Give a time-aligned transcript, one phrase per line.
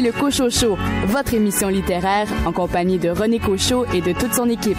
[0.00, 0.78] Le Cochot Show,
[1.08, 4.78] votre émission littéraire en compagnie de René Cochot et de toute son équipe.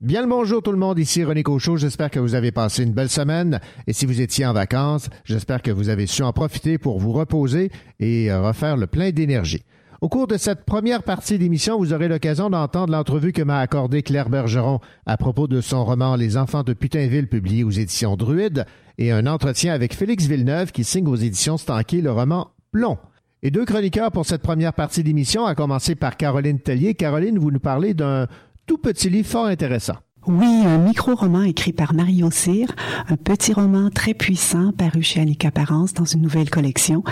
[0.00, 2.92] Bien le bonjour tout le monde, ici René Cochot, j'espère que vous avez passé une
[2.92, 6.78] belle semaine et si vous étiez en vacances, j'espère que vous avez su en profiter
[6.78, 9.64] pour vous reposer et euh, refaire le plein d'énergie.
[10.00, 14.02] Au cours de cette première partie d'émission, vous aurez l'occasion d'entendre l'entrevue que m'a accordée
[14.02, 18.64] Claire Bergeron à propos de son roman Les enfants de Putinville publié aux éditions Druide
[18.96, 22.96] et un entretien avec Félix Villeneuve qui signe aux éditions Stanquet le roman Plomb.
[23.42, 26.94] Et deux chroniqueurs pour cette première partie d'émission, à commencer par Caroline Tellier.
[26.94, 28.26] Caroline, vous nous parlez d'un
[28.66, 29.96] tout petit livre fort intéressant.
[30.26, 32.74] Oui, un micro-roman écrit par Mario Cyr,
[33.06, 37.04] un petit roman très puissant paru chez Annika Parence dans une nouvelle collection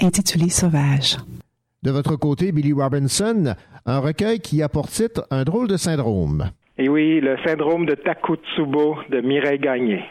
[0.00, 1.18] intitulée Sauvage.
[1.82, 3.54] De votre côté, Billy Robinson,
[3.86, 6.50] un recueil qui a pour titre Un drôle de syndrome.
[6.78, 10.04] Et oui, le syndrome de Takotsubo de Mireille Gagné.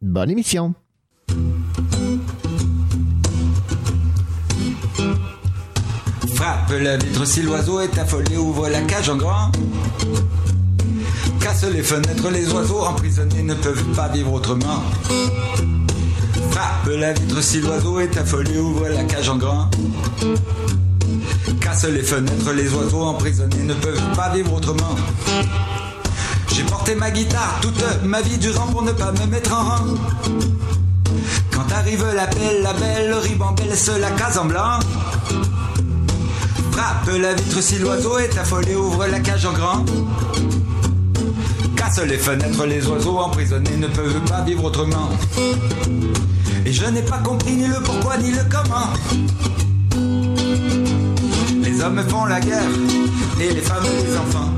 [0.00, 0.74] Bonne émission.
[6.34, 9.50] Frappe la vitre si l'oiseau est affolé, ouvre la cage en grand
[11.46, 14.82] casse les fenêtres, les oiseaux emprisonnés ne peuvent pas vivre autrement.
[16.50, 19.70] Frappe la vitre si l'oiseau est affolé, ouvre la cage en grand.
[21.60, 24.94] Casse les fenêtres, les oiseaux emprisonnés ne peuvent pas vivre autrement.
[26.52, 29.84] J'ai porté ma guitare toute ma vie durant pour ne pas me mettre en rang.
[31.50, 34.78] Quand arrive l'appel, la belle ribambelle se la case en blanc.
[36.72, 39.84] Frappe la vitre si l'oiseau est affolé, ouvre la cage en grand
[42.04, 45.08] les fenêtres, les oiseaux emprisonnés ne peuvent pas vivre autrement.
[46.64, 48.92] Et je n'ai pas compris ni le pourquoi ni le comment.
[51.76, 52.62] Les hommes font la guerre
[53.38, 54.50] et les femmes les enfants.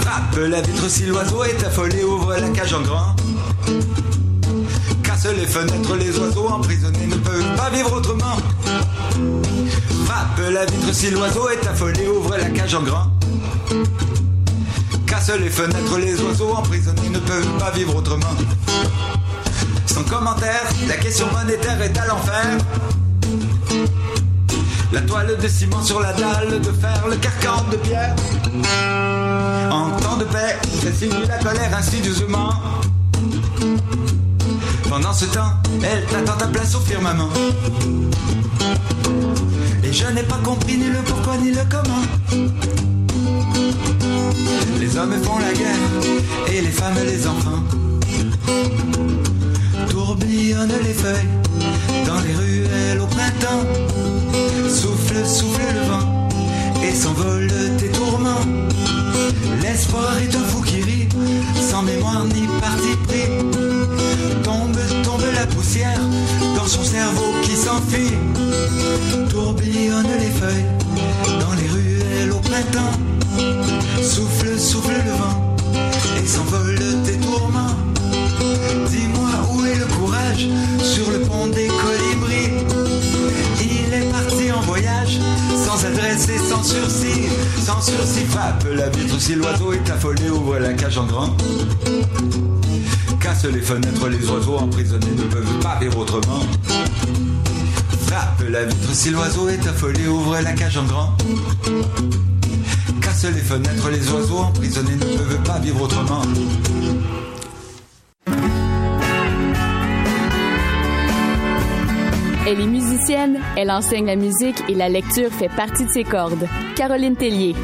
[0.00, 3.16] Frappe la vitre si l'oiseau est affolé, ouvre la cage en grand
[5.32, 8.36] les fenêtres, les oiseaux emprisonnés ne peuvent pas vivre autrement.
[10.04, 13.06] Frappe la vitre si l'oiseau est affolé, ouvre la cage en grand.
[15.14, 18.34] Les fenêtres, les oiseaux emprisonnés ne peuvent pas vivre autrement.
[19.86, 22.58] Sans commentaire, la question monétaire est à l'enfer.
[24.92, 28.14] La toile de ciment sur la dalle de fer, le carcan de pierre.
[29.70, 32.50] En temps de paix, c'est signe la colère insidieusement.
[34.90, 37.30] Pendant ce temps, elle t'attend ta place au firmament.
[39.82, 42.93] Et je n'ai pas compris ni le pourquoi ni le comment.
[44.80, 47.62] Les hommes font la guerre et les femmes les enfants.
[49.88, 51.28] Tourbillonnent les feuilles
[52.06, 53.64] dans les ruelles au printemps.
[54.68, 56.28] Souffle, souffle le vent
[56.82, 57.48] et s'envole
[57.78, 58.46] tes tourments.
[59.62, 61.08] L'espoir est un fou qui rit,
[61.60, 63.74] sans mémoire ni parti pris
[65.34, 66.00] la poussière
[66.56, 68.14] dans son cerveau qui s'enfuit.
[69.30, 70.66] Tourbillonne les feuilles
[71.40, 73.03] dans les ruelles au printemps.
[74.58, 75.56] Souffle, le vent
[76.22, 77.76] et s'envole tes tourments.
[78.88, 80.46] Dis-moi où est le courage
[80.82, 82.64] sur le pont des colibris.
[83.60, 85.18] Il est parti en voyage
[85.56, 87.28] sans adresse et sans sursis.
[87.64, 91.30] Sans sursis, frappe la vitre si l'oiseau est affolé, ouvre la cage en grand
[93.24, 96.40] casse les fenêtres, les oiseaux emprisonnés ne peuvent pas vivre autrement.
[98.06, 101.16] Frappe la vitre si l'oiseau est affolé, ouvre la cage en grand.
[103.22, 106.20] Les fenêtres, les oiseaux emprisonnés ne peuvent pas vivre autrement.
[112.46, 116.46] Elle est musicienne, elle enseigne la musique et la lecture fait partie de ses cordes.
[116.76, 117.54] Caroline Tellier.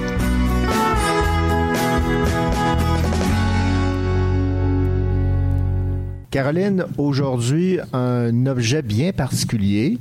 [6.31, 9.99] Caroline, aujourd'hui, un objet bien particulier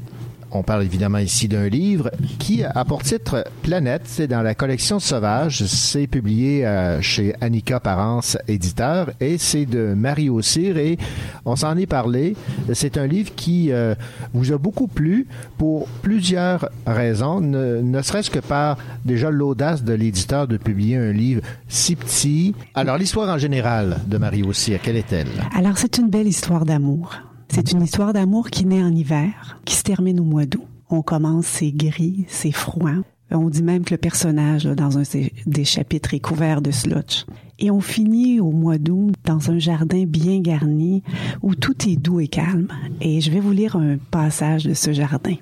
[0.52, 4.04] on parle évidemment ici d'un livre qui a pour titre Planète.
[4.06, 5.66] C'est dans la collection Sauvage.
[5.66, 10.78] C'est publié euh, chez Annika Parence, éditeur, et c'est de Mario Cyr.
[10.78, 10.98] Et
[11.46, 12.36] on s'en est parlé.
[12.74, 13.96] C'est un livre qui euh,
[14.34, 20.48] vous a beaucoup plu pour plusieurs raisons, ne, serait-ce que par déjà l'audace de l'éditeur
[20.48, 22.56] de publier un livre si petit.
[22.76, 25.28] Alors, l'histoire en général de Mario Cyr, quelle est-elle?
[25.56, 27.29] Alors, c'est une belle histoire d'amour.
[27.52, 30.68] C'est une histoire d'amour qui naît en hiver, qui se termine au mois d'août.
[30.90, 32.92] On commence, c'est gris, c'est froid.
[33.32, 35.04] On dit même que le personnage, dans un
[35.46, 37.26] des chapitres, est couvert de slotch.
[37.58, 41.04] Et on finit au mois d'août dans un jardin bien garni
[41.42, 42.68] où tout est doux et calme.
[43.02, 45.36] Et je vais vous lire un passage de ce jardin.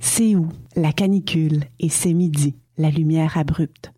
[0.00, 3.92] C'est où la canicule et c'est midi, la lumière abrupte,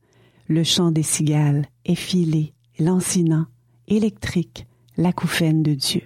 [0.48, 3.46] le chant des cigales, effilé, lancinant,
[3.88, 4.66] électrique,
[4.96, 6.02] l'acouphène de Dieu.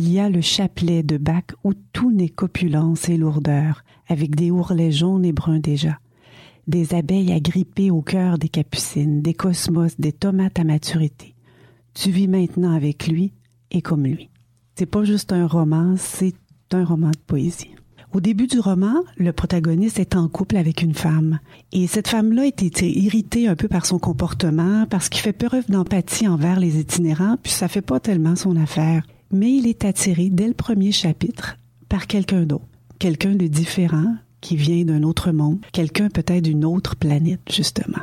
[0.00, 4.52] Il y a le chapelet de bac où tout n'est qu'opulence et lourdeur, avec des
[4.52, 5.98] ourlets jaunes et bruns déjà,
[6.68, 11.34] des abeilles agrippées au cœur des capucines, des cosmos, des tomates à maturité.
[11.94, 13.32] Tu vis maintenant avec lui
[13.72, 14.30] et comme lui.
[14.76, 16.36] C'est pas juste un roman, c'est
[16.70, 17.74] un roman de poésie.
[18.12, 21.40] Au début du roman, le protagoniste est en couple avec une femme.
[21.72, 26.28] Et cette femme-là est irritée un peu par son comportement, parce qu'il fait preuve d'empathie
[26.28, 29.02] envers les itinérants, puis ça fait pas tellement son affaire.
[29.30, 31.56] Mais il est attiré dès le premier chapitre
[31.88, 32.64] par quelqu'un d'autre.
[32.98, 35.58] Quelqu'un de différent, qui vient d'un autre monde.
[35.72, 38.02] Quelqu'un peut-être d'une autre planète, justement.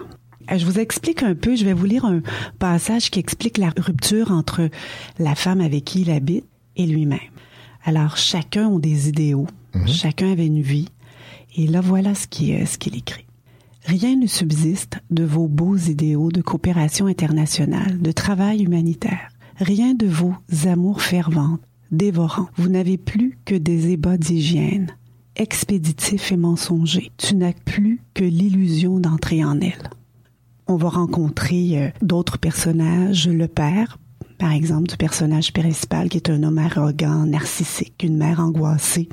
[0.52, 2.22] Euh, je vous explique un peu, je vais vous lire un
[2.60, 4.70] passage qui explique la rupture entre
[5.20, 6.46] la femme avec qui il habite
[6.76, 7.20] et lui-même.
[7.84, 9.48] Alors, chacun a des idéaux,
[9.86, 10.90] chacun avait une vie,
[11.56, 13.26] et là, voilà ce qu'il ce qu'il écrit.
[13.86, 19.30] Rien ne subsiste de vos beaux idéaux de coopération internationale, de travail humanitaire.
[19.58, 20.34] Rien de vos
[20.66, 21.62] amours ferventes,
[21.92, 22.50] dévorants.
[22.58, 24.88] Vous n'avez plus que des ébats d'hygiène,
[25.36, 27.12] expéditifs et mensongers.
[27.18, 29.90] Tu n'as plus que l'illusion d'entrer en elle.
[30.68, 33.98] On va rencontrer euh, d'autres personnages, le père,
[34.38, 39.08] par exemple, du personnage principal qui est un homme arrogant, narcissique, une mère angoissée,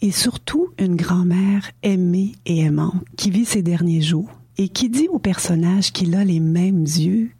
[0.00, 5.08] et surtout une grand-mère aimée et aimante qui vit ses derniers jours et qui dit
[5.08, 7.30] au personnage qu'il a les mêmes yeux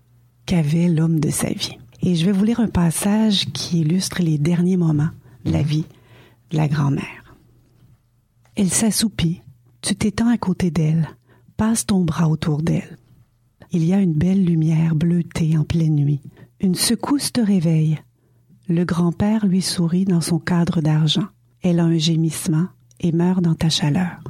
[0.44, 1.78] qu'avait l'homme de sa vie.
[2.06, 5.11] Et je vais vous lire un passage qui illustre les derniers moments
[5.44, 5.87] de la vie
[6.53, 7.35] de la grand-mère.
[8.55, 9.43] Elle s'assoupit,
[9.82, 11.08] tu t'étends à côté d'elle,
[11.56, 12.97] passe ton bras autour d'elle.
[13.73, 16.20] Il y a une belle lumière bleutée en pleine nuit.
[16.61, 17.99] Une secousse te réveille.
[18.69, 21.26] Le grand-père lui sourit dans son cadre d'argent.
[21.61, 22.69] Elle a un gémissement
[23.00, 24.20] et meurt dans ta chaleur.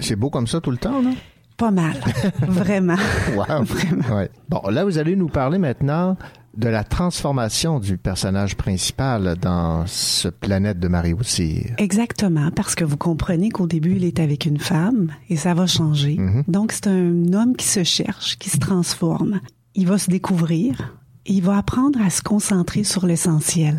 [0.00, 1.14] C'est beau comme ça tout le temps, non?
[1.60, 1.92] Pas mal,
[2.48, 2.96] vraiment.
[3.36, 3.64] Wow.
[3.64, 4.16] Vraiment.
[4.16, 4.30] Ouais.
[4.48, 6.16] Bon, là, vous allez nous parler maintenant
[6.56, 11.66] de la transformation du personnage principal dans ce planète de Marie aussi.
[11.76, 15.66] Exactement, parce que vous comprenez qu'au début, il est avec une femme et ça va
[15.66, 16.16] changer.
[16.48, 19.40] Donc, c'est un homme qui se cherche, qui se transforme.
[19.74, 20.96] Il va se découvrir
[21.26, 23.76] et il va apprendre à se concentrer sur l'essentiel.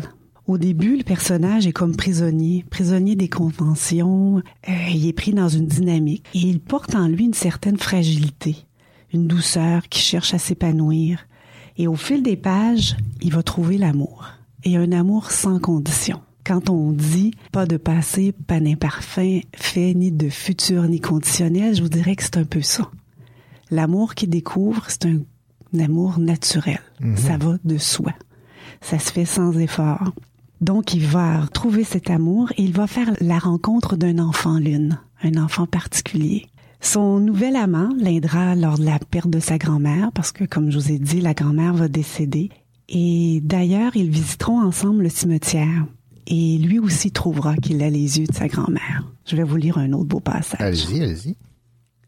[0.48, 4.42] Au début, le personnage est comme prisonnier, prisonnier des conventions.
[4.68, 8.56] Euh, il est pris dans une dynamique et il porte en lui une certaine fragilité,
[9.12, 11.26] une douceur qui cherche à s'épanouir.
[11.78, 14.26] Et au fil des pages, il va trouver l'amour.
[14.64, 16.20] Et un amour sans condition.
[16.44, 21.82] Quand on dit pas de passé, pas d'imparfait, fait ni de futur ni conditionnel, je
[21.82, 22.90] vous dirais que c'est un peu ça.
[23.70, 25.20] L'amour qu'il découvre, c'est un,
[25.72, 26.80] un amour naturel.
[27.16, 28.12] Ça va de soi.
[28.80, 30.12] Ça se fait sans effort.
[30.62, 35.00] Donc, il va trouver cet amour et il va faire la rencontre d'un enfant lune,
[35.24, 36.46] un enfant particulier.
[36.80, 40.78] Son nouvel amant l'aidera lors de la perte de sa grand-mère, parce que, comme je
[40.78, 42.48] vous ai dit, la grand-mère va décéder.
[42.88, 45.84] Et d'ailleurs, ils visiteront ensemble le cimetière.
[46.28, 49.04] Et lui aussi trouvera qu'il a les yeux de sa grand-mère.
[49.26, 50.60] Je vais vous lire un autre beau passage.
[50.60, 51.36] Allez-y, allez-y.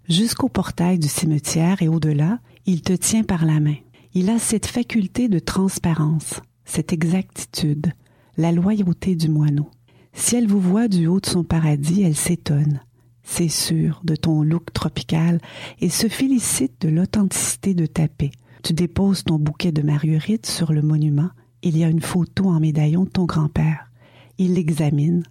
[0.08, 3.76] Jusqu'au portail du cimetière et au-delà, il te tient par la main.
[4.12, 7.92] Il a cette faculté de transparence, cette exactitude,
[8.36, 9.70] la loyauté du moineau.
[10.12, 12.80] Si elle vous voit du haut de son paradis, elle s'étonne,
[13.22, 15.40] c'est sûr, de ton look tropical
[15.80, 18.30] et se félicite de l'authenticité de ta paix.
[18.62, 21.30] Tu déposes ton bouquet de marguerites sur le monument.
[21.62, 23.90] Il y a une photo en médaillon de ton grand-père.
[24.38, 25.22] Il l'examine.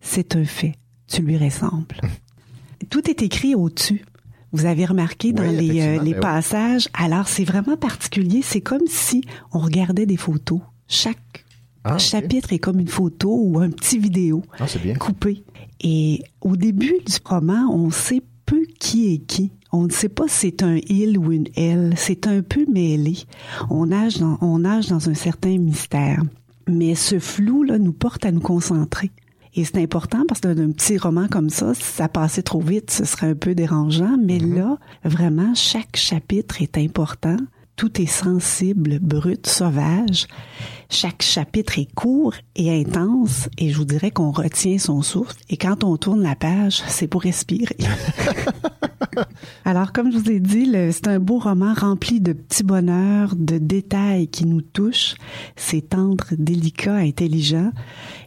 [0.00, 0.74] C'est un fait.
[1.08, 2.00] Tu lui ressembles.
[2.90, 4.04] Tout est écrit au-dessus.
[4.52, 6.20] Vous avez remarqué dans Oui, les, euh, les ben oui.
[6.20, 6.88] passages.
[6.94, 8.40] Alors, c'est vraiment particulier.
[8.42, 9.22] C'est comme si
[9.52, 10.60] on regardait des photos.
[10.88, 11.44] Chaque
[11.94, 14.94] Ah, chapitre est comme une photo ou un petit vidéo Ah, bien.
[14.94, 15.44] coupé.
[15.80, 19.52] Et au début du roman, on sait peu qui est qui.
[19.72, 21.94] On ne sait pas si c'est un il ou une elle.
[21.96, 23.18] C'est un peu mêlé.
[23.70, 26.22] On nage dans, on nage dans un certain mystère.
[26.68, 29.10] Mais ce flou-là nous porte à nous concentrer.
[29.54, 32.90] Et c'est important parce que d'un petit roman comme ça, si ça passait trop vite,
[32.90, 34.16] ce serait un peu dérangeant.
[34.22, 37.36] Mais là, vraiment, chaque chapitre est important.
[37.76, 40.26] Tout est sensible, brut, sauvage.
[40.88, 45.36] Chaque chapitre est court et intense et je vous dirais qu'on retient son souffle.
[45.50, 47.76] Et quand on tourne la page, c'est pour respirer.
[49.66, 53.58] Alors, comme je vous ai dit, c'est un beau roman rempli de petits bonheurs, de
[53.58, 55.16] détails qui nous touchent.
[55.56, 57.72] C'est tendre, délicat, intelligent.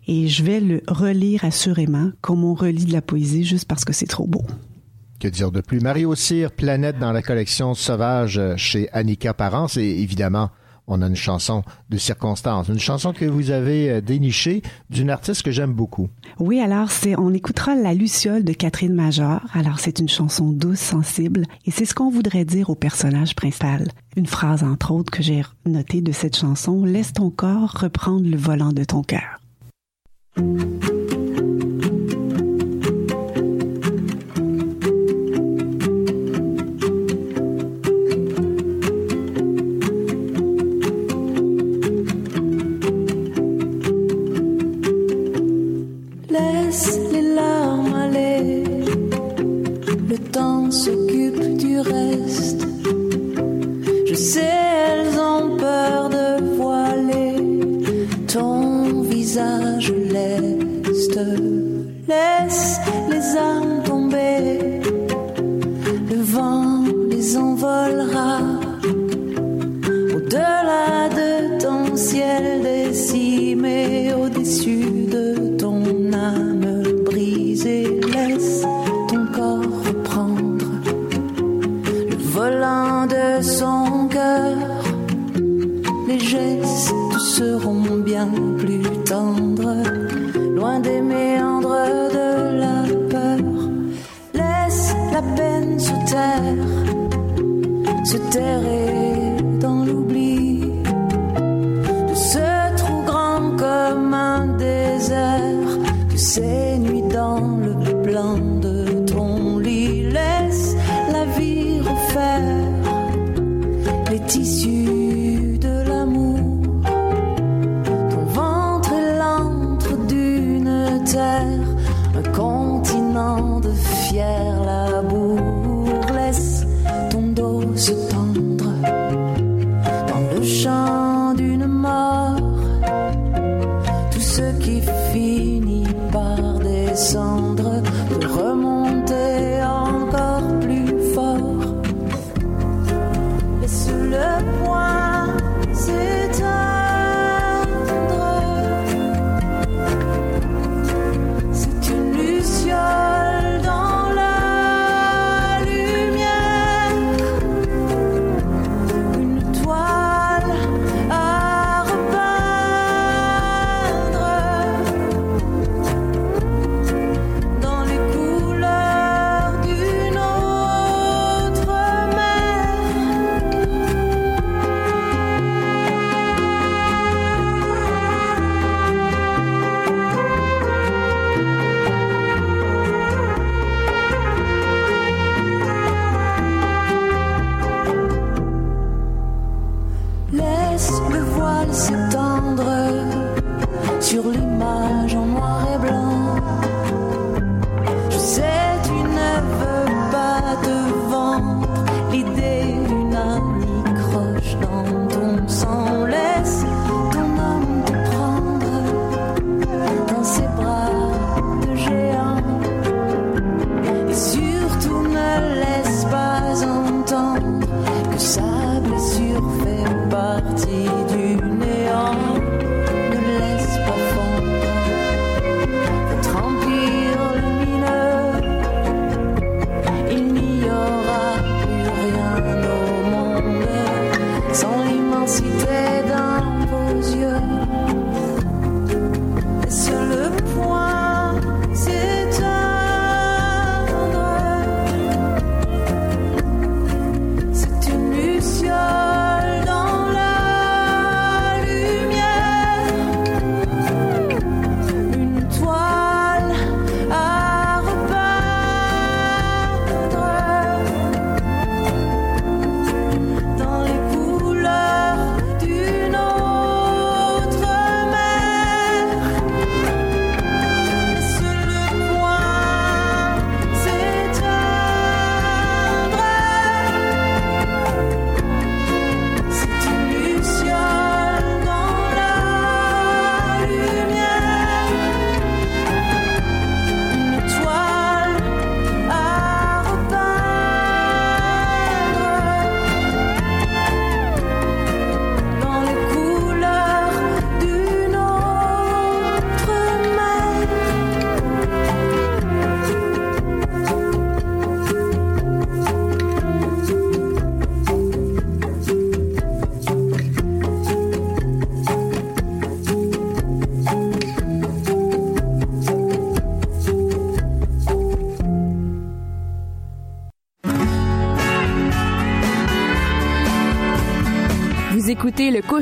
[0.07, 3.93] Et je vais le relire assurément, comme on relit de la poésie, juste parce que
[3.93, 4.43] c'est trop beau.
[5.19, 5.81] Que dire de plus?
[5.81, 9.67] Mario Cyr, Planète dans la collection Sauvage chez Annika Parent.
[9.67, 10.49] C'est évidemment
[10.89, 15.43] on a une chanson de circonstance, une chanson que vous avez euh, dénichée d'une artiste
[15.43, 16.09] que j'aime beaucoup.
[16.39, 19.39] Oui, alors c'est on écoutera La Luciole de Catherine Major.
[19.53, 23.87] Alors c'est une chanson douce, sensible et c'est ce qu'on voudrait dire au personnage principal.
[24.17, 28.37] Une phrase entre autres que j'ai notée de cette chanson, laisse ton corps reprendre le
[28.37, 29.39] volant de ton cœur.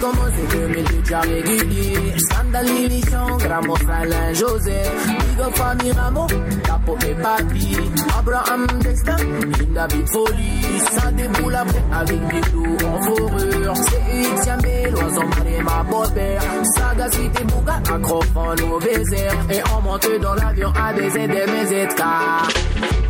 [0.00, 2.14] comment c'est que mes deux jamais guidés.
[2.18, 4.82] Scandalini, Jean, Ramos, Alain, José.
[5.06, 6.26] Big up, famille, Ramos,
[6.64, 7.76] Capo et Papi.
[8.18, 10.78] Abraham, Destin, une David Folie.
[10.92, 13.74] Ça déboule après avec des loups en fourrure.
[13.76, 16.42] C'est Etienne, l'oiseau, marée, ma bobère.
[16.76, 19.34] Saga, cité, Bouga, accroche en mauvais air.
[19.50, 22.02] Et on monte dans l'avion à des ZMZK.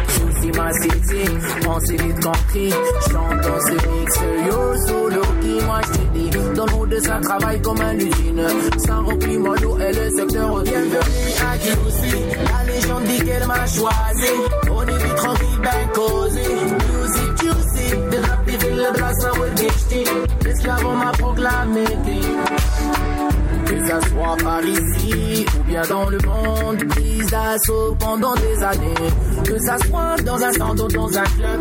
[0.08, 1.24] Souci, ma city,
[1.64, 2.70] pensez vite compris.
[3.10, 5.80] Chantons ce mix, yo, solo, qui m'a
[7.00, 8.46] ça travaille comme un usine.
[8.86, 10.98] Sans repli, moi l'eau est le secteur bienvenue
[11.40, 12.14] à aussi.
[12.44, 14.32] La légende dit qu'elle m'a choisi.
[14.70, 16.40] On est vite tranquille, ben causé.
[16.40, 20.04] Music juicy, de rap des villes, de la sour gishti.
[20.44, 21.84] L'esclave on m'a proclamé.
[23.66, 29.10] Que ça soit par ici ou bien dans le monde, prise d'assaut pendant des années.
[29.44, 31.60] Que ça soit dans un centre ou dans un club,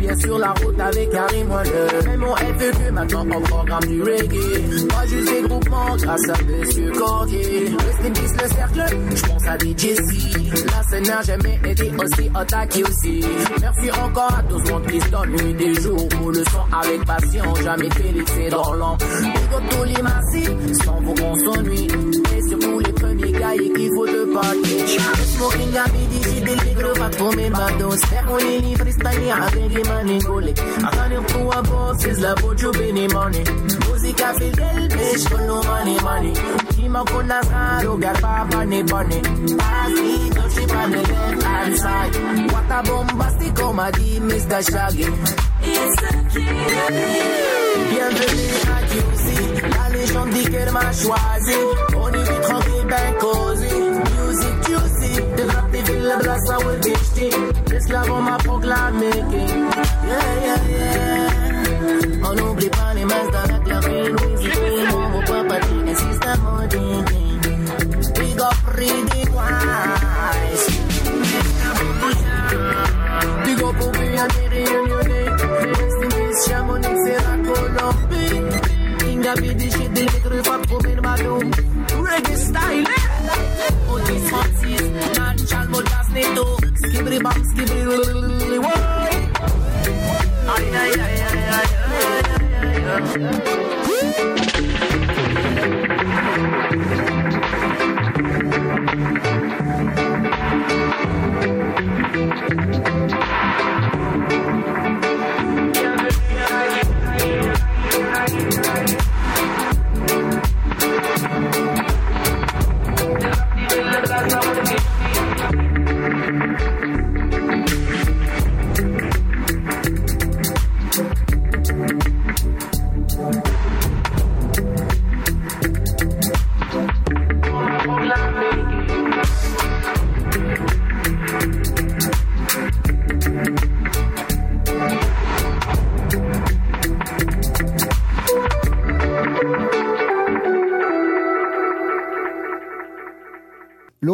[0.00, 2.02] bien sur la route avec Harry Moelleux.
[2.06, 4.86] Même mon FEQ maintenant on programme du reggae.
[4.90, 7.76] Moi juste des groupements grâce à Monsieur Cordier.
[7.78, 10.66] Rest in peace le cercle, je pense à DJ C.
[10.66, 13.24] La scène n'a jamais été aussi attaquée aussi.
[13.60, 17.54] Merci encore à tous mon qui se nuit des jours pour le son avec passion,
[17.62, 18.96] jamais félixé dans l'an.
[19.20, 21.88] Big tous les massifs, sans vous on s'ennuie.
[22.36, 24.88] Et surtout les premiers et qu'il faut de market.
[25.34, 28.02] Smoking a BDG, Billy Grover, coming back those.
[28.28, 30.48] Only ni freestyle, I beg him and gole.
[30.48, 33.44] I can't even a boss, is la bene money.
[33.84, 36.32] Musica fidel, bitch, for no money, money.
[36.74, 39.20] Kima kuna saro, got papa ne bunny.
[39.60, 42.16] Passy, don't trip on the left hand side.
[42.16, 44.60] Oh, what a bombastic oh, Mr.
[44.70, 45.06] Shaggy.
[45.62, 47.60] It's a kid.
[47.90, 49.26] Bienvenue à QC,
[49.70, 51.58] la légende dit qu'elle m'a choisi.
[51.96, 53.89] On y vit tranquille, ben cosy
[56.10, 57.30] la plaza où est vestie.
[57.92, 58.36] love on m'a
[58.92, 59.99] making.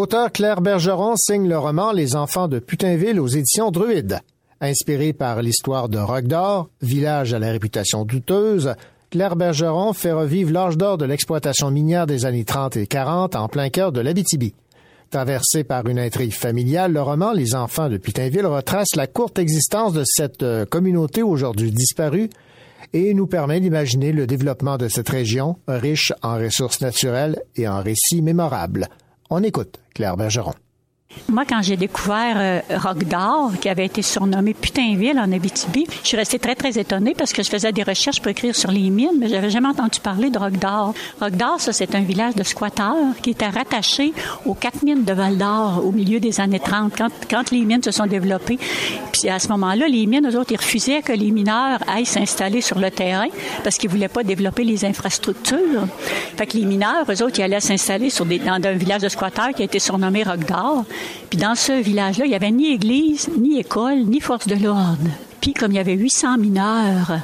[0.07, 4.21] L'auteur Claire Bergeron signe le roman Les enfants de Putinville aux éditions Druide.
[4.61, 8.77] Inspiré par l'histoire de Roc d'Or, village à la réputation douteuse,
[9.11, 13.49] Claire Bergeron fait revivre l'âge d'or de l'exploitation minière des années 30 et 40 en
[13.49, 14.55] plein cœur de l'Abitibi.
[15.11, 19.93] Traversé par une intrigue familiale, le roman Les enfants de Putinville retrace la courte existence
[19.93, 22.31] de cette euh, communauté aujourd'hui disparue
[22.93, 27.83] et nous permet d'imaginer le développement de cette région riche en ressources naturelles et en
[27.83, 28.87] récits mémorables.
[29.31, 30.66] On écoute Claire Bergeron.
[31.29, 36.17] Moi, quand j'ai découvert euh, d'Or, qui avait été surnommé Putainville en Abitibi, je suis
[36.17, 39.19] restée très, très étonnée parce que je faisais des recherches pour écrire sur les mines,
[39.19, 40.95] mais j'avais jamais entendu parler de Rock d'Or.
[41.21, 44.13] Rock d'Or, ça, c'est un village de squatteurs qui était rattaché
[44.45, 47.83] aux quatre mines de Val d'Or au milieu des années 30, quand, quand les mines
[47.83, 48.59] se sont développées.
[49.13, 52.61] Puis à ce moment-là, les mines, eux autres, ils refusaient que les mineurs aillent s'installer
[52.61, 53.29] sur le terrain
[53.65, 55.87] parce qu'ils voulaient pas développer les infrastructures.
[56.37, 59.09] Fait que les mineurs, eux autres, ils allaient s'installer sur des, dans un village de
[59.09, 60.85] squatteurs qui a été surnommé Rock d'Or.
[61.31, 65.11] Puis dans ce village-là, il n'y avait ni église, ni école, ni force de l'ordre.
[65.41, 67.21] Puis comme il y avait 800 mineurs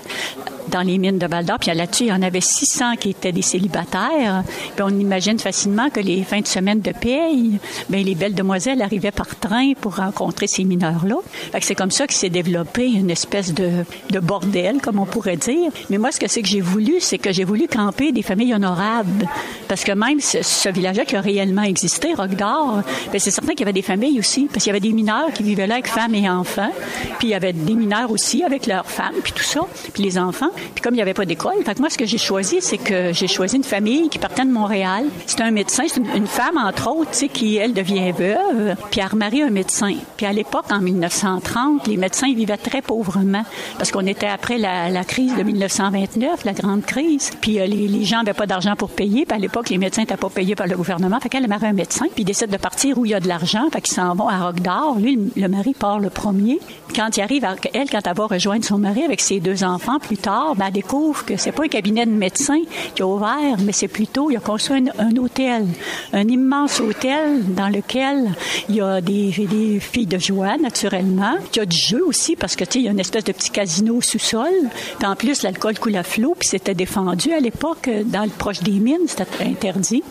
[0.72, 1.58] dans les mines de Val d'Or.
[1.60, 4.42] Puis là-dessus, il y en avait 600 qui étaient des célibataires.
[4.74, 7.58] Puis on imagine facilement que les fins de semaine de paye,
[7.88, 11.16] bien, les belles demoiselles arrivaient par train pour rencontrer ces mineurs-là.
[11.60, 15.70] C'est comme ça que s'est développé une espèce de, de bordel, comme on pourrait dire.
[15.90, 18.54] Mais moi, ce que c'est que j'ai voulu, c'est que j'ai voulu camper des familles
[18.54, 19.28] honorables.
[19.68, 23.60] Parce que même ce, village-là qui a réellement existé, Roc d'Or, bien, c'est certain qu'il
[23.60, 24.46] y avait des familles aussi.
[24.46, 26.72] Parce qu'il y avait des mineurs qui vivaient là avec femmes et enfants.
[27.18, 29.60] Puis il y avait des mineurs aussi avec leurs femmes, puis tout ça.
[29.92, 30.50] Puis les enfants.
[30.74, 32.78] Puis comme il n'y avait pas d'école, fait que moi, ce que j'ai choisi, c'est
[32.78, 35.06] que j'ai choisi une famille qui partait de Montréal.
[35.26, 39.00] C'était un médecin, c'est une, femme, entre autres, tu sais, qui, elle, devient veuve, puis
[39.00, 39.94] elle remarie un médecin.
[40.16, 43.44] Puis à l'époque, en 1930, les médecins vivaient très pauvrement
[43.76, 47.30] parce qu'on était après la, crise de 1929, la grande crise.
[47.40, 49.24] Puis euh, les, gens n'avaient pas d'argent pour payer.
[49.26, 51.20] Puis à l'époque, les médecins n'étaient pas payés par le gouvernement.
[51.20, 53.28] Fait qu'elle marie un médecin, puis ils décident de partir où il y a de
[53.28, 53.68] l'argent.
[53.72, 54.96] Fait qu'ils s'en vont à Roc d'Or.
[54.98, 56.58] Lui, le mari part le premier.
[56.94, 60.18] Quand il arrive, elle, quand elle va rejoindre son mari avec ses deux enfants plus
[60.18, 62.60] tard, ben, elle découvre que c'est pas un cabinet de médecin
[62.94, 65.66] qui a ouvert, mais c'est plutôt, il a construit un, hôtel,
[66.12, 68.30] un immense hôtel dans lequel
[68.68, 69.32] il y a des,
[69.80, 71.36] filles de joie, naturellement.
[71.54, 73.32] Il y a du jeu aussi, parce que, tu il y a une espèce de
[73.32, 74.52] petit casino sous-sol.
[74.98, 78.60] Puis en plus, l'alcool coule à flot, puis c'était défendu à l'époque, dans le proche
[78.60, 80.02] des mines, c'était interdit.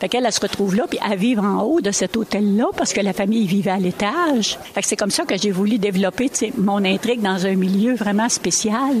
[0.00, 2.92] Fait qu'elle, elle se retrouve là, puis à vivre en haut de cet hôtel-là, parce
[2.92, 4.58] que la famille vivait à l'étage.
[4.74, 8.28] Fait que c'est comme ça que j'ai voulu développer, mon intrigue dans un milieu vraiment
[8.28, 8.94] spécial.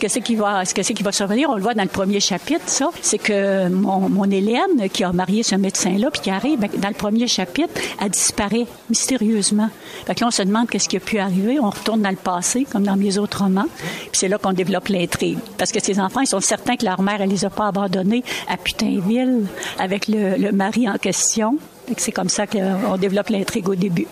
[0.00, 1.82] Ce que c'est qui va, ce que c'est qui va survenir, on le voit dans
[1.82, 6.22] le premier chapitre, ça, c'est que mon, mon, Hélène, qui a marié ce médecin-là, puis
[6.22, 9.68] qui arrive, ben, dans le premier chapitre, elle disparaît mystérieusement.
[10.06, 11.60] Fait que là, on se demande qu'est-ce qui a pu arriver.
[11.60, 13.66] On retourne dans le passé, comme dans mes autres romans.
[13.76, 15.38] Puis c'est là qu'on développe l'intrigue.
[15.58, 18.24] Parce que ces enfants, ils sont certains que leur mère, elle les a pas abandonnés
[18.48, 19.44] à Putainville
[19.78, 21.58] avec le, le mari en question.
[21.98, 24.06] C'est comme ça qu'on développe l'intrigue au début.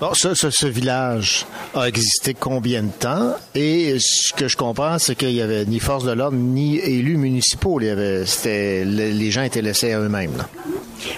[0.00, 3.34] Bon, ça, ce village a existé combien de temps?
[3.56, 7.16] Et ce que je comprends, c'est qu'il n'y avait ni force de l'ordre, ni élus
[7.16, 7.80] municipaux.
[7.80, 10.44] Il y avait, c'était, les gens étaient laissés à eux-mêmes.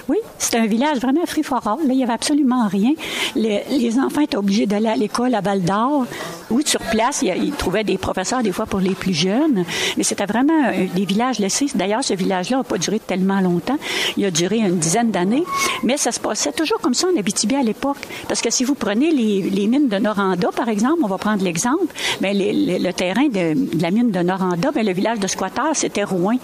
[0.07, 1.87] Oui, c'était un village vraiment free for all.
[1.87, 2.93] Là, il n'y avait absolument rien.
[3.35, 6.07] Les, enfants étaient obligés d'aller à l'école à Val d'Or.
[6.49, 9.63] Oui, sur place, ils, trouvaient des professeurs des fois pour les plus jeunes.
[9.97, 11.67] Mais c'était vraiment des villages laissés.
[11.75, 13.77] D'ailleurs, ce village-là n'a pas duré tellement longtemps.
[14.17, 15.43] Il a duré une dizaine d'années.
[15.83, 17.99] Mais ça se passait toujours comme ça en Abitibi à l'époque.
[18.27, 21.93] Parce que si vous prenez les, mines de Noranda, par exemple, on va prendre l'exemple,
[22.19, 26.03] mais les, le terrain de, la mine de Noranda, bien, le village de squatteurs, c'était
[26.03, 26.37] Rouen.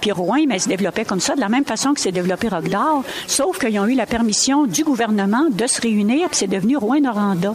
[0.00, 3.04] Puis Rouen, mais se développait comme ça, de la même façon que s'est développé d'Or,
[3.26, 7.54] sauf qu'ils ont eu la permission du gouvernement de se réunir, puis c'est devenu Rouen-Noranda.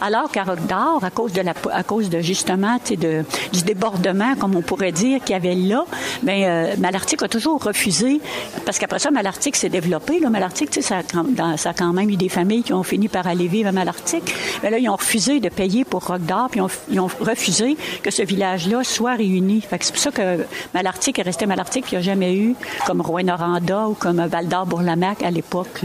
[0.00, 4.56] Alors qu'à d'Or, à cause de la, à cause de justement, de, du débordement, comme
[4.56, 5.84] on pourrait dire, qu'il y avait là,
[6.22, 8.20] ben euh, Malartic a toujours refusé,
[8.64, 10.18] parce qu'après ça, Malartic s'est développé.
[10.18, 13.68] Là, Malartic, ça, a, quand même eu des familles qui ont fini par aller vivre
[13.68, 14.34] à Malartic.
[14.62, 18.22] Mais là, ils ont refusé de payer pour d'Or, puis ils ont, refusé que ce
[18.22, 19.62] village-là soit réuni.
[19.70, 22.54] C'est pour ça que Malartic est resté Malartic qu'il n'y a jamais eu,
[22.86, 25.84] comme Rouen-Noranda ou comme Val d'Or-Bourlamac à l'époque.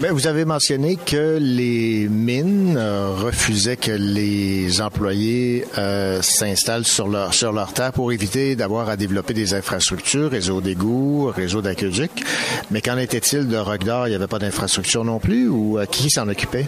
[0.00, 7.06] Mais vous avez mentionné que les mines euh, refusaient que les employés euh, s'installent sur
[7.06, 12.10] leur sur leur terre pour éviter d'avoir à développer des infrastructures, réseau d'égouts, réseau d'aqueduc.
[12.72, 14.08] Mais qu'en était-il de Roc d'Or?
[14.08, 16.66] Il n'y avait pas d'infrastructure non plus ou euh, qui s'en occupait?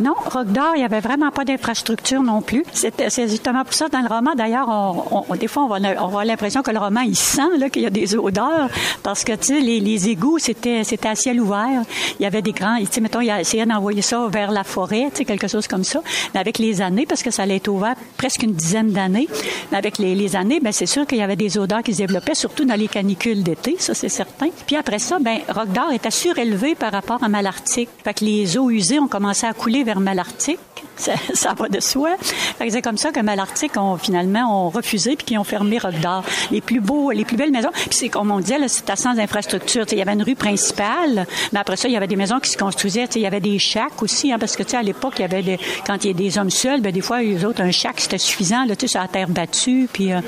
[0.00, 2.64] Non, Roc d'Or, il n'y avait vraiment pas d'infrastructure non plus.
[2.72, 6.24] C'est justement pour ça, dans le roman, d'ailleurs, on, des fois, on va, on va
[6.24, 8.68] l'impression que le roman, il sent qu'il y a des odeurs,
[9.02, 11.82] parce que, tu sais, les, égouts, c'était à ciel ouvert.
[12.20, 12.52] Il y avait des
[13.00, 16.00] mettons, il a essayé d'envoyer ça vers la forêt, quelque chose comme ça.
[16.34, 19.28] Mais avec les années, parce que ça allait être ouvert presque une dizaine d'années,
[19.72, 22.64] avec les, années, ben c'est sûr qu'il y avait des odeurs qui se développaient, surtout
[22.64, 24.48] dans les canicules d'été, ça, c'est certain.
[24.66, 27.88] Puis après ça, ben d'Or était surélevé par rapport à Malartic.
[28.04, 30.58] Fait que les eaux usées ont commencé à couler vers Malartic.
[30.96, 32.10] Ça, ça va de soi.
[32.58, 36.22] C'est comme ça que Malartic ont finalement ont refusé puis qui ont fermé Rockdale.
[36.50, 37.70] Les plus beaux, les plus belles maisons.
[37.72, 39.84] Puis c'est comme on disait, c'était sans infrastructure.
[39.92, 42.50] Il y avait une rue principale, mais après ça, il y avait des maisons qui
[42.50, 43.04] se construisaient.
[43.14, 45.58] Il y avait des shacks aussi, hein, parce que à l'époque, il y avait des,
[45.86, 48.18] quand il y a des hommes seuls, ben, des fois, les autres, un shack, c'était
[48.18, 49.88] suffisant, là, sur la terre battue.
[49.92, 50.20] Puis, euh,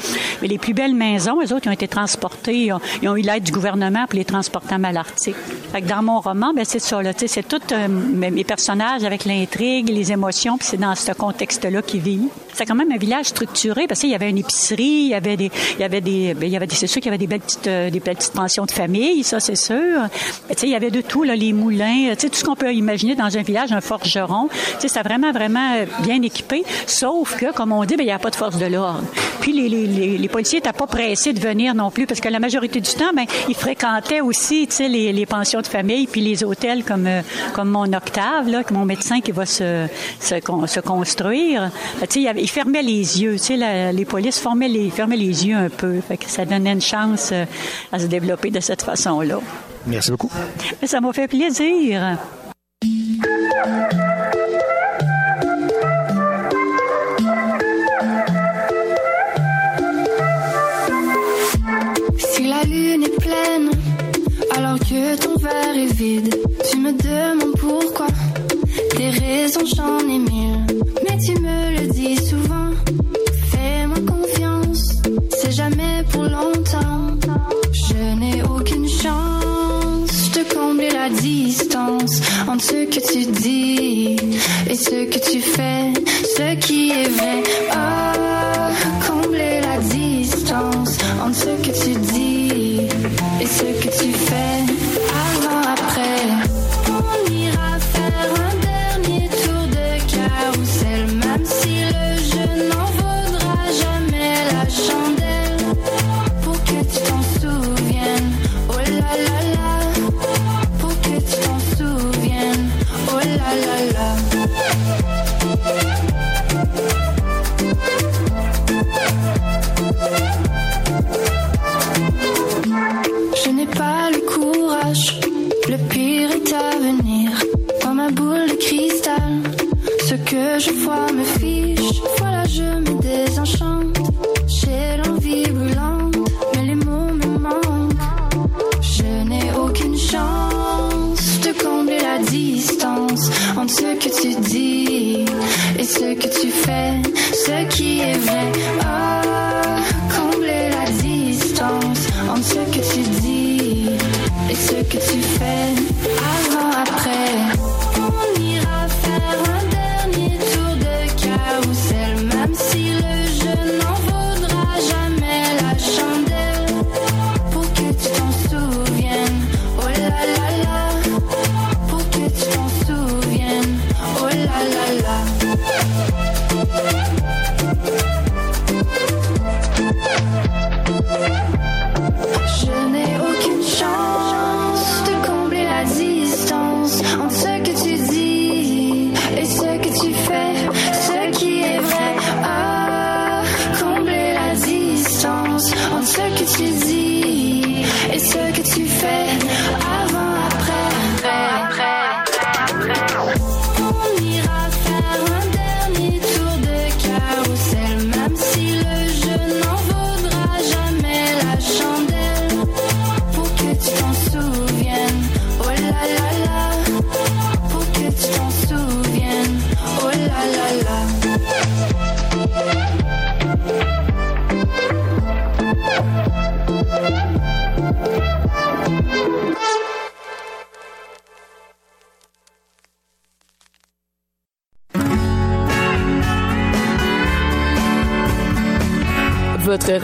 [0.43, 2.71] mais les plus belles maisons, les autres, ils ont été transportés.
[3.03, 5.35] Ils ont, eu l'aide du gouvernement pour les transporter à Malartic.
[5.73, 7.01] Fait que dans mon roman, ben, c'est ça.
[7.27, 12.29] C'est tout euh, mes personnages avec l'intrigue, les émotions, c'est dans ce contexte-là qu'ils vivent.
[12.55, 15.37] C'est quand même un village structuré parce qu'il y avait une épicerie, il y avait
[15.37, 17.27] des, il y avait des, ben, il y avait c'est sûr qu'il y avait des
[17.27, 20.07] belles petites, euh, des petites pensions de famille, ça c'est sûr.
[20.63, 23.43] Il y avait de tout là, les moulins, tout ce qu'on peut imaginer dans un
[23.43, 24.49] village, un forgeron.
[24.49, 26.65] Tu sais, c'est vraiment vraiment bien équipé.
[26.87, 29.05] Sauf que, comme on dit, ben il n'y a pas de force de l'ordre.
[29.49, 32.29] Puis les, les, les, les policiers n'étaient pas pressés de venir non plus parce que
[32.29, 36.45] la majorité du temps, ben ils fréquentaient aussi, les, les pensions de famille puis les
[36.45, 37.23] hôtels comme euh,
[37.55, 39.87] comme mon Octave là, mon médecin qui va se
[40.21, 41.71] se, se construire.
[41.99, 43.37] Ben, il, fermait les yeux.
[43.95, 45.99] Les polices fermaient les fermaient les yeux un peu.
[46.07, 47.47] Fait que ça donnait une chance euh,
[47.91, 49.41] à se développer de cette façon-là.
[49.87, 50.31] Merci beaucoup.
[50.85, 52.19] Ça m'a fait plaisir.
[65.87, 68.09] Tu me demandes pourquoi.
[68.97, 70.67] Des raisons, j'en ai mille,
[71.05, 72.71] mais tu me le dis souvent.
[73.53, 75.01] Fais-moi confiance,
[75.39, 77.17] c'est jamais pour longtemps.
[77.73, 84.17] Je n'ai aucune chance de combler la distance entre ce que tu dis
[84.69, 85.93] et ce que tu fais,
[86.37, 87.43] ce qui est vrai.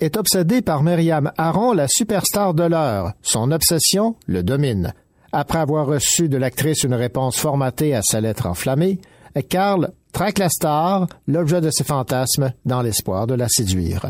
[0.00, 3.12] Est obsédé par Myriam Aron, la superstar de l'heure.
[3.22, 4.92] Son obsession le domine.
[5.32, 8.98] Après avoir reçu de l'actrice une réponse formatée à sa lettre enflammée,
[9.48, 14.06] Carl traque la star, l'objet de ses fantasmes, dans l'espoir de la séduire.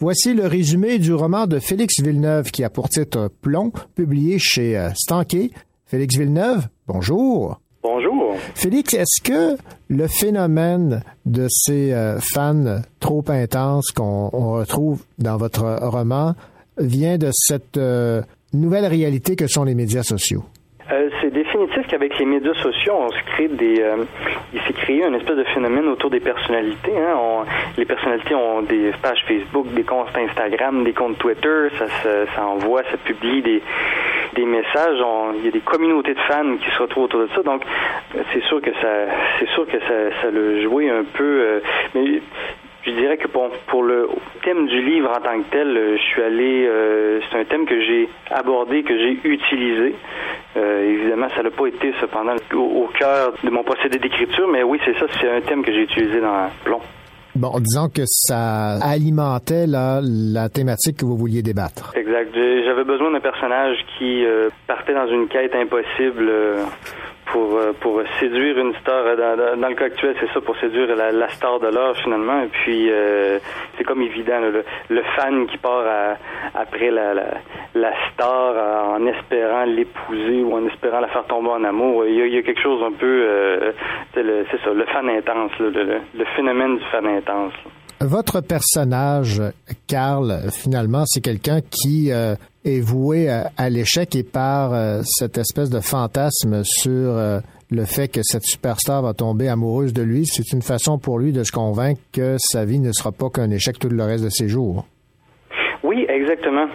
[0.00, 4.76] Voici le résumé du roman de Félix Villeneuve qui a pour titre Plomb, publié chez
[4.76, 5.50] euh, Stanquet.
[5.86, 7.60] Félix Villeneuve, bonjour.
[7.82, 8.34] Bonjour.
[8.56, 9.56] Félix, est-ce que
[9.88, 16.34] le phénomène de ces euh, fans trop intenses qu'on retrouve dans votre roman
[16.78, 20.44] vient de cette euh, nouvelle réalité que sont les médias sociaux?
[20.92, 24.04] Euh, c'est définitif qu'avec les médias sociaux, on crée des, euh,
[24.54, 26.96] il s'est créé un espèce de phénomène autour des personnalités.
[26.96, 27.44] Hein.
[27.76, 31.68] les personnalités ont des pages Facebook, des comptes Instagram, des comptes Twitter.
[31.76, 33.62] Ça, envoie, ça publie des,
[34.36, 34.98] des messages.
[35.38, 37.42] il y a des communautés de fans qui se retrouvent autour de ça.
[37.42, 37.62] Donc,
[38.32, 39.06] c'est sûr que ça,
[39.40, 41.60] c'est sûr que ça, ça le jouait un peu.
[41.96, 42.22] Mais
[42.86, 44.08] je dirais que pour, pour le
[44.44, 46.66] thème du livre en tant que tel, euh, je suis allé.
[46.66, 49.94] Euh, c'est un thème que j'ai abordé, que j'ai utilisé.
[50.56, 54.78] Euh, évidemment, ça n'a pas été cependant au, cœur de mon procédé d'écriture, mais oui,
[54.84, 56.80] c'est ça, c'est un thème que j'ai utilisé dans Plomb.
[57.34, 61.92] Bon, disons que ça alimentait la, la thématique que vous vouliez débattre.
[61.94, 62.30] Exact.
[62.34, 64.24] J'avais besoin d'un personnage qui
[64.66, 66.32] partait dans une quête impossible
[67.26, 70.94] pour euh, pour séduire une star euh, dans, le cas actuel c'est ça pour séduire
[70.96, 72.42] la, star de l'heure finalement.
[72.42, 73.38] Et puis euh,
[73.76, 76.16] c'est comme évident le, le, fan qui part
[76.54, 77.26] après la, la,
[77.74, 82.06] la star en espérant l'épouser ou en espérant la faire tomber en amour.
[82.06, 83.72] Il y a, quelque chose un peu
[84.14, 87.52] c'est ça le fan intense le, le, phénomène du fan intense
[88.00, 89.40] votre personnage,
[89.88, 95.70] Carl, finalement, c'est quelqu'un qui euh, est voué à, l'échec et par euh, cette espèce
[95.70, 97.38] de fantasme sur euh,
[97.70, 100.26] le fait que cette superstar va tomber amoureuse de lui.
[100.26, 103.50] C'est une façon pour lui de se convaincre que sa vie ne sera pas qu'un
[103.50, 104.84] échec tout le reste de ses jours.
[105.82, 106.66] Oui, exactement.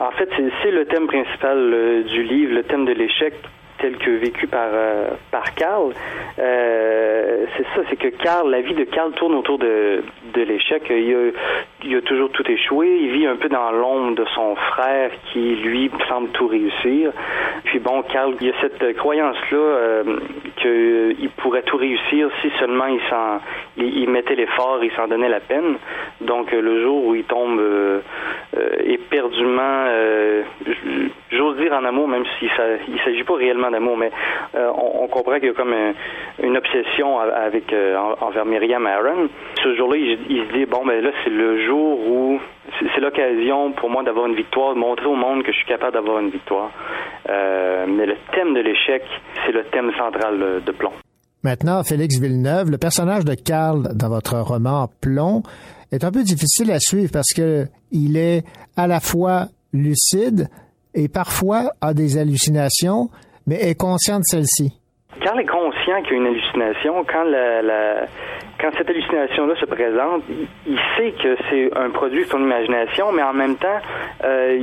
[0.00, 0.30] En fait,
[0.62, 3.34] c'est le thème principal du livre, le thème de l'échec
[3.80, 5.92] tel que vécu par euh, par Carl,
[6.38, 10.02] euh, c'est ça, c'est que Carl, la vie de Carl tourne autour de,
[10.34, 10.82] de l'échec.
[10.90, 11.30] Il a,
[11.84, 12.98] il a toujours tout échoué.
[13.02, 17.12] Il vit un peu dans l'ombre de son frère qui lui semble tout réussir.
[17.64, 20.04] Puis bon, Carl, il y a cette croyance là euh,
[20.56, 23.40] qu'il pourrait tout réussir si seulement il s'en
[23.76, 25.76] il, mettait l'effort, il s'en donnait la peine.
[26.20, 27.60] Donc le jour où il tombe
[28.84, 29.86] éperdument,
[31.30, 32.50] j'ose dire en amour, même s'il
[32.88, 34.10] il s'agit pas réellement d'amour, mais
[34.54, 35.74] euh, on, comprend qu'il y a comme
[36.42, 39.28] une obsession avec euh, envers Myriam Aaron.
[39.62, 42.40] Ce jour-là, il, se dit bon, ben là, c'est le jour où
[42.94, 45.94] c'est l'occasion pour moi d'avoir une victoire, de montrer au monde que je suis capable
[45.94, 46.70] d'avoir une victoire.
[47.28, 49.02] Euh, mais le thème de l'échec,
[49.44, 50.92] c'est le thème central de Plomb.
[51.42, 55.42] Maintenant, Félix Villeneuve, le personnage de Karl dans votre roman Plomb
[55.90, 58.44] est un peu difficile à suivre parce que il est
[58.76, 60.48] à la fois lucide
[60.94, 63.08] et parfois a des hallucinations
[63.46, 64.80] mais est conscient de celle-ci.
[65.20, 67.04] Carl est conscient qu'il y a une hallucination.
[67.04, 68.06] Quand la,
[68.60, 70.22] quand cette hallucination-là se présente,
[70.66, 73.80] il, sait que c'est un produit de son imagination, mais en même temps,
[74.24, 74.58] euh,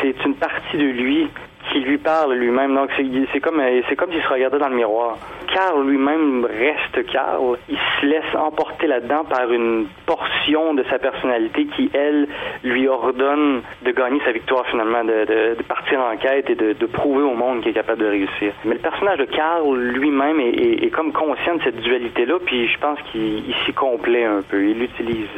[0.00, 1.28] c'est une partie de lui
[1.70, 2.74] qui lui parle lui-même.
[2.74, 5.16] Donc c'est comme c'est comme s'il se regardait dans le miroir.
[5.52, 7.56] Carl lui-même reste Carl.
[7.68, 12.28] Il se laisse emporter là-dedans par une portion de sa personnalité qui elle
[12.64, 17.34] lui ordonne de gagner sa victoire finalement, de, partir en quête et de, prouver au
[17.34, 18.52] monde qu'il est capable de réussir.
[18.64, 22.98] Mais le personnage de Carl lui-même est, comme conscient de cette dualité-là, puis je pense
[23.12, 24.62] qu'il s'y complaît un peu.
[24.64, 25.28] Il l'utilise.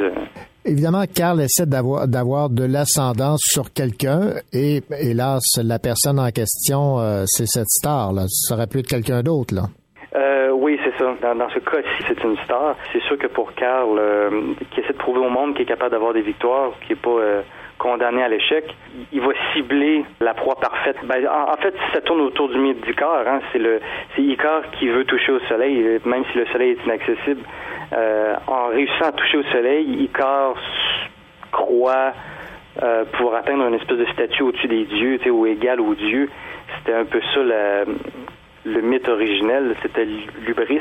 [0.69, 6.31] Euh, Évidemment, Carl essaie d'avoir d'avoir de l'ascendance sur quelqu'un et hélas, la personne en
[6.31, 8.13] question, euh, c'est cette star.
[8.13, 8.25] Là.
[8.29, 9.55] Ça aurait pu être quelqu'un d'autre.
[9.55, 9.63] là.
[10.15, 11.15] Euh, oui, c'est ça.
[11.35, 12.77] Dans, ce cas-ci, c'est une star.
[12.93, 14.31] C'est sûr que pour Carl, euh,
[14.71, 17.43] qui essaie de prouver au monde qu'il est capable d'avoir des victoires, qui n'est pas
[17.79, 18.65] condamné à l'échec,
[19.13, 20.97] il va cibler la proie parfaite.
[21.05, 23.27] Ben, en, fait, ça tourne autour du mythe d'Icar.
[23.27, 23.41] Hein.
[23.53, 23.81] C'est le,
[24.17, 27.43] qui veut toucher au soleil, même si le soleil est inaccessible.
[27.93, 30.55] Euh, en réussissant à toucher au soleil, Icar
[31.51, 32.13] croit
[32.83, 36.29] euh, pouvoir atteindre une espèce de statut au-dessus des dieux, ou égal aux dieux.
[36.77, 37.41] C'était un peu ça
[38.65, 40.81] le mythe originel, c'était l'ubris,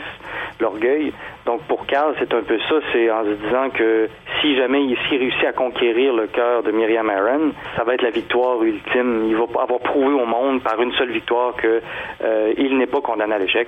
[0.59, 1.13] l'orgueil.
[1.45, 4.09] Donc pour Carl, c'est un peu ça, c'est en se disant que
[4.41, 8.09] si jamais il réussit à conquérir le cœur de Myriam Aaron, ça va être la
[8.09, 9.25] victoire ultime.
[9.28, 11.82] Il va avoir prouvé au monde par une seule victoire que
[12.23, 13.67] euh, il n'est pas condamné à l'échec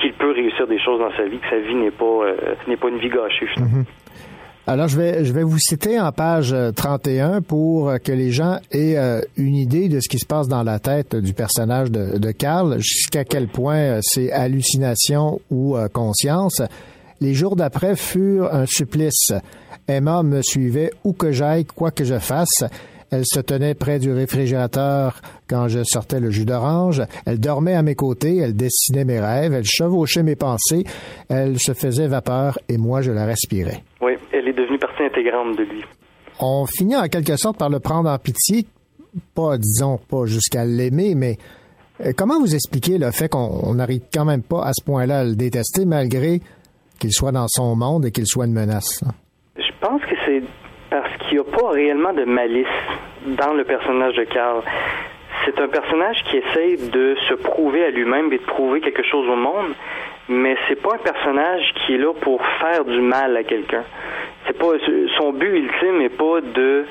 [0.00, 2.36] qu'il peut réussir des choses dans sa vie, que sa vie n'est pas euh,
[2.68, 3.48] n'est pas une vie gâchée.
[4.70, 8.58] Alors, je vais, je vais vous citer en page 31 euh, pour que les gens
[8.70, 12.18] aient euh, une idée de ce qui se passe dans la tête du personnage de,
[12.18, 16.60] de Carl, jusqu'à quel point c'est hallucination ou conscience.
[17.22, 19.32] Les jours d'après furent un supplice.
[19.88, 22.62] Emma me suivait où que j'aille, quoi que je fasse.
[23.10, 27.02] Elle se tenait près du réfrigérateur quand je sortais le jus d'orange.
[27.24, 30.84] Elle dormait à mes côtés, elle dessinait mes rêves, elle chevauchait mes pensées,
[31.30, 33.82] elle se faisait vapeur et moi je la respirais.
[34.02, 34.12] Oui,
[34.58, 35.84] devenue partie intégrante de lui.
[36.40, 38.66] On finit en quelque sorte par le prendre en pitié,
[39.34, 41.36] pas, disons, pas jusqu'à l'aimer, mais
[42.00, 45.24] euh, comment vous expliquez le fait qu'on n'arrive quand même pas à ce point-là à
[45.24, 46.40] le détester malgré
[47.00, 49.02] qu'il soit dans son monde et qu'il soit une menace?
[49.56, 50.42] Je pense que c'est
[50.90, 52.66] parce qu'il n'y a pas réellement de malice
[53.26, 54.62] dans le personnage de Carl.
[55.44, 59.28] C'est un personnage qui essaye de se prouver à lui-même et de prouver quelque chose
[59.28, 59.74] au monde,
[60.28, 63.84] mais c'est pas un personnage qui est là pour faire du mal à quelqu'un.
[64.46, 64.72] C'est pas
[65.16, 66.84] son but ultime n'est pas de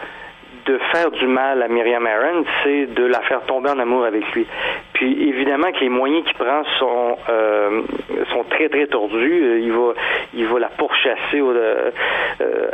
[0.67, 4.29] de faire du mal à Myriam Aaron, c'est de la faire tomber en amour avec
[4.33, 4.45] lui.
[4.93, 7.83] Puis évidemment que les moyens qu'il prend sont euh,
[8.31, 9.43] sont très très tordus.
[9.43, 9.93] Euh, il va
[10.33, 11.91] il va la pourchasser euh,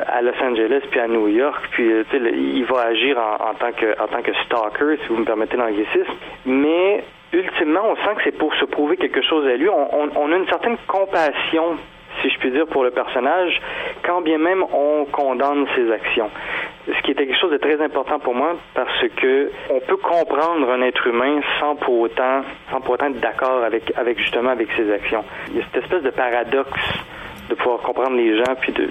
[0.08, 1.64] à Los Angeles puis à New York.
[1.72, 5.58] Puis il va agir en, tant que en tant que stalker, si vous me permettez
[5.58, 6.14] l'anglicisme.
[6.48, 7.04] Mais
[7.34, 9.68] ultimement, on sent que c'est pour se prouver quelque chose à lui.
[9.70, 11.78] on a une certaine compassion
[12.22, 13.60] si je puis dire, pour le personnage,
[14.04, 16.30] quand bien même on condamne ses actions.
[16.88, 20.70] Ce qui était quelque chose de très important pour moi parce que on peut comprendre
[20.70, 24.70] un être humain sans pour autant, sans pour autant être d'accord avec, avec justement avec
[24.76, 25.24] ses actions.
[25.50, 26.82] Il y a cette espèce de paradoxe
[27.50, 28.88] de pouvoir comprendre les gens, puis de,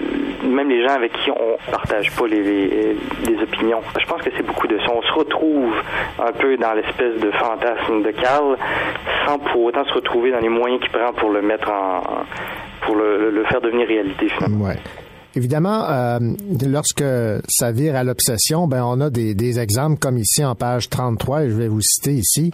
[0.47, 3.81] même les gens avec qui on partage pas les, les, opinions.
[3.99, 4.87] Je pense que c'est beaucoup de ça.
[4.95, 5.73] On se retrouve
[6.19, 8.57] un peu dans l'espèce de fantasme de Carl,
[9.27, 12.03] sans pour autant se retrouver dans les moyens qu'il prend pour le mettre en,
[12.83, 14.67] pour le, faire devenir réalité finalement.
[14.67, 14.77] Ouais.
[15.35, 16.19] Évidemment, euh,
[16.67, 17.05] lorsque
[17.49, 21.45] ça vire à l'obsession, ben on a des, des, exemples comme ici en page 33,
[21.45, 22.53] et je vais vous citer ici.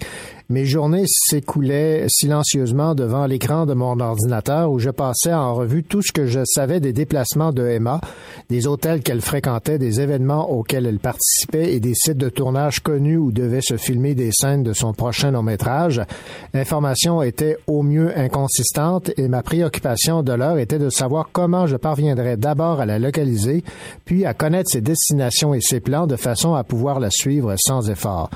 [0.51, 6.01] Mes journées s'écoulaient silencieusement devant l'écran de mon ordinateur où je passais en revue tout
[6.01, 8.01] ce que je savais des déplacements de Emma,
[8.49, 13.19] des hôtels qu'elle fréquentait, des événements auxquels elle participait et des sites de tournage connus
[13.19, 16.01] où devaient se filmer des scènes de son prochain long métrage.
[16.55, 21.77] L'information était au mieux inconsistante et ma préoccupation de l'heure était de savoir comment je
[21.77, 23.65] parviendrais d'abord à la localiser,
[24.07, 27.91] puis à connaître ses destinations et ses plans de façon à pouvoir la suivre sans
[27.91, 28.31] effort.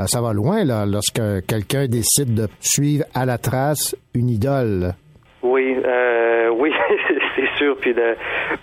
[0.00, 4.94] Ah, ça va loin, là, lorsque quelqu'un décide de suivre à la trace une idole.
[5.42, 6.72] Oui, euh, oui,
[7.36, 7.76] c'est sûr.
[7.80, 8.14] Puis de,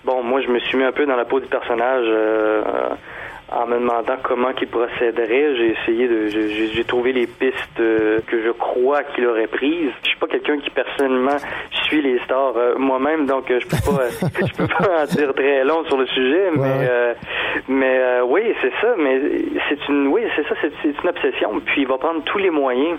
[0.02, 2.06] bon, moi, je me suis mis un peu dans la peau du personnage.
[2.08, 2.62] Euh,
[3.52, 5.56] en me demandant comment il procéderait.
[5.56, 9.92] J'ai essayé de, j'ai trouvé les pistes euh, que je crois qu'il aurait prises.
[10.02, 11.36] Je suis pas quelqu'un qui personnellement
[11.84, 14.08] suit les stars euh, moi-même, donc euh, je peux pas,
[14.46, 17.14] je peux pas en dire très long sur le sujet, mais
[17.68, 18.94] mais oui, c'est ça.
[18.98, 19.20] Mais
[19.68, 21.60] c'est une, oui, c'est ça, c'est une obsession.
[21.64, 22.98] Puis il va prendre tous les moyens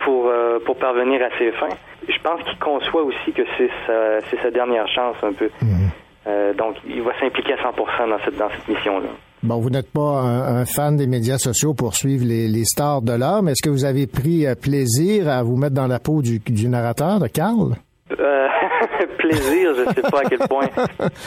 [0.00, 0.32] pour
[0.64, 1.76] pour parvenir à ses fins.
[2.08, 5.50] Je pense qu'il conçoit aussi que c'est sa, c'est sa dernière chance un peu.
[5.60, 6.54] Mhm.
[6.54, 9.08] donc il va s'impliquer à 100% dans cette dans cette mission là.
[9.42, 13.42] Bon, vous n'êtes pas un, fan des médias sociaux pour suivre les, stars de l'art,
[13.42, 16.68] mais est-ce que vous avez pris euh, plaisir à vous mettre dans la peau du,
[16.68, 17.76] narrateur, de Carl?
[18.18, 18.48] Euh,
[19.18, 20.68] plaisir, je sais pas à quel point.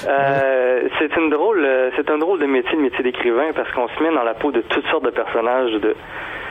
[0.07, 4.03] Euh, c'est une drôle, c'est un drôle de métier, le métier d'écrivain, parce qu'on se
[4.03, 5.95] met dans la peau de toutes sortes de personnages, de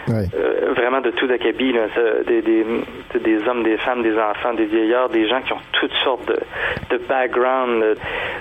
[0.08, 1.86] euh, vraiment de tout acabit, là,
[2.26, 2.64] des, des,
[3.20, 6.36] des, hommes, des femmes, des enfants, des vieillards, des gens qui ont toutes sortes de,
[6.90, 7.96] de background.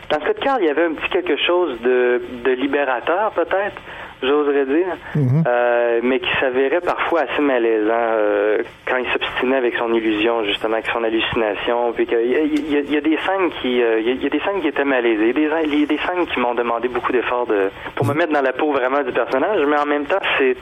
[0.10, 3.80] Dans ce cas il y avait un petit quelque chose de, de libérateur, peut-être,
[4.24, 5.44] j'oserais dire, mhm.
[5.48, 10.76] euh, mais qui s'avérait parfois assez malaisant euh, quand il s'obstinait avec son illusion, justement,
[10.76, 11.92] avec son hallucination.
[11.94, 14.84] Puis il y, y, a des scènes qui, il y, a des scènes qui étaient
[14.84, 18.34] malaisées, il y a des scènes qui m'ont demandé beaucoup d'efforts de, pour me mettre
[18.34, 20.56] dans la peau vraiment du personnage, mais en même temps, c'est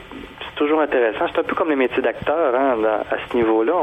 [0.56, 1.26] toujours intéressant.
[1.32, 2.54] C'est un peu comme les métiers d'acteur.
[2.54, 2.76] Hein,
[3.10, 3.74] à ce niveau-là,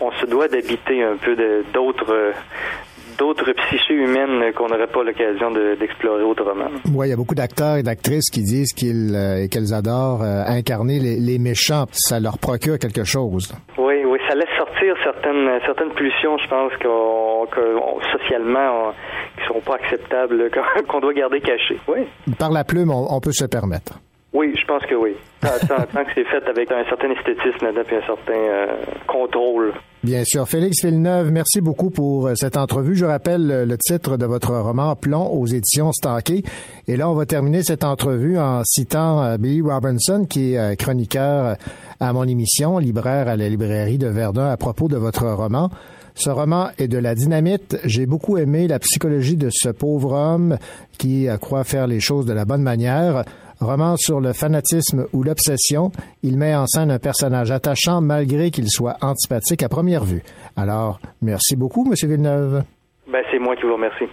[0.00, 1.36] on, se doit d'habiter un peu
[1.72, 2.32] d'autres
[3.18, 6.70] d'autres psychés humaines qu'on n'aurait pas l'occasion d'explorer autrement.
[6.94, 10.44] Oui, il y a beaucoup d'acteurs et d'actrices qui disent qu'ils euh, qu'elles adorent euh,
[10.46, 11.86] incarner les, méchants.
[11.92, 13.52] Ça leur procure quelque chose.
[13.78, 16.72] Oui, oui, ça laisse sortir certaines certaines pulsions, je pense,
[18.12, 18.92] socialement,
[19.36, 20.50] qui ne seront pas acceptables,
[20.88, 21.80] qu'on doit garder cachées.
[21.88, 22.06] Oui.
[22.38, 23.98] Par la plume, on peut se permettre.
[24.32, 25.14] Oui, je pense que oui.
[25.42, 28.66] Tant, que c'est fait avec un certain esthétisme et un certain euh,
[29.06, 29.74] contrôle.
[30.02, 30.48] Bien sûr.
[30.48, 32.96] Félix Villeneuve, merci beaucoup pour euh, cette entrevue.
[32.96, 36.42] Je rappelle le titre de votre roman Plomb aux éditions Stanquet.
[36.88, 41.56] Et là, on va terminer cette entrevue en citant euh, Billy Robinson, qui est chroniqueur
[42.00, 45.70] à mon émission, libraire à la librairie de Verdun, à propos de votre roman.
[46.16, 47.78] Ce roman est de la dynamite.
[47.84, 50.58] J'ai beaucoup aimé la psychologie de ce pauvre homme
[50.98, 53.24] qui croit faire les choses de la bonne manière.
[53.62, 55.92] Roman sur le fanatisme ou l'obsession,
[56.22, 60.22] il met en scène un personnage attachant malgré qu'il soit antipathique à première vue.
[60.56, 62.64] Alors, merci beaucoup, Monsieur Villeneuve.
[63.10, 64.06] Ben, c'est moi qui vous remercie.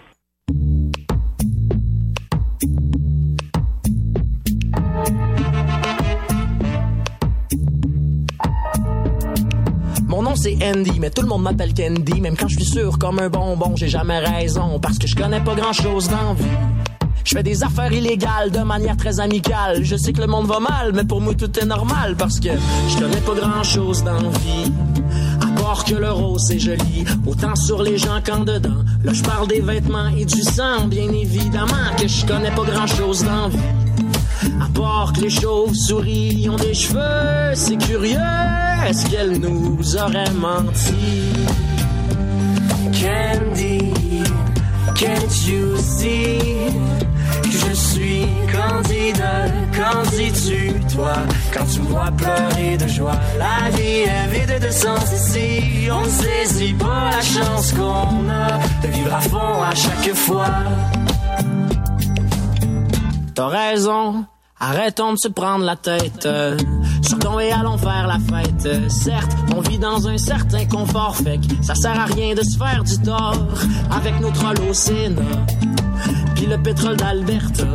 [10.08, 12.20] Mon nom c'est Andy, mais tout le monde m'appelle Candy.
[12.20, 14.80] Même quand je suis sûr comme un bonbon, j'ai jamais raison.
[14.80, 16.99] Parce que je connais pas grand chose dans vie.
[17.30, 19.84] Je fais des affaires illégales de manière très amicale.
[19.84, 22.50] Je sais que le monde va mal, mais pour moi tout est normal parce que
[22.50, 24.72] je connais pas grand chose dans vie.
[25.40, 28.84] À part que le rose c'est joli, autant sur les gens qu'en dedans.
[29.04, 32.88] Là je parle des vêtements et du sang, bien évidemment que je connais pas grand
[32.88, 33.60] chose dans vie.
[34.60, 38.18] À part que les chauves-souris ont des cheveux, c'est curieux,
[38.88, 41.36] est-ce qu'elle nous aurait menti?
[42.92, 43.92] Candy,
[44.96, 46.40] can't you see?
[47.80, 51.14] Suis candidat, qu'en dis-tu, toi,
[51.54, 53.20] quand tu vois pleurer de joie?
[53.38, 58.60] La vie est vide de sens ici, on ne saisit pas la chance qu'on a
[58.84, 60.50] de vivre à fond à chaque fois?
[63.36, 64.26] T'as raison,
[64.60, 66.28] arrêtons de se prendre la tête.
[67.02, 68.90] Sortons et allons faire la fête.
[68.92, 72.58] Certes, on vit dans un certain confort, fait que ça sert à rien de se
[72.58, 73.48] faire du tort
[73.92, 75.22] avec nos trolls Sénat.
[76.36, 77.66] Puis le pétrole d'Alberta.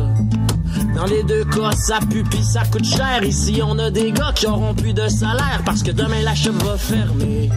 [0.95, 3.23] Dans les deux cas, ça pue pis ça coûte cher.
[3.23, 6.53] Ici, on a des gars qui auront plus de salaire parce que demain la chef
[6.63, 7.49] va fermer.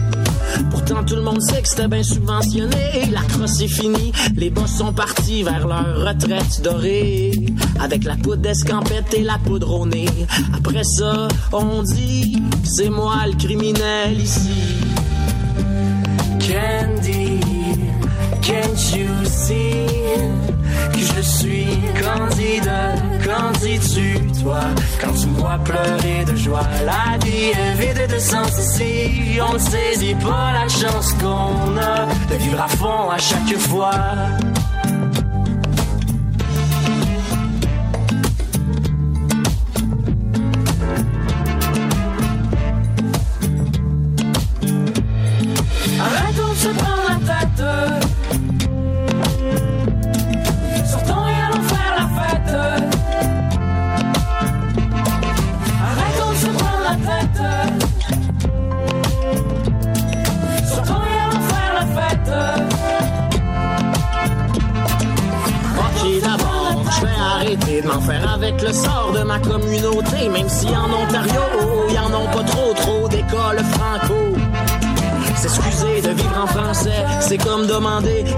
[0.69, 3.05] Pourtant, tout le monde sait que c'était bien subventionné.
[3.11, 7.31] La crosse est finie, les boss sont partis vers leur retraite dorée.
[7.79, 10.09] Avec la poudre d'escampette et la poudre au nez.
[10.53, 14.83] Après ça, on dit, c'est moi le criminel ici.
[16.39, 17.39] Candy,
[18.41, 20.58] can't you see?
[20.93, 22.93] Que je suis candidat?
[23.23, 24.61] Qu'en dis-tu, toi,
[25.01, 26.67] quand tu vois pleurer de joie?
[26.85, 29.39] La vie est vide de sens ici.
[29.41, 33.91] On ne saisit pas la chance qu'on a de vivre à fond à chaque fois.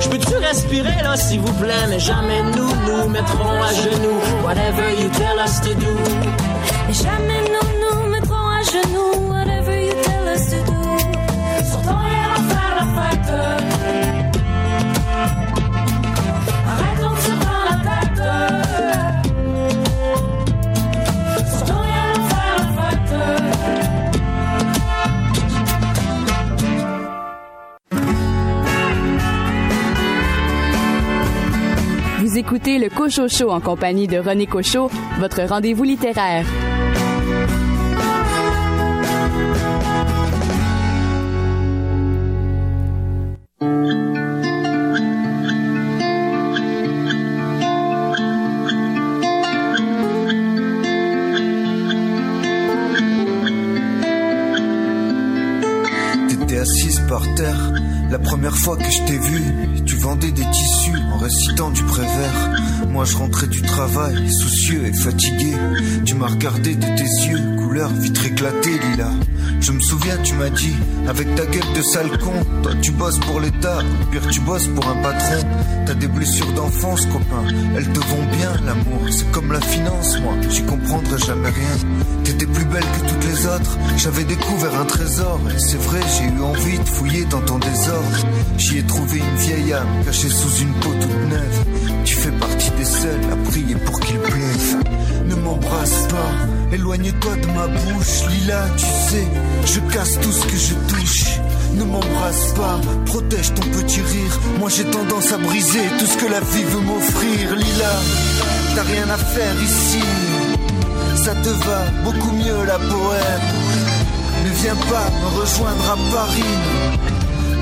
[0.01, 1.85] Je peux-tu respirer là s'il vous plaît?
[1.89, 4.19] Mais jamais nous nous mettrons à genoux.
[4.43, 5.93] Whatever you tell us to do.
[6.89, 7.60] Jamais nous
[32.41, 34.89] écoutez le Cocho Show en compagnie de René Cocho,
[35.19, 36.70] votre rendez-vous littéraire.
[71.07, 72.33] Avec ta gueule de sale con,
[72.63, 75.41] toi tu bosses pour l'État, ou pire tu bosses pour un patron.
[75.85, 77.43] T'as des blessures d'enfance, copain,
[77.75, 79.01] elles te vont bien, l'amour.
[79.09, 81.89] C'est comme la finance, moi, j'y comprendrai jamais rien.
[82.23, 85.39] T'étais plus belle que toutes les autres, j'avais découvert un trésor.
[85.57, 88.17] C'est vrai, j'ai eu envie de fouiller dans ton désordre.
[88.57, 91.65] J'y ai trouvé une vieille âme cachée sous une peau toute neuve.
[92.05, 94.75] Tu fais partie des seuls à prier pour qu'il pleuve.
[95.25, 96.31] Ne m'embrasse pas,
[96.71, 98.27] éloigne-toi de ma bouche.
[98.29, 99.27] Lila, tu sais,
[99.65, 101.39] je casse tout ce que je touche.
[101.75, 104.39] Ne m'embrasse pas, protège ton petit rire.
[104.59, 107.55] Moi j'ai tendance à briser tout ce que la vie veut m'offrir.
[107.55, 107.93] Lila,
[108.75, 110.03] t'as rien à faire ici.
[111.15, 113.47] Ça te va beaucoup mieux la bohème.
[114.43, 116.55] Ne viens pas me rejoindre à Paris.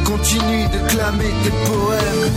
[0.06, 2.34] Continue de clamer tes poèmes.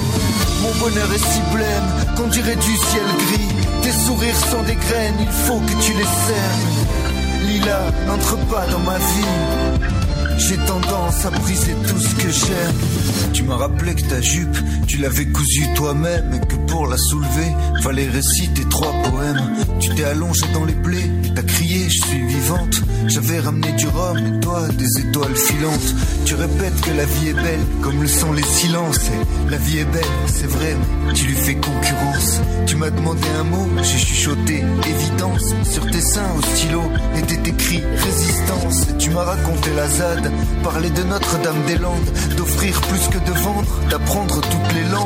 [0.62, 3.61] Mon bonheur est si blême qu'on dirait du ciel gris.
[3.82, 7.48] Tes sourires sont des graines, il faut que tu les sèmes.
[7.48, 9.92] Lila, n'entre pas dans ma vie.
[10.38, 13.32] J'ai tendance à briser tout ce que j'aime.
[13.32, 14.56] Tu m'as rappelé que ta jupe,
[14.86, 16.40] tu l'avais cousue toi-même
[16.72, 19.56] pour la soulever, fallait réciter trois poèmes.
[19.78, 22.80] Tu t'es allongé dans les blés, t'as crié, je suis vivante.
[23.08, 25.94] J'avais ramené du rhum et toi des étoiles filantes.
[26.24, 29.10] Tu répètes que la vie est belle, comme le sont les silences.
[29.50, 30.74] La vie est belle, c'est vrai,
[31.06, 32.40] mais tu lui fais concurrence.
[32.66, 35.54] Tu m'as demandé un mot, j'ai chuchoté évidence.
[35.70, 36.82] Sur tes seins au stylo
[37.18, 38.86] était écrit résistance.
[38.98, 40.30] Tu m'as raconté la ZAD,
[40.62, 45.01] parler de Notre-Dame-des-Landes, d'offrir plus que de vendre, d'apprendre toutes les langues.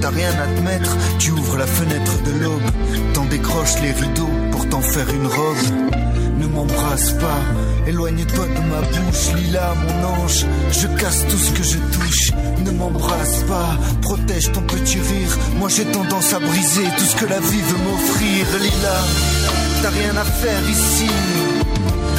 [0.00, 2.70] T'as rien à te mettre, tu ouvres la fenêtre de l'aube,
[3.14, 5.88] t'en décroches les rideaux pour t'en faire une robe.
[6.38, 7.40] Ne m'embrasse pas,
[7.86, 10.46] éloigne-toi de ma bouche, Lila, mon ange.
[10.70, 12.32] Je casse tout ce que je touche.
[12.64, 15.36] Ne m'embrasse pas, protège ton petit rire.
[15.56, 18.98] Moi j'ai tendance à briser tout ce que la vie veut m'offrir, Lila.
[19.82, 21.10] T'as rien à faire ici,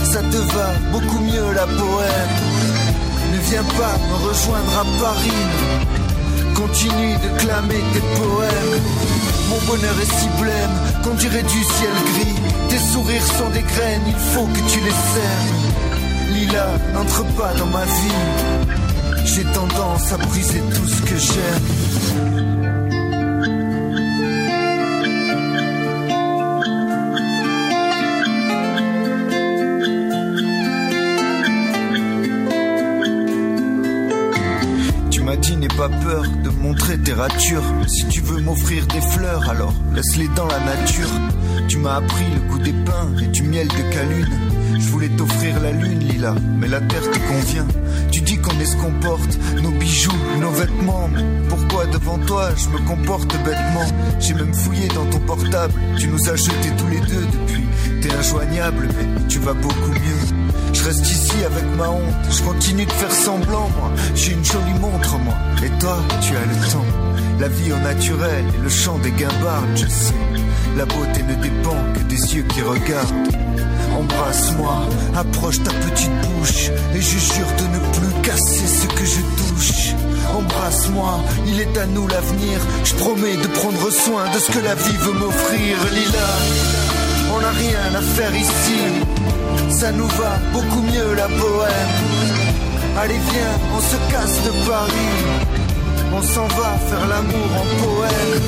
[0.03, 2.36] ça te va beaucoup mieux la bohème.
[3.32, 5.99] Ne viens pas me rejoindre à Paris.
[6.60, 8.82] Continue de clamer tes poèmes.
[9.49, 12.36] Mon bonheur est si blême qu'on dirait du ciel gris.
[12.70, 15.80] Tes sourires sont des graines, il faut que tu les sèmes.
[16.34, 18.20] Lila, n'entre pas dans ma vie.
[19.26, 21.89] J'ai tendance à briser tout ce que j'aime.
[35.10, 37.64] Tu m'as dit n'aie pas peur de montrer tes ratures.
[37.88, 41.10] Si tu veux m'offrir des fleurs, alors laisse-les dans la nature.
[41.68, 44.39] Tu m'as appris le goût des pins et du miel de calune.
[44.74, 47.68] Je voulais t'offrir la lune, Lila, mais la terre te convient.
[48.12, 51.10] Tu dis qu'on est ce qu'on porte, nos bijoux, nos vêtements.
[51.49, 53.86] Pourquoi devant toi je me comporte bêtement?
[54.20, 57.66] J'ai même fouillé dans ton portable, tu nous as jetés tous les deux depuis.
[58.01, 60.49] T'es injoignable, mais tu vas beaucoup mieux.
[60.74, 63.91] Je reste ici avec ma honte, je continue de faire semblant, moi.
[64.15, 65.34] J'ai une jolie montre, moi.
[65.63, 66.86] Et toi, tu as le temps.
[67.39, 70.13] La vie au naturel et le chant des guimbardes, je sais.
[70.78, 73.28] La beauté ne dépend que des yeux qui regardent.
[73.97, 79.22] Embrasse-moi, approche ta petite bouche et je jure de ne plus casser ce que je
[79.38, 79.93] touche.
[80.38, 82.59] Embrasse-moi, il est à nous l'avenir.
[82.84, 86.88] Je promets de prendre soin de ce que la vie veut m'offrir, Lila.
[87.39, 88.79] On n'a rien à faire ici,
[89.69, 91.95] ça nous va beaucoup mieux la bohème.
[92.97, 95.15] Allez viens, on se casse de Paris,
[96.11, 98.41] on s'en va faire l'amour en poème.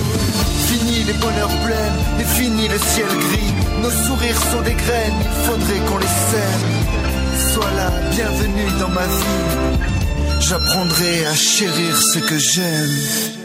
[0.68, 3.54] Fini les bonheurs pleins et fini le ciel gris.
[3.82, 7.54] Nos sourires sont des graines, il faudrait qu'on les sème.
[7.54, 9.88] Sois là, bienvenue dans ma vie.
[10.42, 13.41] J'apprendrai à chérir ce que j'aime.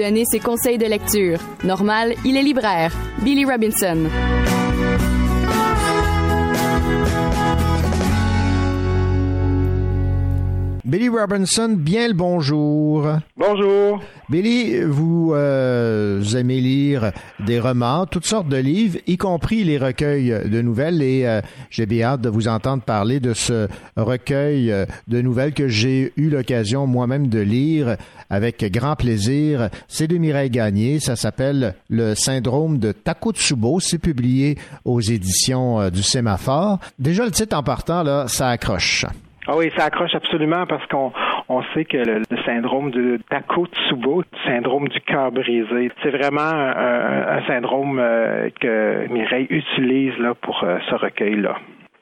[0.00, 1.38] Donner ses conseils de lecture.
[1.62, 2.92] Normal, il est libraire.
[3.22, 4.08] Billy Robinson.
[10.90, 13.06] Billy Robinson, bien le bonjour.
[13.36, 14.02] Bonjour.
[14.28, 20.34] Billy, vous euh, aimez lire des romans, toutes sortes de livres, y compris les recueils
[20.50, 24.84] de nouvelles, et euh, j'ai bien hâte de vous entendre parler de ce recueil euh,
[25.06, 27.96] de nouvelles que j'ai eu l'occasion moi-même de lire
[28.28, 29.70] avec grand plaisir.
[29.86, 35.90] C'est de Mireille Gagné, ça s'appelle Le syndrome de Takotsubo, c'est publié aux éditions euh,
[35.90, 36.80] du Sémaphore.
[36.98, 39.06] Déjà le titre en partant, là, ça accroche.
[39.46, 41.12] Ah oui, ça accroche absolument parce qu'on
[41.48, 47.38] on sait que le, le syndrome de Takotsubo, syndrome du cœur brisé, c'est vraiment un,
[47.38, 51.56] un- syndrome euh, que Mireille utilise là pour euh, ce recueil-là.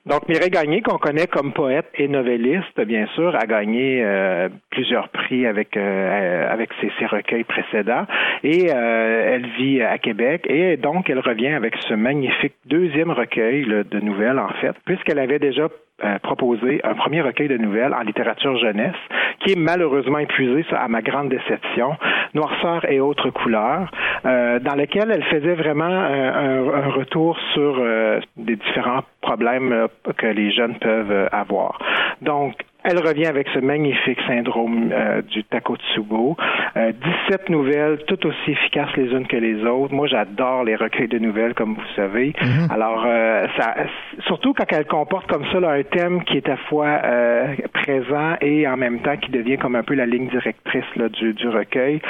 [0.07, 5.09] Donc Mireille Gagné, qu'on connaît comme poète et novelliste, bien sûr, a gagné euh, plusieurs
[5.11, 8.07] prix avec euh, avec ses, ses recueils précédents
[8.43, 13.65] et euh, elle vit à Québec et donc elle revient avec ce magnifique deuxième recueil
[13.65, 15.69] là, de nouvelles en fait, puisqu'elle avait déjà
[16.05, 18.95] euh, proposé un premier recueil de nouvelles en littérature jeunesse,
[19.41, 21.97] qui est malheureusement épuisé, ça, à ma grande déception,
[22.35, 23.91] Noirceur et autres couleurs,
[24.27, 29.73] euh, dans lequel elle faisait vraiment un, un- un retour sur euh, des différents problèmes
[29.73, 29.87] euh,
[30.17, 31.79] que les jeunes peuvent euh, avoir.
[32.21, 32.55] Donc,
[32.89, 36.37] elle revient avec ce magnifique syndrome euh, du Takotsubo.
[36.77, 36.93] Euh,
[37.29, 39.93] 17 nouvelles, toutes aussi efficaces les unes que les autres.
[39.93, 42.33] Moi, j'adore les recueils de nouvelles, comme vous savez.
[42.41, 42.71] Mhm.
[42.71, 43.75] Alors, euh, ça,
[44.27, 47.55] surtout quand elle comporte comme ça là, un thème qui est à la fois euh,
[47.75, 51.35] présent et en même temps qui devient comme un peu la ligne directrice là, du,
[51.35, 52.01] du recueil.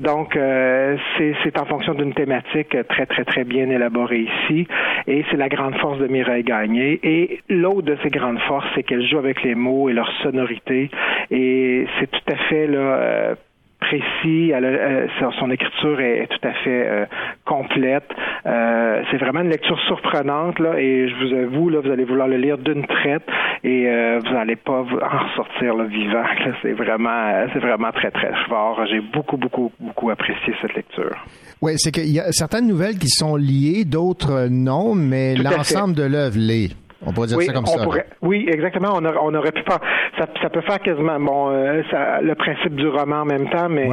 [0.00, 4.66] Donc, euh, c'est c'est en fonction d'une thématique très, très, très bien élaborée ici.
[5.06, 7.00] Et c'est la grande force de Mireille Gagné.
[7.02, 10.90] Et l'autre de ses grandes forces, c'est qu'elle joue avec les mots et leur sonorité.
[11.30, 13.34] Et c'est tout à fait là, euh,
[13.80, 15.06] précis, elle euh,
[15.38, 17.04] son- écriture est, est tout à fait euh,
[17.44, 18.08] complète.
[18.46, 22.26] Euh, c'est vraiment une lecture surprenante là, et je vous avoue là, vous allez vouloir
[22.26, 23.22] le lire d'une traite
[23.64, 23.86] et
[24.24, 26.24] vous n'allez pas en ressortir vivant.
[26.62, 28.80] C'est vraiment, c'est vraiment très très fort.
[28.90, 31.14] J'ai beaucoup beaucoup beaucoup apprécié cette lecture.
[31.62, 36.04] Oui, c'est qu'il y a certaines nouvelles qui sont liées, d'autres non, mais l'ensemble de
[36.04, 36.74] l'œuvre l'est.
[37.04, 37.84] On pourrait dire oui, ça comme ça.
[37.84, 38.88] pourrait- oui, exactement.
[38.94, 39.78] On, aurait- on aurait pu faire.
[40.18, 43.68] Ça, ça peut faire quasiment bon euh, ça- le principe du roman en même temps,
[43.68, 43.86] mais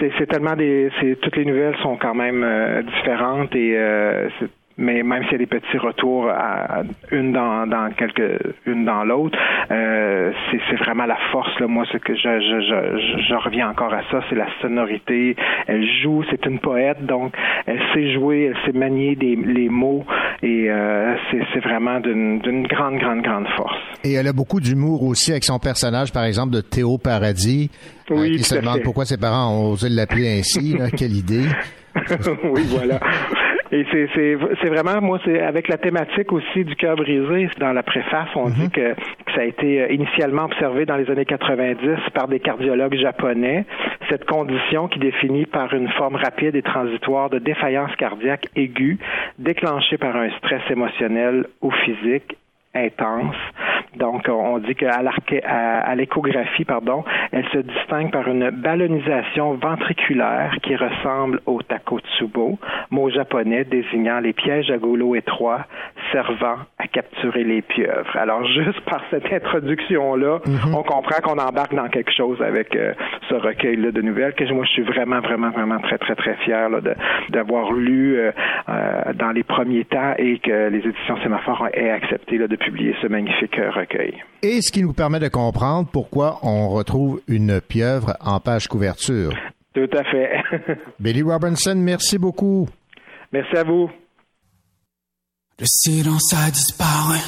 [0.00, 0.90] c'est c'est tellement des.
[1.00, 4.48] c'est- Toutes les nouvelles sont quand même euh, différentes et euh, c'est-
[4.78, 8.84] mais même s'il y a des petits retours à, à une dans, dans quelques une
[8.84, 9.38] dans l'autre,
[9.70, 11.66] euh, c'est vraiment la force là.
[11.66, 15.36] Moi, ce que je je, je, je, je reviens encore à ça, c'est la sonorité.
[15.66, 17.34] Elle joue, c'est une poète, donc
[17.66, 20.04] elle sait jouer, elle sait manier des, les mots
[20.42, 21.14] et euh,
[21.52, 23.76] c'est vraiment d'une grande grande grande force.
[24.04, 27.70] Et elle a beaucoup d'humour aussi avec son personnage, par exemple, de Théo Paradis,
[28.10, 30.76] euh, Oui, qui se demande pourquoi ses parents ont osé l'appeler ainsi.
[30.76, 30.90] là.
[30.96, 31.44] Quelle idée.
[32.44, 33.00] oui, voilà.
[33.72, 38.28] Et c'est vraiment moi c'est avec la thématique aussi du cœur brisé dans la préface
[38.36, 42.28] on dit que, que ça a été euh, initialement observé dans les années 90 par
[42.28, 43.64] des cardiologues japonais.
[44.08, 48.98] Cette condition qui définit par une forme rapide et transitoire de défaillance cardiaque aiguë
[49.38, 52.36] déclenchée par un stress émotionnel ou physique
[52.76, 53.36] intense.
[53.96, 57.02] Donc, on dit qu'à l'arché- à, à l'échographie, pardon,
[57.32, 62.58] elle se distingue par une ballonisation ventriculaire qui ressemble au takotsubo,
[62.90, 65.64] mot japonais désignant les pièges à goulot étroits
[66.12, 68.14] servant à capturer les pieuvres.
[68.16, 70.40] Alors, juste par cette introduction-là,
[70.74, 72.92] on comprend qu'on embarque dans quelque chose avec euh,
[73.28, 76.68] ce recueil-là de nouvelles que moi, je suis vraiment, vraiment, vraiment très, très, très fier
[77.30, 78.30] d'avoir lu euh,
[78.68, 82.94] euh, dans les premiers temps et que les éditions Sémaphore aient accepté là, de publier
[83.00, 84.22] ce magnifique euh, recueil.
[84.42, 89.32] Et ce qui nous permet de comprendre pourquoi on retrouve une pieuvre en page couverture.
[89.74, 90.30] Tout à fait.
[91.00, 92.68] Billy Robinson, merci beaucoup.
[93.32, 93.90] Merci à vous.
[95.58, 97.18] Le silence a disparu.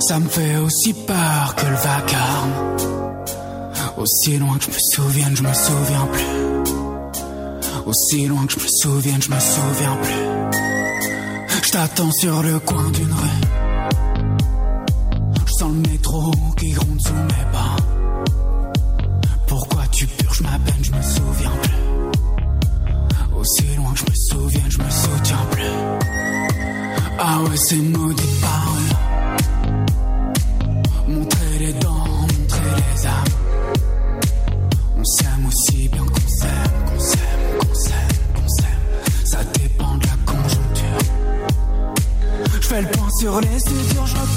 [0.00, 2.76] Ça me fait aussi peur que le vacarme.
[3.96, 7.86] Aussi loin que je me souvienne, je me souviens plus.
[7.86, 10.69] Aussi loin que je me souvienne, je me souviens plus.
[11.70, 13.40] Je t'attends sur le coin d'une rue.
[15.46, 17.76] Je sens le métro qui gronde sous mes pas.
[19.46, 23.38] Pourquoi tu purges ma peine, je me souviens plus.
[23.38, 25.62] Aussi loin que je me souvienne, je me souviens plus.
[27.20, 28.29] Ah ouais, c'est maudit
[43.20, 44.29] sur les usures, je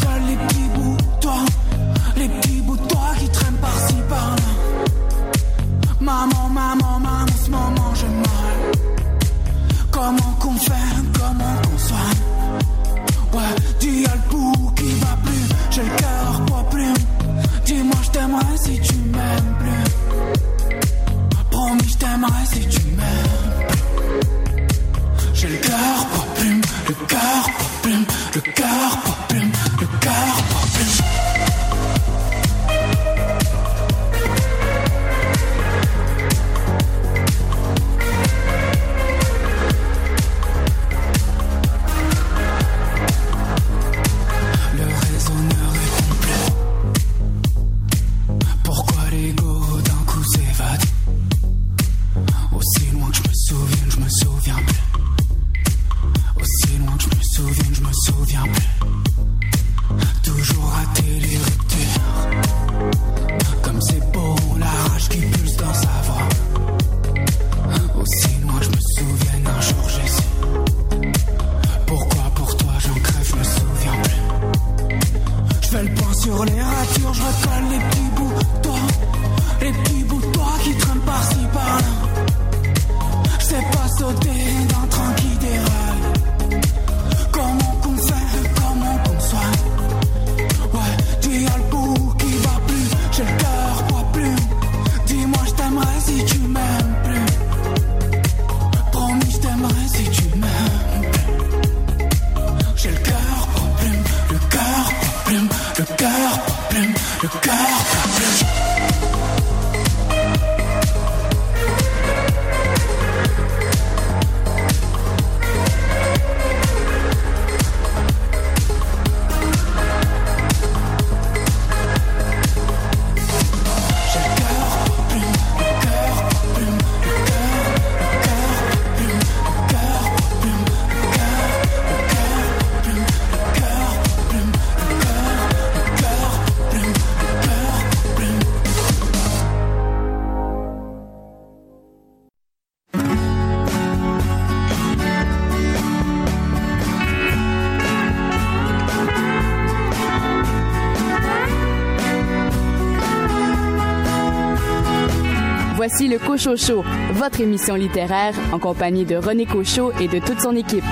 [156.34, 160.84] Cochocho, votre émission littéraire en compagnie de René Cochot et de toute son équipe.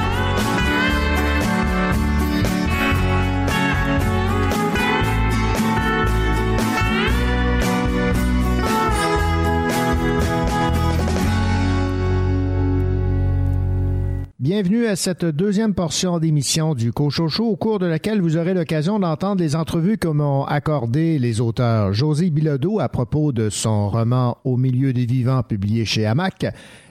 [14.91, 19.41] À cette deuxième portion d'émission du Cochocho, au cours de laquelle vous aurez l'occasion d'entendre
[19.41, 24.57] les entrevues que m'ont accordé les auteurs José Bilodeau à propos de son roman Au
[24.57, 26.45] milieu des vivants publié chez Hamac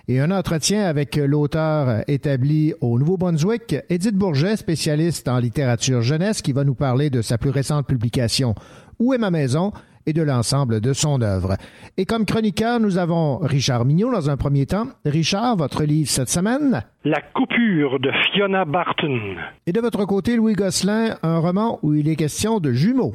[0.08, 6.52] et un entretien avec l'auteur établi au Nouveau-Brunswick, Edith Bourget, spécialiste en littérature jeunesse, qui
[6.52, 8.54] va nous parler de sa plus récente publication
[8.98, 9.72] Où est ma maison?
[10.06, 11.56] Et de l'ensemble de son œuvre.
[11.96, 14.86] Et comme chroniqueur, nous avons Richard Mignot dans un premier temps.
[15.04, 16.82] Richard, votre livre cette semaine?
[17.04, 19.36] La coupure de Fiona Barton.
[19.66, 23.14] Et de votre côté, Louis Gosselin, un roman où il est question de jumeaux.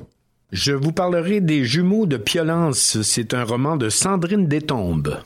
[0.51, 3.01] Je vous parlerai des jumeaux de Piolence.
[3.01, 5.17] C'est un roman de Sandrine Détombe.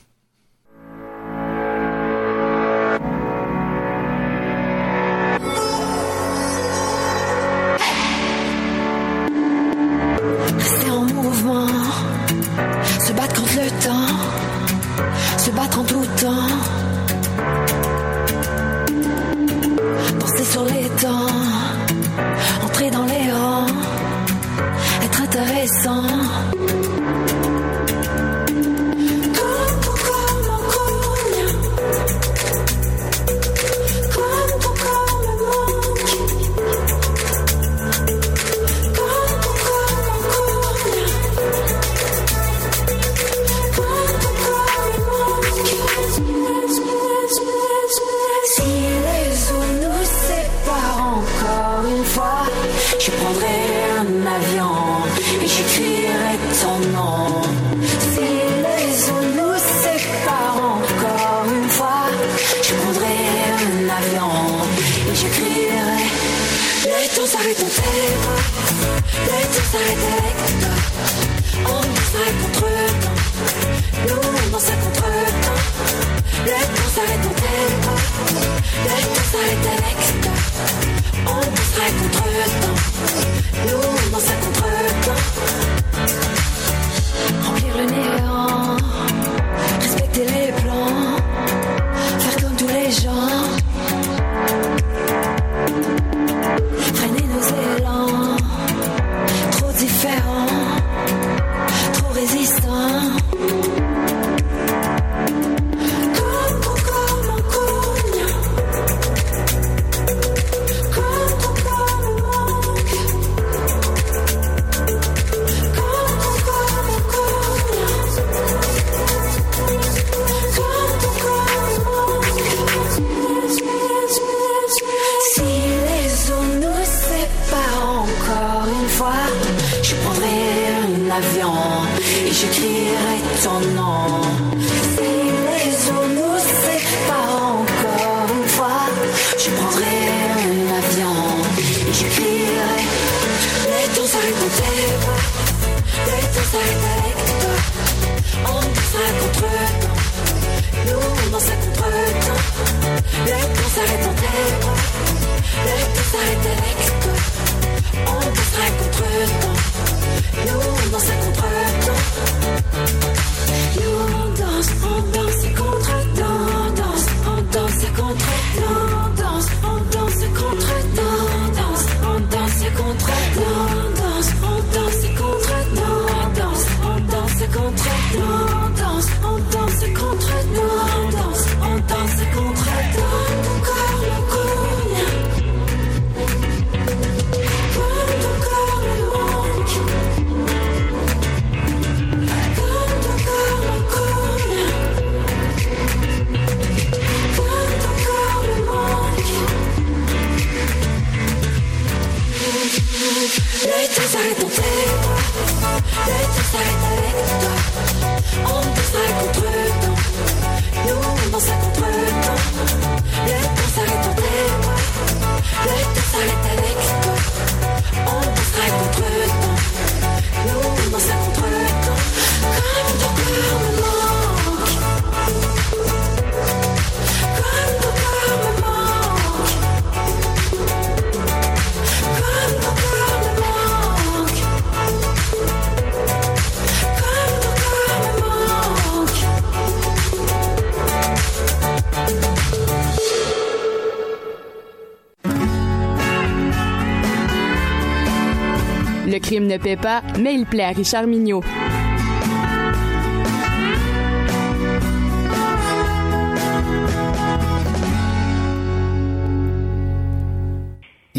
[250.19, 251.43] Mais il plaît à Richard Mignot.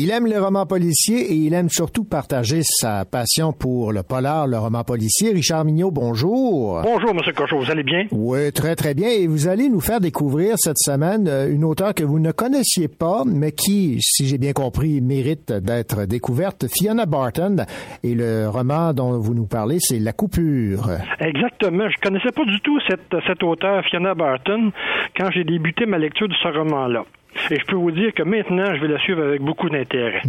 [0.02, 4.46] Il aime les romans policiers et il aime surtout partager sa passion pour le polar,
[4.46, 5.30] le roman policier.
[5.30, 6.80] Richard Mignot, bonjour.
[6.82, 8.06] Bonjour, Monsieur Cochon, vous allez bien?
[8.10, 9.10] Oui, très très bien.
[9.10, 12.88] Et vous allez nous faire découvrir cette semaine euh, une auteure que vous ne connaissiez
[12.88, 17.56] pas, mais qui, si j'ai bien compris, mérite d'être découverte, Fiona Barton.
[18.02, 20.92] Et le roman dont vous nous parlez, c'est La coupure.
[21.18, 21.90] Exactement.
[21.90, 24.72] Je connaissais pas du tout cette, cette auteure, Fiona Barton,
[25.14, 27.04] quand j'ai débuté ma lecture de ce roman-là.
[27.50, 30.22] Et je peux vous dire que maintenant, je vais la suivre avec beaucoup d'intérêt.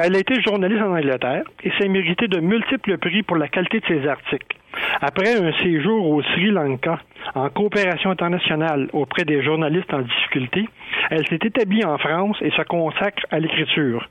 [0.00, 3.80] Elle a été journaliste en Angleterre et s'est méritée de multiples prix pour la qualité
[3.80, 4.56] de ses articles.
[5.00, 6.98] Après un séjour au Sri Lanka
[7.34, 10.68] en coopération internationale auprès des journalistes en difficulté,
[11.10, 14.08] elle s'est établie en France et se consacre à l'écriture.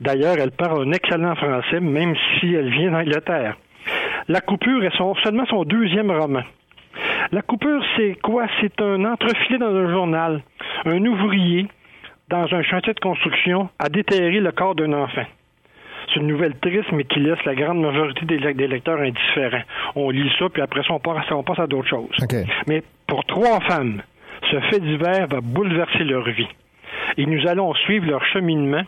[0.00, 3.56] D'ailleurs, elle parle un excellent français, même si elle vient d'Angleterre.
[4.28, 6.42] La coupure est son- seulement son deuxième roman.
[7.30, 8.46] La coupure, c'est quoi?
[8.60, 10.42] C'est un entrefilet dans un journal.
[10.84, 11.66] Un ouvrier,
[12.28, 15.24] dans un chantier de construction, a déterré le corps d'un enfant.
[16.08, 19.62] C'est une nouvelle triste, mais qui laisse la grande majorité des, le- des lecteurs indifférents.
[19.94, 22.10] On lit ça, puis après ça, on passe, on passe à d'autres choses.
[22.66, 24.02] Mais pour trois femmes,
[24.50, 26.48] ce fait divers va bouleverser leur vie.
[27.16, 28.82] Et nous allons suivre leur cheminement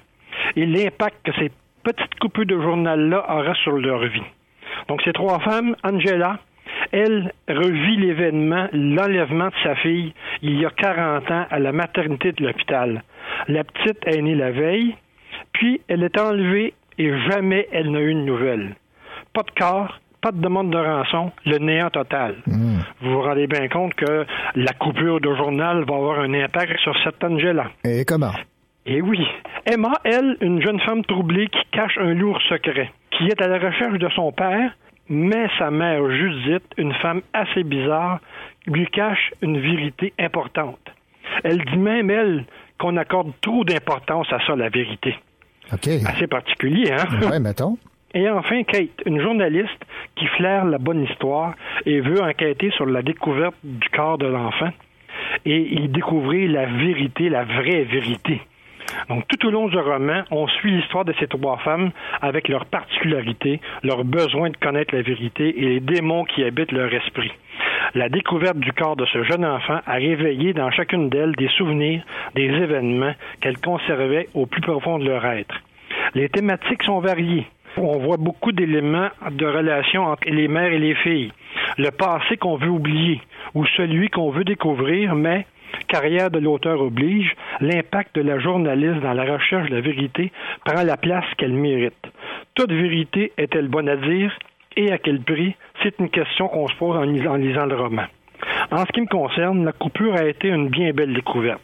[0.56, 1.50] et l'impact que ces
[1.82, 4.22] petites coupures de journal-là aura sur leur vie.
[4.88, 6.38] Donc, ces trois femmes, Angela,
[6.92, 12.32] elle revit l'événement, l'enlèvement de sa fille, il y a 40 ans, à la maternité
[12.32, 13.02] de l'hôpital.
[13.48, 14.94] La petite est née la veille,
[15.52, 18.76] puis elle est enlevée et jamais elle n'a eu de nouvelles.
[19.32, 22.36] Pas de corps, pas de demande de rançon, le néant total.
[22.46, 26.94] Vous vous rendez bien compte que la coupure de journal va avoir un impact sur
[27.02, 27.70] cette Angela.
[27.84, 28.32] Et comment?
[28.86, 29.26] Eh oui.
[29.66, 33.58] Emma, elle, une jeune femme troublée qui cache un lourd secret, qui est à la
[33.58, 34.72] recherche de son père,
[35.08, 38.20] mais sa mère Judith, une femme assez bizarre,
[38.66, 40.80] lui cache une vérité importante.
[41.42, 42.44] Elle dit même, elle,
[42.78, 45.14] qu'on accorde trop d'importance à ça, la vérité.
[45.72, 45.88] OK.
[46.06, 47.28] Assez particulier, hein?
[47.30, 47.78] Ouais, mettons.
[48.14, 49.84] Et enfin, Kate, une journaliste
[50.14, 54.70] qui flaire la bonne histoire et veut enquêter sur la découverte du corps de l'enfant
[55.44, 58.40] et y découvrir la vérité, la vraie vérité.
[59.08, 62.66] Donc, tout au long du roman, on suit l'histoire de ces trois femmes avec leurs
[62.66, 67.32] particularités, leur besoin de connaître la vérité et les démons qui habitent leur esprit.
[67.94, 72.02] La découverte du corps de ce jeune enfant a réveillé dans chacune d'elles des souvenirs,
[72.34, 75.54] des événements qu'elles conservaient au plus profond de leur être.
[76.14, 77.46] Les thématiques sont variées.
[77.76, 81.32] On voit beaucoup d'éléments de relations entre les mères et les filles.
[81.76, 83.20] Le passé qu'on veut oublier
[83.54, 85.46] ou celui qu'on veut découvrir, mais
[85.84, 90.32] carrière de l'auteur oblige, l'impact de la journaliste dans la recherche de la vérité
[90.64, 91.94] prend la place qu'elle mérite.
[92.54, 94.36] Toute vérité est-elle bonne à dire
[94.76, 95.54] et à quel prix?
[95.82, 98.04] C'est une question qu'on se pose en lis- en lisant le roman.
[98.70, 101.62] En ce qui me concerne, la coupure a été une bien belle découverte.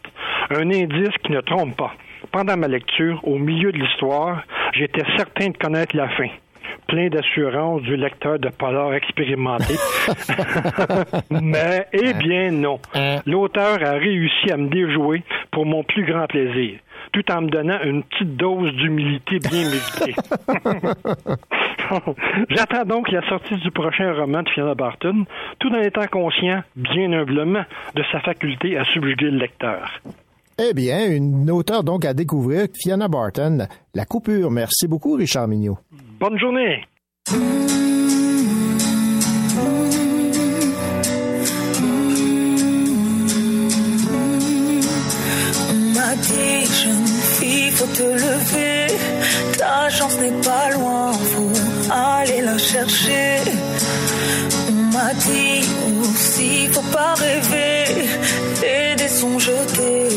[0.50, 1.92] Un indice qui ne trompe pas.
[2.32, 4.42] Pendant ma lecture, au milieu de l'histoire,
[4.72, 6.28] j'étais certain de connaître la fin.
[6.90, 9.74] Plein d'assurance du lecteur de polar expérimenté.
[11.30, 12.80] Mais, eh bien, non.
[13.26, 15.22] L'auteur a réussi à me déjouer
[15.52, 16.80] pour mon plus grand plaisir,
[17.12, 20.16] tout en me donnant une petite dose d'humilité bien méritée.
[22.50, 25.26] J'attends donc la sortie du prochain roman de Fiona Barton,
[25.60, 27.64] tout en étant conscient, bien humblement,
[27.94, 30.00] de sa faculté à subjuguer le lecteur.
[30.62, 33.66] Eh bien, une auteure donc à découvrir, Fiona Barton.
[33.94, 34.50] La coupure.
[34.50, 35.78] Merci beaucoup, Richard Mignot.
[36.20, 36.84] Bonne journée!
[37.30, 37.36] On
[45.94, 47.06] m'a dit, jeune
[47.38, 48.98] fille, faut te lever.
[49.56, 51.52] Ta chance n'est pas loin, faut
[51.90, 53.38] aller la chercher.
[54.68, 55.66] On m'a dit
[56.02, 58.10] aussi, faut pas rêver.
[58.62, 60.08] Et des sons jetés,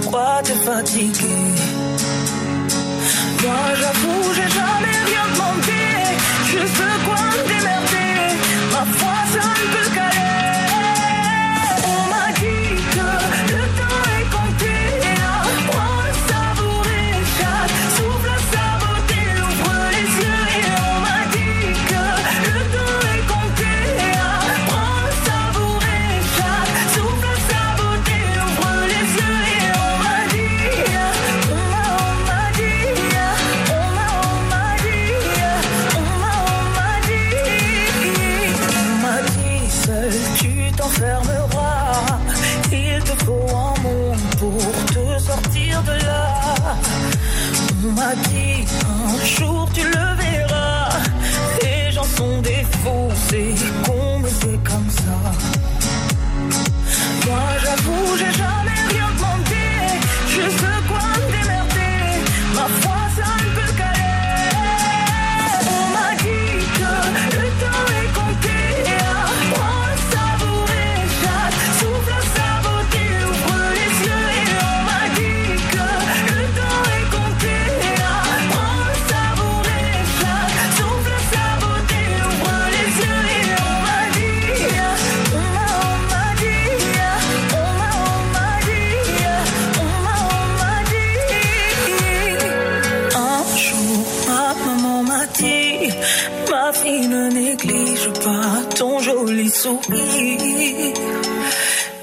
[0.00, 1.54] pourquoi te fatiguer?
[3.42, 5.82] Moi, j'avoue, j'ai jamais rien demandé.
[6.46, 6.82] Juste
[49.42, 50.01] jour tu le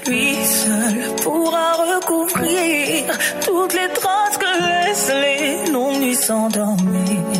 [0.06, 3.04] Lui seul pourra recouvrir
[3.44, 7.39] toutes les traces que laissent les longues nuits s'endormir.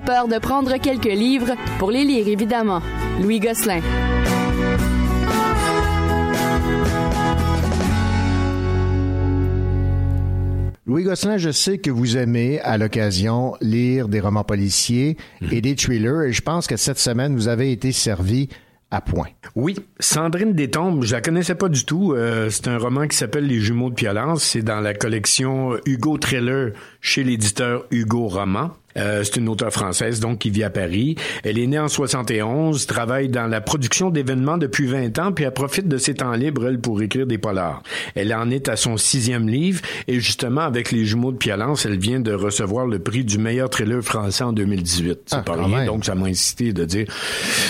[0.00, 2.80] Pas peur de prendre quelques livres pour les lire, évidemment.
[3.20, 3.80] Louis Gosselin.
[10.86, 15.16] Louis Gosselin, je sais que vous aimez, à l'occasion, lire des romans policiers
[15.50, 18.48] et des thrillers, et je pense que cette semaine, vous avez été servi
[18.90, 19.28] à point.
[19.54, 22.12] Oui, Sandrine Détombe, je la connaissais pas du tout.
[22.12, 24.42] Euh, c'est un roman qui s'appelle Les Jumeaux de Piolance.
[24.44, 28.70] C'est dans la collection Hugo Trailer chez l'éditeur Hugo Roman.
[28.96, 31.14] Euh, c'est une auteure française, donc, qui vit à Paris.
[31.44, 35.52] Elle est née en 71, travaille dans la production d'événements depuis 20 ans, puis elle
[35.52, 37.82] profite de ses temps libres, elle, pour écrire des polars.
[38.14, 41.98] Elle en est à son sixième livre, et justement, avec Les Jumeaux de Piolance, elle
[41.98, 45.20] vient de recevoir le prix du meilleur thriller français en 2018.
[45.26, 47.06] C'est Ah, pas rien, donc ça m'a incité de dire,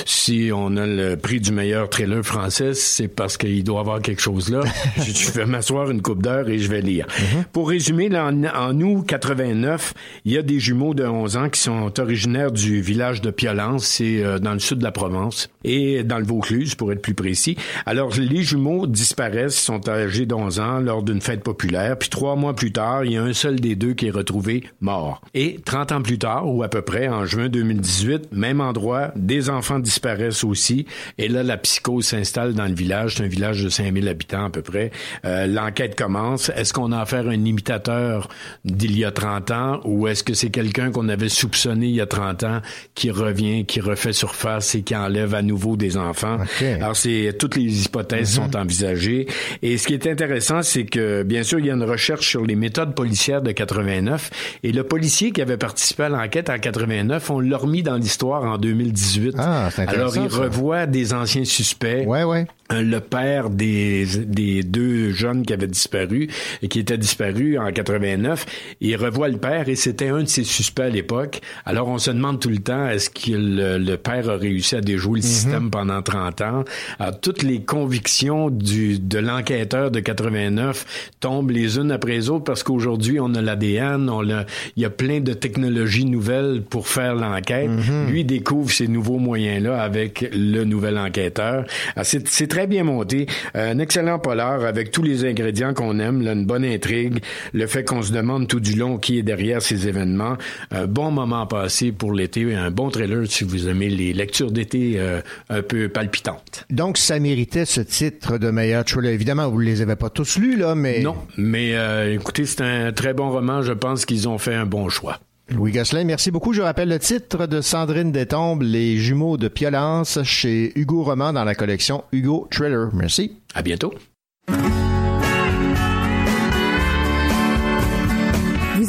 [0.06, 4.00] si on a le prix du meilleur thriller français, c'est parce qu'il doit y avoir
[4.00, 4.60] quelque chose là.
[4.98, 7.06] je, je vais m'asseoir une coupe d'heure et je vais lire.
[7.52, 11.48] Pour résumer, là, en, en août 89, il y a des jumeaux de 11 ans
[11.48, 15.48] qui sont originaires du village de Piolance, c'est euh, dans le sud de la Provence,
[15.64, 17.56] et dans le Vaucluse, pour être plus précis.
[17.86, 22.54] Alors, les jumeaux disparaissent, sont âgés d'11 ans lors d'une fête populaire, puis trois mois
[22.54, 25.20] plus tard, il y a un seul des deux qui est retrouvé mort.
[25.34, 29.50] Et 30 ans plus tard, ou à peu près, en juin 2018, même endroit, des
[29.50, 30.86] enfants disparaissent aussi,
[31.18, 34.50] et là, la psychose s'installe dans le village, c'est un village de 5000 habitants à
[34.50, 34.90] peu près.
[35.24, 36.50] Euh, L'enquête commence.
[36.50, 38.28] Est-ce qu'on a affaire à un imitateur
[38.64, 42.00] d'il y a 30 ans, ou est-ce que c'est quelqu'un qu'on avait soupçonné il y
[42.00, 42.60] a 30 ans
[42.94, 46.38] qui revient, qui refait surface et qui enlève à nouveau des enfants?
[46.80, 49.26] Alors, c'est toutes les hypothèses sont envisagées.
[49.62, 52.44] Et ce qui est intéressant, c'est que, bien sûr, il y a une recherche sur
[52.44, 54.30] les méthodes policières de 89,
[54.62, 58.42] et le policier qui avait participé à l'enquête en 89, on l'a remis dans l'histoire
[58.44, 59.34] en 2018.
[59.38, 60.38] Ah, Alors, il ça.
[60.38, 62.04] revoit des anciens suspects.
[62.06, 62.46] Ouais, ouais.
[62.72, 66.28] Euh, Le père des, des deux jeunes qui avaient disparu
[66.62, 68.44] et qui étaient disparus en 89,
[68.82, 71.40] il revoit le père et c'était un de ses suspects à l'époque.
[71.64, 74.80] Alors on se demande tout le temps est-ce que le, le père a réussi à
[74.80, 76.64] déjouer le système pendant 30 ans?
[76.98, 82.44] Alors, toutes les convictions du, de l'enquêteur de 89 tombent les unes après les autres
[82.44, 84.44] parce qu'aujourd'hui on a l'ADN, on a,
[84.76, 87.70] il y a plein de technologies nouvelles pour faire l'enquête.
[88.10, 91.64] Lui découvre ces nouveaux moyens-là avec le nouvel enquêteur.
[91.94, 93.26] Alors, C'est très bien monté.
[93.56, 97.18] Euh, Un excellent polar avec tous les ingrédients qu'on aime, là, une bonne intrigue,
[97.52, 100.36] le fait qu'on se demande tout du long qui est derrière ces événements.
[100.78, 104.94] Un bon moment passé pour l'été, un bon trailer si vous aimez les lectures d'été
[104.96, 106.64] euh, un peu palpitantes.
[106.70, 109.12] Donc, ça méritait ce titre de meilleur thriller.
[109.12, 111.00] Évidemment, vous ne les avez pas tous lus, là, mais...
[111.00, 113.62] Non, mais euh, écoutez, c'est un très bon roman.
[113.62, 115.18] Je pense qu'ils ont fait un bon choix.
[115.50, 116.52] Louis Gosselin, merci beaucoup.
[116.52, 121.44] Je rappelle le titre de Sandrine Détombe, Les jumeaux de Piolance, chez Hugo Roman dans
[121.44, 122.90] la collection Hugo Thriller.
[122.92, 123.32] Merci.
[123.52, 123.92] À bientôt.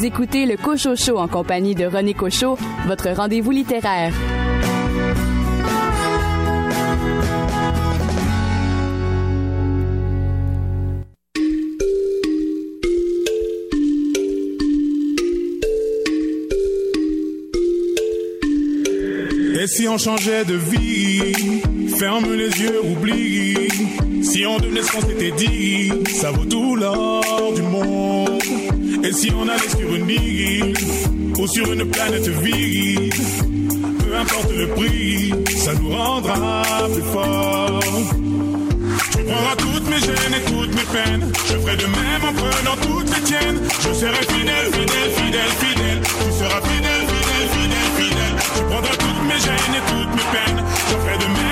[0.02, 2.58] Écoutez le Cocho Show en compagnie de René Cocho,
[2.88, 4.14] votre rendez-vous littéraire.
[19.62, 21.62] Et si on changeait de vie,
[21.98, 23.68] ferme les yeux, oublie.
[24.24, 28.19] Si on devenait ce qu'on s'était dit, ça vaut tout l'or du monde.
[29.04, 30.74] Et si on allait sur une île
[31.38, 33.14] ou sur une planète vide,
[34.00, 36.64] peu importe le prix, ça nous rendra
[36.94, 37.80] plus forts.
[39.12, 41.32] Tu prendras toutes mes gênes et toutes mes peines.
[41.48, 43.60] Je ferai de même en prenant toutes les tiennes.
[43.80, 46.02] Je serai fidèle, fidèle, fidèle, fidèle.
[46.02, 48.36] Tu seras fidèle, fidèle, fidèle, fidèle.
[48.56, 50.64] Tu prendras toutes mes gênes et toutes mes peines.
[50.90, 51.49] Je ferai de même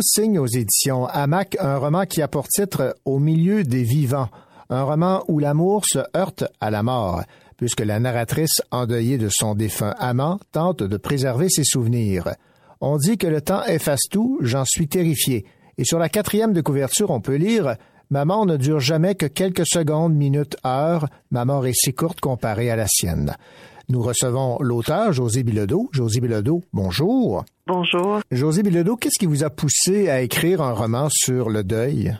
[0.00, 4.28] Signe aux éditions Hamac un roman qui a pour titre Au milieu des vivants,
[4.70, 7.22] un roman où l'amour se heurte à la mort,
[7.56, 12.34] puisque la narratrice endeuillée de son défunt amant tente de préserver ses souvenirs.
[12.80, 15.44] On dit que le temps efface tout, j'en suis terrifié.
[15.76, 17.76] Et sur la quatrième de couverture, on peut lire
[18.10, 21.08] Ma mort ne dure jamais que quelques secondes, minutes, heures.
[21.30, 23.34] Ma mort est si courte comparée à la sienne.
[23.88, 25.88] Nous recevons l'auteur, José Bilodeau.
[25.92, 27.44] José Bilodeau, bonjour.
[27.66, 28.20] Bonjour.
[28.30, 32.12] José Bilodeau, qu'est-ce qui vous a poussé à écrire un roman sur le deuil?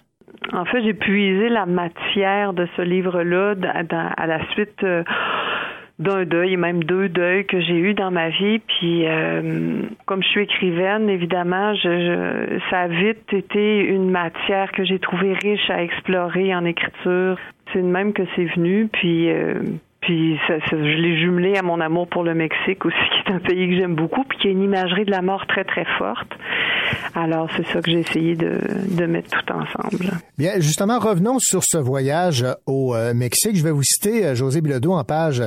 [0.53, 3.55] En fait, j'ai puisé la matière de ce livre-là
[4.17, 5.03] à la suite euh,
[5.99, 8.59] d'un deuil, et même deux deuils que j'ai eu dans ma vie.
[8.59, 14.73] Puis, euh, comme je suis écrivaine, évidemment, je, je- ça a vite été une matière
[14.73, 17.39] que j'ai trouvée riche à explorer en écriture.
[17.73, 18.89] C'est de même que c'est venu.
[18.93, 19.55] Puis, euh,
[20.03, 23.35] puis ça, ça- je l'ai jumelé à mon amour pour le Mexique aussi, qui est
[23.35, 25.87] un pays que j'aime beaucoup, puis qui a une imagerie de la mort très, très
[25.99, 26.29] forte.
[27.15, 28.59] Alors, c'est ça que j'ai essayé de,
[28.97, 30.11] de mettre tout ensemble.
[30.39, 33.57] Bien, justement, revenons sur ce voyage au euh, Mexique.
[33.57, 35.43] Je vais vous citer euh, José Bilodeau en page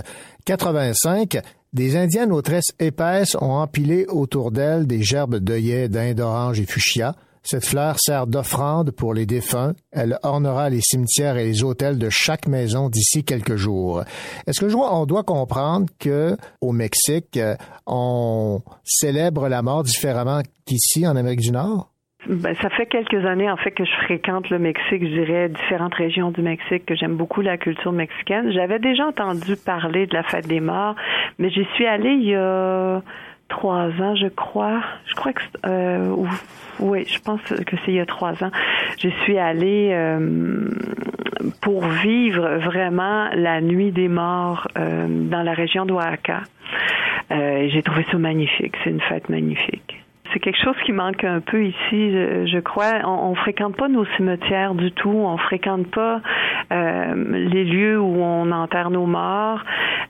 [0.46, 1.38] 85.
[1.74, 6.66] Des indiennes aux tresses épaisses ont empilé autour d'elles des gerbes d'œillets, d'Inde orange et
[6.66, 7.14] fuchsia.
[7.48, 9.74] Cette fleur sert d'offrande pour les défunts.
[9.92, 14.02] Elle ornera les cimetières et les hôtels de chaque maison d'ici quelques jours.
[14.48, 17.56] Est-ce que on doit comprendre que au Mexique, euh,
[17.86, 21.92] on célèbre la mort différemment qu'ici en Amérique du Nord?
[22.28, 25.94] Ben, ça fait quelques années, en fait, que je fréquente le Mexique, je dirais, différentes
[25.94, 28.52] régions du Mexique, que j'aime beaucoup la culture mexicaine.
[28.52, 30.96] J'avais déjà entendu parler de la fête des morts,
[31.38, 33.04] mais j'y suis allée il y a
[33.50, 34.82] trois ans, je crois.
[35.08, 36.28] Je crois que, euh, ou-
[36.80, 38.52] oui, je pense que c'est il y a trois ans.
[39.00, 40.70] Je suis allée euh,
[41.62, 46.42] pour vivre vraiment la nuit des morts euh, dans la région d'Oaxaca.
[47.32, 48.76] Euh, J'ai trouvé ça magnifique.
[48.84, 50.02] C'est une fête magnifique.
[50.36, 53.00] C'est quelque chose qui manque un peu ici, je, crois.
[53.06, 55.10] On, on fréquente pas nos cimetières du tout.
[55.10, 56.20] On fréquente pas
[56.74, 59.64] euh, les lieux où on enterre nos morts.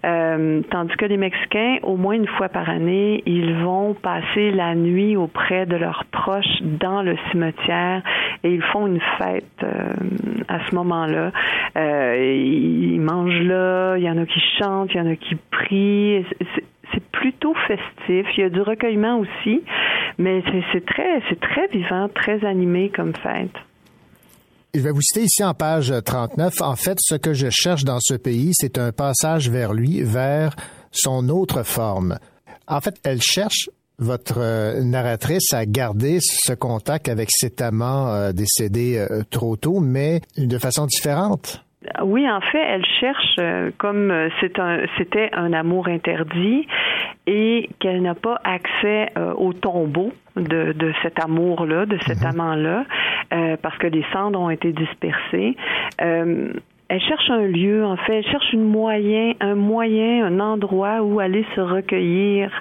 [0.03, 4.73] Euh, tandis que les Mexicains, au moins une fois par année, ils vont passer la
[4.73, 8.01] nuit auprès de leurs proches dans le cimetière
[8.43, 9.93] et ils font une fête euh,
[10.47, 11.31] à ce moment-là.
[11.75, 16.25] Ils mangent là, il y en a qui chantent, il y en a qui prient.
[16.93, 18.25] C'est plutôt festif.
[18.37, 19.61] Il y a du recueillement aussi,
[20.17, 20.41] mais
[20.71, 23.51] c'est- très, très vivant, très animé comme fête.
[24.73, 26.61] Je vais vous citer ici en page 39.
[26.61, 30.55] En fait, ce que je cherche dans ce pays, c'est un passage vers lui, vers
[30.91, 32.17] son autre forme.
[32.67, 38.33] En fait, elle cherche votre euh, narratrice à garder ce contact avec cet amant euh,
[38.33, 41.64] décédé euh, trop tôt, mais de façon différente.
[42.03, 46.67] Oui, en fait, elle cherche euh, comme euh, c'est un c'était un amour interdit
[47.27, 52.85] et qu'elle n'a pas accès euh, au tombeau de, de cet amour-là, de cet amant-là,
[53.33, 55.55] euh, parce que les cendres ont été dispersées.
[56.01, 56.53] Euh,
[56.87, 61.19] elle cherche un lieu, en fait, elle cherche une moyen, un moyen, un endroit où
[61.19, 62.51] aller se recueillir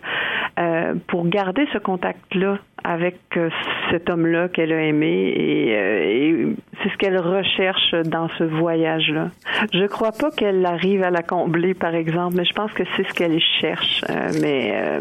[0.59, 3.49] euh, pour garder ce contact-là avec euh,
[3.91, 6.47] cet homme-là qu'elle a aimé et, euh, et
[6.83, 9.31] c'est ce qu'elle recherche dans ce voyage-là.
[9.73, 13.09] Je crois pas qu'elle arrive à la combler, par exemple, mais je pense que c'est
[13.09, 14.05] ce qu'elle cherche.
[14.11, 15.01] Euh, mais euh,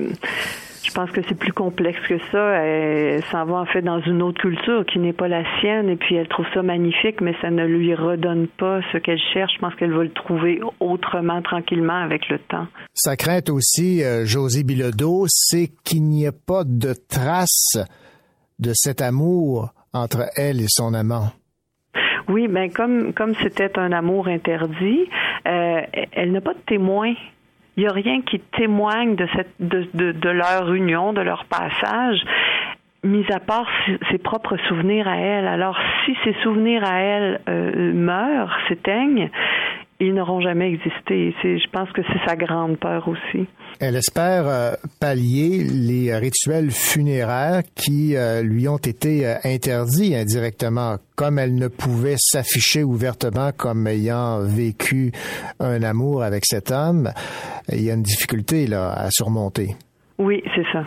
[0.84, 2.64] je pense que c'est plus complexe que ça.
[2.64, 5.96] Elle s'en va en fait dans une autre culture qui n'est pas la sienne et
[5.96, 9.54] puis elle trouve ça magnifique, mais ça ne lui redonne pas ce qu'elle cherche.
[9.56, 12.68] Je pense qu'elle va le trouver autrement, tranquillement, avec le temps.
[12.94, 17.78] Sa crainte aussi, euh, José Bilodeau, c'est qu'il n'y ait pas de trace
[18.60, 21.32] de cet amour entre elle et son amant.
[22.28, 25.10] Oui, ben comme comme c'était un amour interdit,
[25.46, 25.82] euh,
[26.14, 27.14] elle n'a pas de témoin.
[27.76, 32.22] Il n'y a rien qui témoigne de cette de, de, leur union, de leur passage,
[33.04, 35.48] mis à part ses, ses propres souvenirs à elle.
[35.48, 39.30] Alors, si ces souvenirs à elle euh, meurent, s'éteignent,
[40.04, 41.34] ils n'auront jamais existé.
[41.44, 43.48] Je pense que c'est sa grande peur aussi.
[43.80, 50.98] Elle espère euh, pallier les rituels funéraires qui euh, lui ont été euh, interdits indirectement,
[51.16, 55.12] comme elle ne pouvait s'afficher ouvertement comme ayant vécu
[55.60, 57.10] un amour avec cet homme.
[57.70, 59.76] Il y a une difficulté là à surmonter.
[60.20, 60.86] Oui, c'est ça.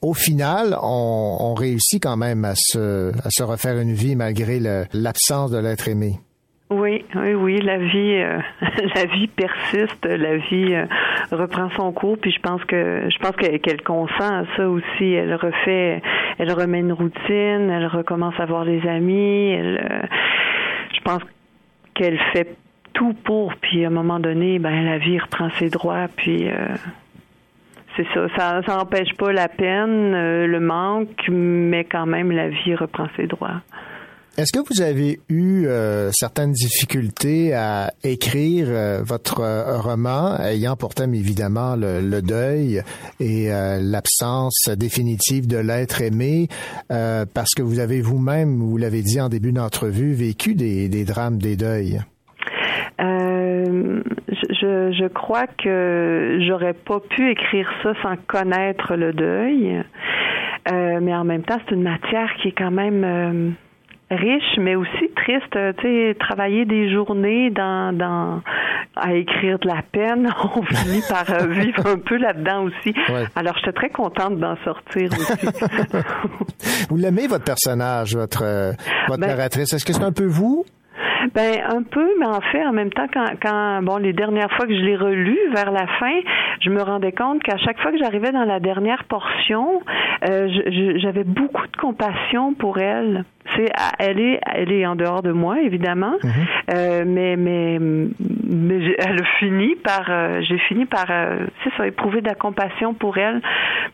[0.00, 4.60] Au final, on, on réussit quand même à se, à se refaire une vie malgré
[4.92, 6.18] l'absence de l'être aimé.
[6.72, 8.38] Oui, oui, oui, la vie, euh,
[8.94, 10.86] la vie persiste, la vie euh,
[11.30, 15.12] reprend son cours, puis je pense que je pense que- qu'elle consent à ça aussi.
[15.12, 16.00] Elle refait,
[16.38, 19.50] elle remet une routine, elle recommence à voir les amis.
[19.52, 20.06] Elle, euh,
[20.94, 21.20] je pense
[21.94, 22.56] qu'elle fait
[22.94, 26.48] tout pour, puis à un moment donné, ben la vie reprend ses droits, puis
[27.96, 28.28] c'est ça.
[28.36, 30.12] Ça, ça n'empêche pas la peine,
[30.46, 33.60] le manque, mais quand même la vie reprend ses droits.
[34.38, 40.74] Est-ce que vous avez eu euh, certaines difficultés à écrire euh, votre euh, roman, ayant
[40.74, 42.80] pour thème évidemment le, deuil
[43.20, 46.48] et l'absence définitive de l'être aimé,
[46.88, 51.56] parce que vous avez vous-même, vous l'avez dit en début d'entrevue, vécu des, drames, des
[51.56, 52.00] deuils?
[52.98, 59.82] Je, je- crois que j'aurais pas pu écrire ça sans connaître le deuil.
[60.70, 63.54] Mais en même temps, c'est une matière qui est quand même
[64.14, 65.56] riche, mais aussi triste.
[65.56, 68.40] Euh, Tu sais, travailler des journées dans, dans
[68.96, 72.94] à écrire de la peine, on finit par euh, vivre un peu là-dedans aussi.
[73.10, 73.24] Ouais.
[73.36, 75.46] Alors, j'étais très contente d'en sortir aussi.
[76.90, 78.72] Vous l'aimez, votre personnage, votre, euh,
[79.08, 79.72] votre Ben- narratrice?
[79.72, 80.64] Est-ce que c'est un peu vous?
[81.34, 84.66] Ben un peu, mais en fait, en même temps, quand, quand bon, les dernières fois
[84.66, 86.18] que je l'ai relu vers la fin,
[86.60, 89.80] je me rendais compte qu'à chaque fois que j'arrivais dans la dernière portion,
[90.28, 90.48] euh,
[91.00, 93.24] j'avais beaucoup de compassion pour elle.
[93.56, 96.14] C'est, elle est, elle est en dehors de moi évidemment,
[96.72, 101.86] euh, mais mais mais elle a fini par, euh, j'ai fini par, euh, c'est ça,
[101.86, 103.40] éprouver de la compassion pour elle,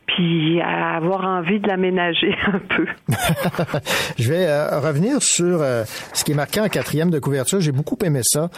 [0.06, 2.86] puis avoir envie de l'aménager un peu.
[4.18, 4.46] Je vais
[4.78, 7.60] revenir sur ce qui est marqué en quatrième de couverture.
[7.60, 8.50] J'ai beaucoup aimé ça.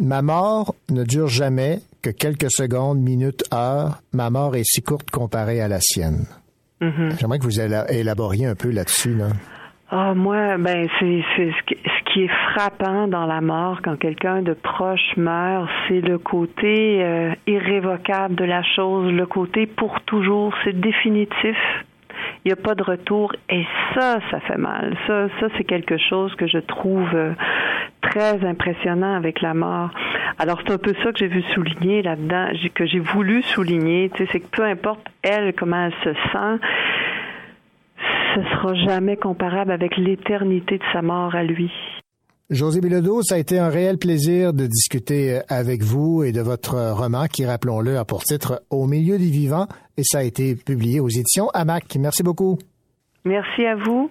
[0.00, 3.98] Ma mort ne dure jamais que quelques secondes, minutes, heures.
[4.12, 6.24] Ma mort est si courte comparée à la sienne.
[6.80, 7.10] Mhm.
[7.18, 9.14] J'aimerais que vous éla- élaboriez un peu là-dessus.
[9.14, 9.26] Là.
[9.90, 14.52] Ah, moi, ben, c'est, c'est ce, qui, est frappant dans la mort quand quelqu'un de
[14.52, 20.78] proche meurt, c'est le côté euh, irrévocable de la chose, le côté pour toujours, c'est
[20.78, 21.56] définitif.
[22.44, 24.94] Il n'y a pas de retour et ça, ça fait mal.
[25.06, 27.32] Ça, ça c'est quelque chose que je trouve euh,
[28.02, 29.90] très impressionnant avec la mort.
[30.38, 34.10] Alors c'est un peu ça que j'ai vu souligner là-dedans, que j'ai voulu souligner.
[34.10, 36.66] Tu sais, c'est que peu importe elle comment elle se sent,
[38.34, 41.70] ce sera jamais comparable avec l'éternité de sa mort à lui.
[42.50, 46.40] José Bilodeau, ça a été un réel plaisir de discuter euh, avec vous et de
[46.40, 49.66] votre roman qui, rappelons-le, a pour titre Au milieu des vivants
[49.98, 51.96] et ça a été publié aux éditions AMAC.
[52.00, 52.58] Merci beaucoup.
[53.26, 54.10] Merci à vous.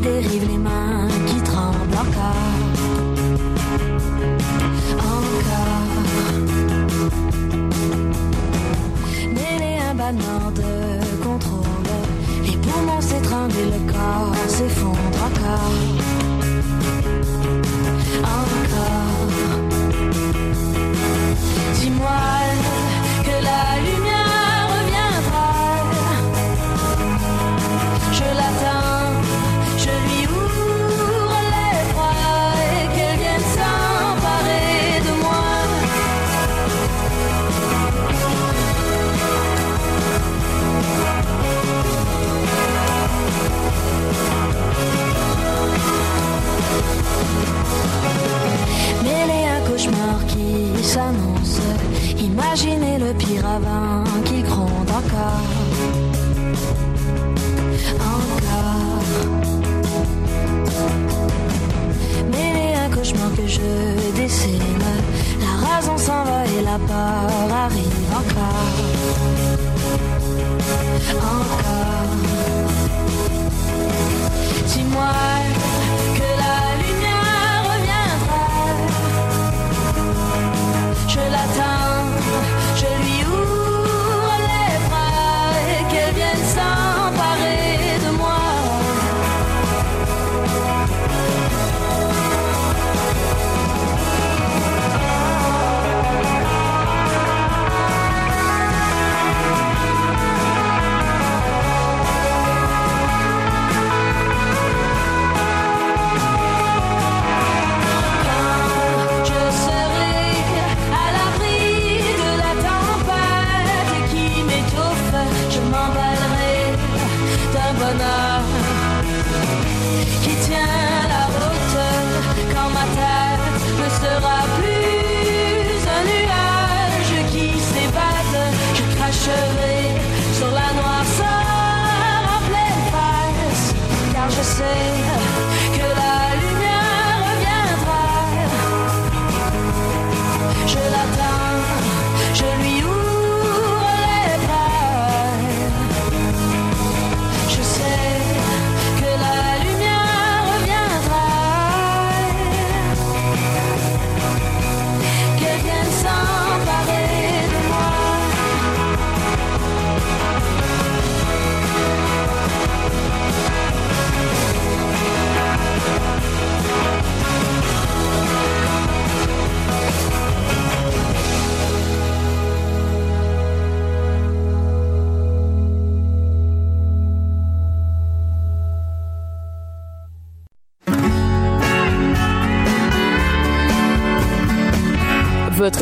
[0.00, 1.07] Dérivent, les mains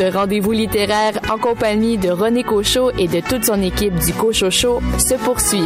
[0.07, 4.49] Votre rendez-vous littéraire en compagnie de René Cochot et de toute son équipe du Cochot
[4.49, 5.65] Show se poursuit.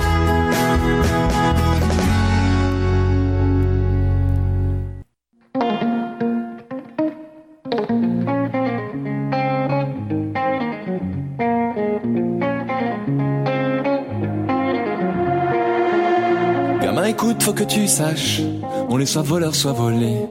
[16.82, 18.42] Gamin, écoute, faut que tu saches,
[18.90, 20.26] on est soit voleur, soit volé.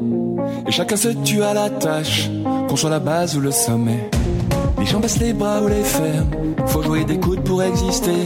[0.66, 2.28] Et chacun se tue à la tâche,
[2.70, 4.08] qu'on soit la base ou le sommet.
[4.78, 6.30] Les gens baissent les bras ou les ferment,
[6.66, 8.24] faut jouer des coudes pour exister.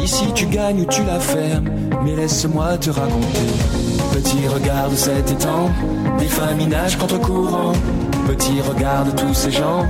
[0.00, 1.68] Ici tu gagnes ou tu la fermes,
[2.04, 3.50] mais laisse-moi te raconter.
[4.12, 5.70] Petit regarde cet étang,
[6.20, 7.72] des femmes nagent contre courant.
[8.28, 9.84] Petit regarde tous ces gens,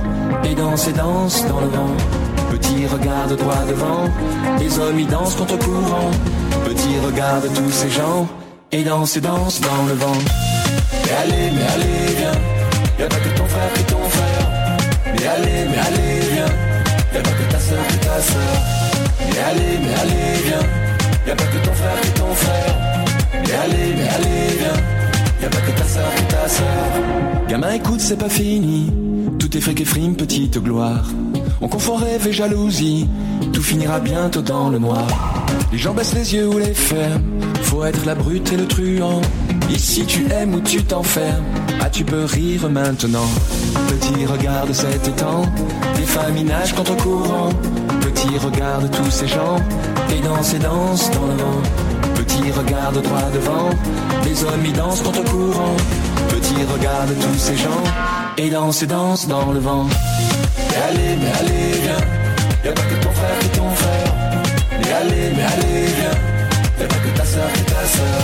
[0.45, 1.95] et dansent et dansent dans le vent.
[2.49, 4.05] Petit regarde droit devant,
[4.59, 6.09] les hommes y dansent contre courant.
[6.65, 8.27] Petit regarde tous ces gens,
[8.71, 10.21] et dansent et dansent dans le vent.
[11.05, 12.10] Mais allez, mais allez,
[15.35, 16.53] allez, mais allez, viens,
[17.13, 18.55] y'a pas que ta soeur et ta soeur.
[19.19, 20.65] Mais allez, mais allez, viens,
[21.27, 22.75] y a pas que ton frère qui est ton frère.
[23.33, 24.79] Mais allez, mais allez, viens,
[25.41, 27.47] y a pas que ta sœur qui est ta sœur.
[27.47, 28.91] Gamin, écoute, c'est pas fini.
[29.39, 31.05] Tout est fric et frime, petite gloire.
[31.61, 33.07] On confond rêve et jalousie.
[33.53, 35.07] Tout finira bientôt dans le noir.
[35.71, 37.23] Les gens baissent les yeux ou les ferment.
[37.63, 39.21] Faut être la brute et le truand.
[39.69, 41.45] Ici tu aimes ou tu t'enfermes.
[41.79, 43.29] Ah, tu peux rire maintenant.
[43.87, 45.43] Petit, regarde cet étang.
[45.95, 47.49] Des familles nagent contre courant.
[48.01, 49.57] Petit, regarde tous ces gens.
[50.13, 51.61] Et dansent et dansent dans le vent.
[52.15, 53.69] Petit, regarde droit devant.
[54.25, 55.75] Les hommes y dansent contre courant.
[56.29, 57.83] Petit, regarde tous ces gens.
[58.37, 59.85] Et dansent et dansent dans le vent.
[60.69, 62.05] Mais allez, mais allez, viens.
[62.63, 64.13] Y'a pas que ton frère est ton frère.
[64.79, 66.17] Mais allez, mais allez, viens.
[66.79, 68.21] Y'a pas que ta qui est sœur.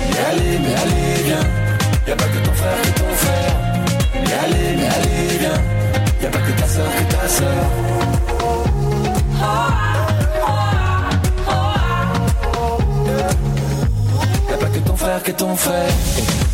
[0.00, 1.46] Mais allez, mais allez, viens.
[2.06, 3.54] Y'a pas que ton frère est ton frère.
[4.14, 5.60] Mais allez, mais allez, viens.
[6.22, 7.64] Y'a pas que ta sœur est ta sœur.
[14.50, 16.45] Y'a pas que ton frère qui est ton frère.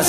[0.00, 0.06] Où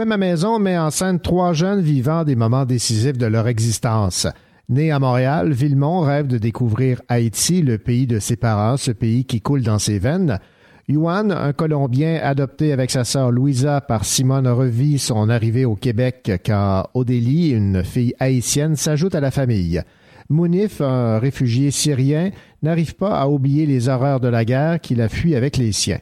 [0.00, 0.60] est ma maison?
[0.60, 4.28] Met en scène trois jeunes vivant des moments décisifs de leur existence.
[4.68, 9.24] Né à Montréal, Villemont rêve de découvrir Haïti, le pays de ses parents, ce pays
[9.24, 10.38] qui coule dans ses veines.
[10.86, 16.42] Yuan, un Colombien adopté avec sa sœur Louisa par Simone, revit son arrivée au Québec
[16.44, 19.80] quand Odélie, une fille haïtienne, s'ajoute à la famille.
[20.28, 22.32] Mounif, un réfugié syrien,
[22.62, 26.00] n'arrive pas à oublier les horreurs de la guerre qu'il a fui avec les siens.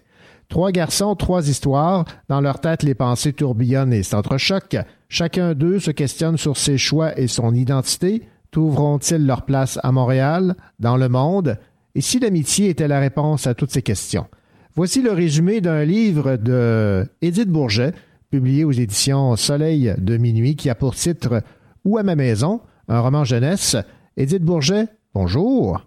[0.48, 2.04] Trois garçons, trois histoires.
[2.28, 4.84] Dans leur tête, les pensées tourbillonnent et s'entrechoquent.
[5.08, 8.22] Chacun d'eux se questionne sur ses choix et son identité.
[8.50, 11.56] Trouveront-ils leur place à Montréal, dans le monde?
[11.94, 14.26] Et si l'amitié était la réponse à toutes ces questions?
[14.74, 17.92] Voici le résumé d'un livre de Édith Bourget,
[18.30, 21.42] publié aux éditions Soleil de minuit, qui a pour titre
[21.84, 22.60] Où est ma maison?
[22.88, 23.76] Un roman jeunesse.
[24.16, 25.82] Édith Bourget, bonjour.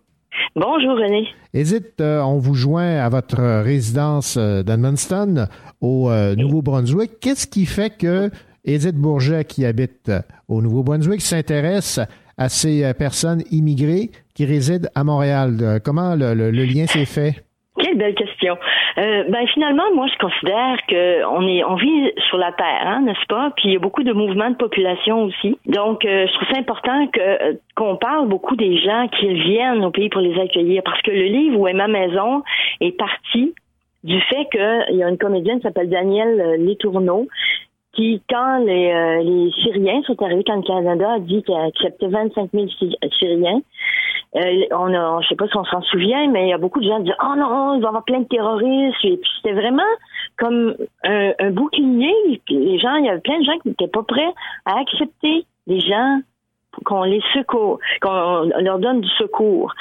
[0.55, 1.27] Bonjour René.
[1.53, 5.47] Edith, euh, on vous joint à votre résidence euh, d'Edmundston
[5.81, 7.19] au euh, Nouveau-Brunswick.
[7.19, 8.29] Qu'est-ce qui fait que
[8.63, 11.99] Edith Bourget, qui habite euh, au Nouveau-Brunswick, s'intéresse
[12.37, 15.81] à ces euh, personnes immigrées qui résident à Montréal?
[15.83, 17.43] Comment le, le- le lien s'est fait?
[17.77, 18.57] Quelle belle question.
[18.97, 23.01] Euh, ben finalement, moi, je considère que on est, on vit sur la terre, hein,
[23.01, 23.51] n'est-ce pas?
[23.57, 25.57] Puis il y a beaucoup de mouvements de population aussi.
[25.65, 29.83] Donc, euh, je trouve ça important que euh, qu'on parle beaucoup des gens qui viennent
[29.83, 32.43] au pays pour les accueillir, parce que le livre Où est ma maison
[32.79, 33.53] est parti
[34.05, 37.27] du fait qu'il y a une comédienne qui s'appelle Danielle euh, Letourneau
[37.95, 42.07] qui, quand les, euh, les Syriens sont arrivés, quand le Canada a dit qu'il acceptait
[42.07, 43.61] 25 000 Sy- Syriens,
[44.35, 46.81] euh, on a, je sais pas si on s'en souvient, mais il y a beaucoup
[46.81, 48.97] de gens qui disent Oh non, il va y avoir plein de terroristes.
[49.03, 49.81] Et puis c'était vraiment
[50.37, 52.13] comme un, un bouclier.
[52.49, 54.33] Les gens, il y avait plein de gens qui n'étaient pas prêts
[54.65, 56.19] à accepter les gens
[56.83, 59.73] qu'on les secours, qu'on leur donne du secours.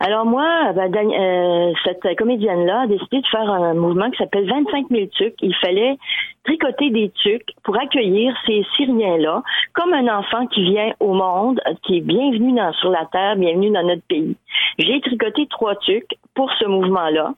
[0.00, 4.86] Alors moi, ben, euh, cette comédienne-là a décidé de faire un mouvement qui s'appelle 25
[4.90, 5.34] 000 tucs.
[5.40, 5.96] Il fallait
[6.44, 9.42] tricoter des tucs pour accueillir ces Syriens-là
[9.72, 13.82] comme un enfant qui vient au monde, qui est bienvenu sur la terre, bienvenu dans
[13.82, 14.36] notre pays.
[14.78, 17.32] J'ai tricoté trois tucs pour ce mouvement-là.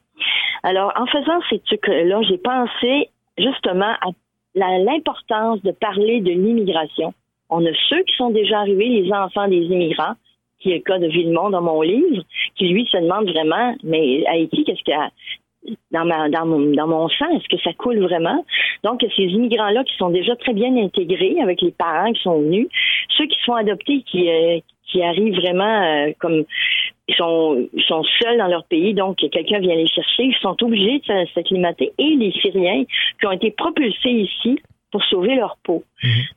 [0.65, 4.11] Alors, en faisant ces tucs-là, j'ai pensé justement à
[4.57, 7.15] l'importance de parler de l'immigration.
[7.51, 10.15] On a ceux qui sont déjà arrivés, les enfants des immigrants,
[10.61, 12.23] qui est le cas de Villemont dans mon livre,
[12.57, 15.11] qui lui se demande vraiment, mais Haïti, qu'est-ce qu'il y a
[15.91, 18.45] dans, ma, dans, mon, dans mon sang, est-ce que ça coule vraiment?
[18.85, 22.69] Donc, ces immigrants-là qui sont déjà très bien intégrés avec les parents qui sont venus,
[23.17, 26.45] ceux qui sont adoptés, qui, euh, qui arrivent vraiment euh, comme
[27.09, 31.01] ils sont, sont seuls dans leur pays, donc quelqu'un vient les chercher, ils sont obligés
[31.01, 32.85] de s'acclimater, et les Syriens
[33.21, 34.59] qui ont été propulsés ici
[34.91, 35.85] pour sauver leur peau.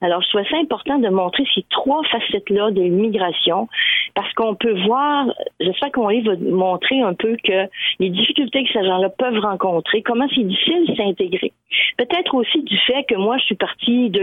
[0.02, 3.68] Alors, je trouvais ça important de montrer ces trois facettes-là de l'immigration,
[4.16, 5.28] parce qu'on peut voir,
[5.60, 6.14] j'espère qu'on va
[6.50, 7.68] montrer un peu que
[8.00, 11.54] les difficultés que ces gens-là peuvent rencontrer, comment c'est difficile de s'intégrer.
[11.98, 14.22] Peut-être aussi du fait que moi, je suis partie de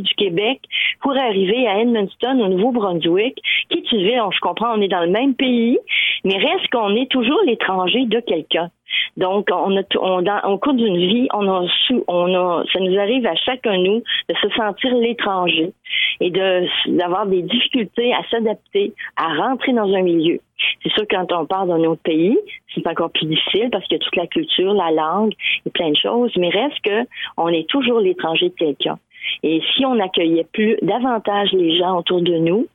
[0.00, 0.60] du Québec,
[1.00, 3.36] pour arriver à Edmundston, au Nouveau-Brunswick,
[3.70, 5.78] qui tu sais, on- je comprends, on est dans le même pays,
[6.24, 8.70] mais reste qu'on est toujours l'étranger de quelqu'un.
[9.16, 11.66] Donc, on a, on, au cours d'une vie, on a,
[12.06, 15.72] on a, ça nous arrive à chacun de nous de se sentir l'étranger.
[16.20, 20.40] Et d'avoir des difficultés à s'adapter, à rentrer dans un milieu.
[20.82, 22.38] C'est sûr quand on part d'un autre pays,
[22.74, 25.32] c'est encore plus difficile parce qu'il y a toute la culture, la langue
[25.66, 28.98] et plein de choses, mais reste que on est toujours l'étranger de quelqu'un.
[29.42, 32.66] Et si on accueillait plus davantage les gens autour de nous,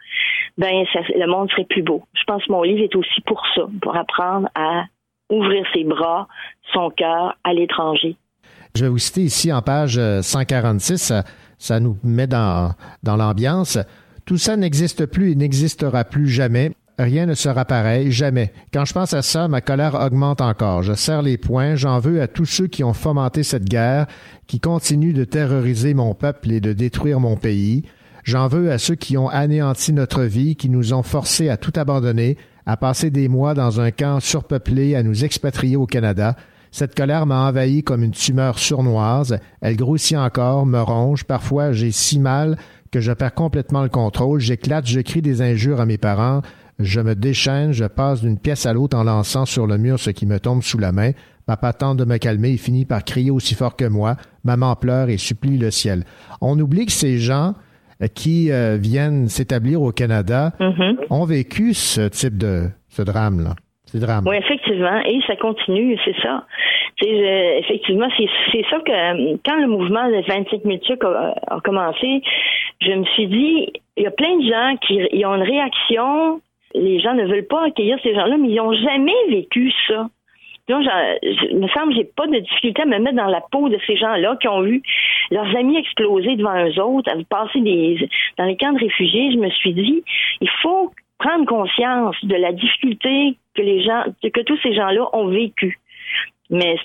[0.58, 2.04] ben le monde serait plus beau.
[2.14, 4.86] Je pense que mon livre est aussi pour ça, pour apprendre à
[5.30, 6.28] ouvrir ses bras,
[6.74, 8.16] son cœur à l'étranger.
[8.76, 11.14] Je vais vous citer ici en page 146,
[11.64, 12.74] ça, nous met dans,
[13.04, 13.78] dans l'ambiance.
[14.26, 16.72] Tout ça n'existe plus et n'existera plus jamais.
[17.00, 18.54] Rien ne sera pareil, jamais.
[18.72, 20.84] Quand je pense à ça, ma colère augmente encore.
[20.84, 24.06] Je serre les poings, j'en veux à tous ceux qui ont fomenté cette guerre,
[24.46, 27.84] qui continuent de terroriser mon peuple et de détruire mon pays.
[28.24, 31.74] J'en veux à ceux qui ont anéanti notre vie, qui nous ont forcés à tout
[31.76, 36.36] abandonner, à passer des mois dans un camp surpeuplé, à nous expatrier au Canada.
[36.74, 39.38] Cette colère m'a envahi comme une tumeur sournoise.
[39.62, 41.24] Elle grossit encore, me ronge.
[41.24, 42.58] Parfois, j'ai si mal
[42.90, 44.40] que je perds complètement le contrôle.
[44.40, 46.42] J'éclate, je crie des injures à mes parents.
[46.80, 50.10] Je me déchaîne, je passe d'une pièce à l'autre en lançant sur le mur ce
[50.10, 51.12] qui me tombe sous la main.
[51.46, 54.16] Papa tente de me calmer et finit par crier aussi fort que moi.
[54.44, 56.06] Maman pleure et supplie le ciel.
[56.42, 57.54] On oublie que ces gens
[58.02, 60.54] euh, qui euh, viennent s'établir au Canada
[61.12, 63.54] ont vécu ce type de ce drame-là.
[64.26, 65.00] Oui, effectivement.
[65.06, 66.46] Et ça continue, c'est ça.
[67.02, 71.60] Je- effectivement, c'est ça que euh, quand le mouvement de 25 000 trucs a, a
[71.62, 72.22] commencé,
[72.82, 73.68] je me suis dit,
[73.98, 76.42] il y a plein de gens qui ont une réaction.
[76.76, 80.08] Les gens ne veulent pas accueillir ces gens-là, mais ils n'ont jamais vécu ça.
[80.70, 83.78] Donc, je- me semble j'ai pas de difficulté à me mettre dans la peau de
[83.86, 84.82] ces gens-là qui ont vu
[85.30, 88.08] leurs amis exploser devant eux autres, à passer des,
[88.38, 89.32] dans les camps de réfugiés.
[89.34, 90.04] Je me suis dit,
[90.40, 90.92] il faut
[91.24, 95.80] prendre conscience de la difficulté que les gens, que tous ces gens-là ont vécu.
[96.50, 96.76] Mais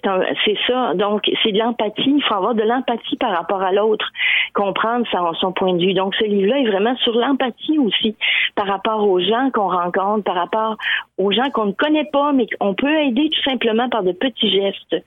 [0.44, 0.94] c'est ça.
[0.94, 2.14] Donc, c'est de l'empathie.
[2.16, 4.06] Il faut avoir de l'empathie par rapport à l'autre,
[4.54, 5.94] comprendre son, son point de vue.
[5.94, 8.14] Donc, ce livre-là est vraiment sur l'empathie aussi,
[8.54, 10.76] par rapport aux gens qu'on rencontre, par rapport
[11.18, 14.50] aux gens qu'on ne connaît pas, mais qu'on peut aider tout simplement par de petits
[14.50, 15.04] gestes.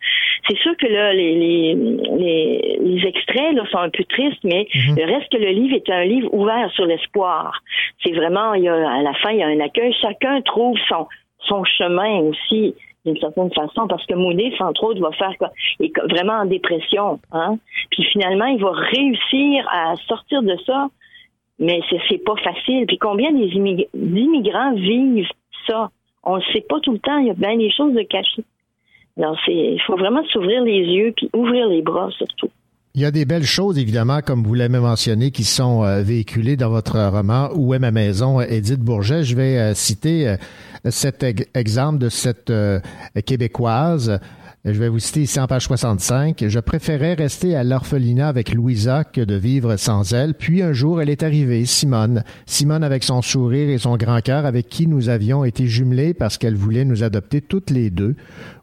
[0.47, 1.75] C'est sûr que là, les, les,
[2.17, 5.89] les, les extraits là, sont un peu tristes, mais le reste que le livre est
[5.89, 7.61] un livre ouvert sur l'espoir.
[8.03, 9.93] C'est vraiment, il y a, à la fin, il y a un accueil.
[10.01, 11.07] Chacun trouve son,
[11.47, 12.75] son chemin aussi
[13.05, 15.51] d'une certaine façon, parce que Moody, entre autres, va faire quoi?
[15.79, 17.57] Est vraiment en dépression, hein?
[17.89, 20.87] Puis finalement, il va réussir à sortir de ça,
[21.59, 22.85] mais c'est, pas facile.
[22.87, 25.27] Puis combien d'immigrants vivent
[25.67, 25.89] ça?
[26.23, 28.43] On le sait pas tout le temps, il y a bien des choses de cachées.
[29.17, 32.49] Alors, c'est, il faut vraiment s'ouvrir les yeux, puis ouvrir les bras surtout.
[32.93, 36.57] Il y a des belles choses, évidemment, comme vous l'avez mentionné, qui sont euh, véhiculées
[36.57, 39.23] dans votre roman Où est ma maison, Édith Bourget.
[39.23, 40.35] Je vais euh, citer euh,
[40.89, 42.81] cet ex- exemple de cette euh,
[43.25, 44.19] Québécoise.
[44.65, 46.43] Je vais vous citer ici en page 65.
[46.47, 50.33] Je préférais rester à l'orphelinat avec Louisa que de vivre sans elle.
[50.33, 52.23] Puis un jour, elle est arrivée, Simone.
[52.45, 56.37] Simone avec son sourire et son grand cœur, avec qui nous avions été jumelés parce
[56.37, 58.15] qu'elle voulait nous adopter toutes les deux.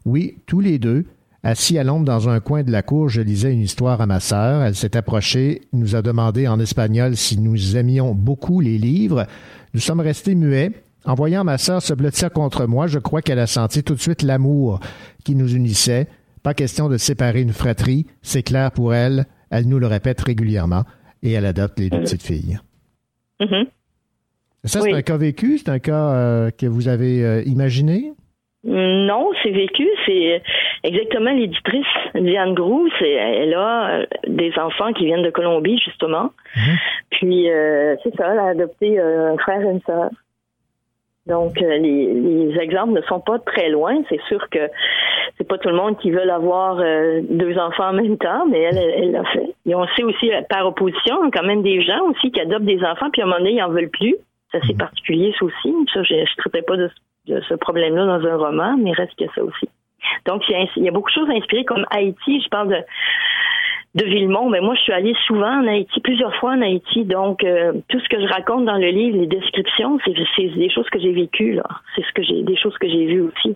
[0.05, 1.05] Oui, tous les deux.
[1.41, 4.19] Assis à l'ombre dans un coin de la cour, je lisais une histoire à ma
[4.19, 4.61] sœur.
[4.63, 9.25] Elle s'est approchée, nous a demandé en espagnol si nous aimions beaucoup les livres.
[9.73, 10.71] Nous sommes restés muets.
[11.05, 14.01] En voyant ma sœur se blottir contre moi, je crois qu'elle a senti tout de
[14.01, 14.81] suite l'amour
[15.23, 16.07] qui nous unissait.
[16.43, 19.25] Pas question de séparer une fratrie, c'est clair pour elle.
[19.49, 20.83] Elle nous le répète régulièrement
[21.23, 22.59] et elle adopte les deux petites filles.
[23.39, 23.65] Mhm.
[24.65, 28.11] Ça, c'est un cas vécu, c'est un cas euh, que vous avez euh, imaginé?
[28.65, 29.87] Non, c'est vécu.
[30.05, 30.41] C'est
[30.83, 32.89] exactement l'éditrice Diane Grou.
[32.99, 36.31] C'est elle a euh, des enfants qui viennent de Colombie justement.
[37.11, 40.09] Puis euh, c'est ça, elle a adopté euh, un frère et une sœur.
[41.25, 43.95] Donc euh, les, les exemples ne sont pas très loin.
[44.09, 44.69] C'est sûr que
[45.37, 46.77] c'est pas tout le monde qui veut avoir
[47.29, 49.53] deux enfants en même temps, mais elle, elle l'a fait.
[49.65, 53.09] Et on sait aussi par opposition, quand même des gens aussi qui adoptent des enfants
[53.09, 54.17] puis à un moment donné ils en veulent plus.
[54.51, 55.73] Ça c'est particulier ça aussi.
[55.93, 56.89] Ça je, je traitais pas de,
[57.47, 59.67] ce problème-là dans un roman, mais reste que ça aussi.
[60.25, 62.41] Donc il y, a, beaucoup de choses inspirées comme Haïti.
[62.41, 62.83] Je parle
[63.95, 67.43] de Villemont, mais moi je suis allée souvent en Haïti, plusieurs fois en Haïti, donc
[67.43, 70.87] euh, tout ce que je raconte dans le livre, les descriptions, c'est c'est des choses
[70.89, 73.55] que j'ai vécues là, c'est ce que j'ai des choses que j'ai vues aussi.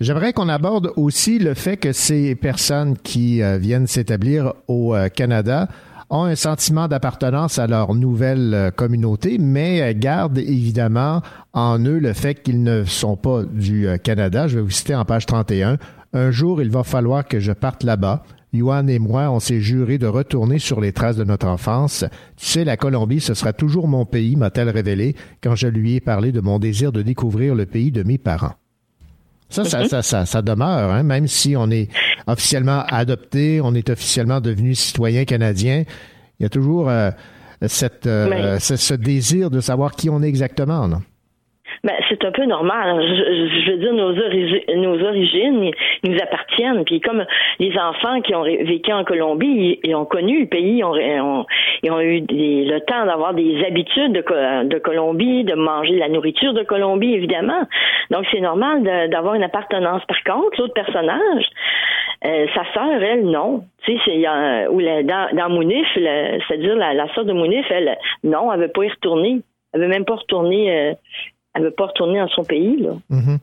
[0.00, 5.08] J'aimerais qu'on aborde aussi le fait que ces personnes qui euh, viennent s'établir au euh,
[5.08, 5.68] Canada
[6.10, 11.22] ont un sentiment d'appartenance à leur nouvelle euh, communauté, mais euh, gardent évidemment
[11.52, 14.48] en eux le fait qu'ils ne sont pas du euh, Canada.
[14.48, 15.78] Je vais vous citer en page 31.
[16.14, 18.22] Un jour, il va falloir que je parte là-bas.
[18.54, 22.06] Yuan et moi, on s'est juré de retourner sur les traces de notre enfance.
[22.36, 26.00] Tu sais, la Colombie, ce sera toujours mon pays, m'a-t-elle révélé quand je lui ai
[26.00, 28.54] parlé de mon désir de découvrir le pays de mes parents.
[29.50, 31.88] Ça, ça, ça, ça, ça demeure, hein, même si on est
[32.26, 35.84] officiellement adopté, on est officiellement devenu citoyen canadien.
[36.38, 37.10] Il y a toujours euh,
[37.66, 41.00] cette, euh, ce, ce désir de savoir qui on est exactement, non?
[41.84, 43.00] Ben, c'est un peu normal.
[43.00, 43.14] Je,
[43.64, 45.70] je- veux dire, nos, origi- nos origines
[46.04, 46.84] nous appartiennent.
[46.84, 47.24] Puis comme
[47.58, 51.46] les enfants qui ont vécu en Colombie, ils, ont connu le pays, ils ont,
[51.82, 54.34] ils ont eu le temps d'avoir des habitudes de, Co-
[54.64, 57.62] de Colombie, de manger de la nourriture de Colombie, évidemment.
[58.10, 60.02] Donc c'est normal d'avoir une appartenance.
[60.06, 61.44] Par contre, l'autre personnage,
[62.26, 63.62] euh, sa sœur, elle, non.
[63.84, 68.52] Tu sais, a- ou la- dans, dans Mounif, c'est-à-dire la, sœur de Mounif, elle, non,
[68.52, 69.40] elle veut pas y retourner.
[69.72, 70.72] Elle veut même pas retourner.
[70.72, 70.92] euh,
[71.58, 72.92] elle veut pas retourner dans son pays, là.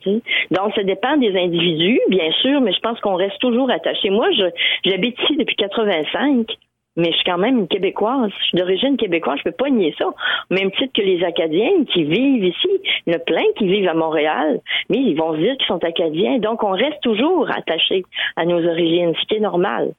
[0.02, 0.22] Tu sais.
[0.52, 4.10] Donc, ça dépend des individus, bien sûr, mais je pense qu'on reste toujours attaché.
[4.10, 4.46] Moi, je
[4.86, 6.48] j'habite ici depuis 85,
[6.98, 8.32] mais je suis quand même une Québécoise.
[8.40, 10.08] Je suis d'origine québécoise, je peux pas nier ça.
[10.08, 12.70] Au même titre que les Acadiens qui vivent ici.
[13.06, 15.68] Il y en a plein qui vivent à Montréal, mais ils vont se dire qu'ils
[15.68, 16.40] sont Acadiens.
[16.40, 18.04] Donc, on reste toujours attaché
[18.38, 19.94] à nos origines, ce qui est normal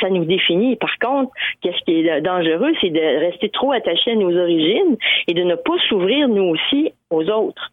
[0.00, 0.76] ça nous définit.
[0.76, 4.96] Par contre, qu'est-ce qui est dangereux, c'est de rester trop attaché à nos origines
[5.26, 7.72] et de ne pas s'ouvrir nous aussi aux autres.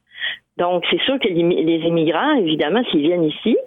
[0.57, 3.57] Donc, c'est sûr que les immigrants, évidemment, s'ils viennent ici,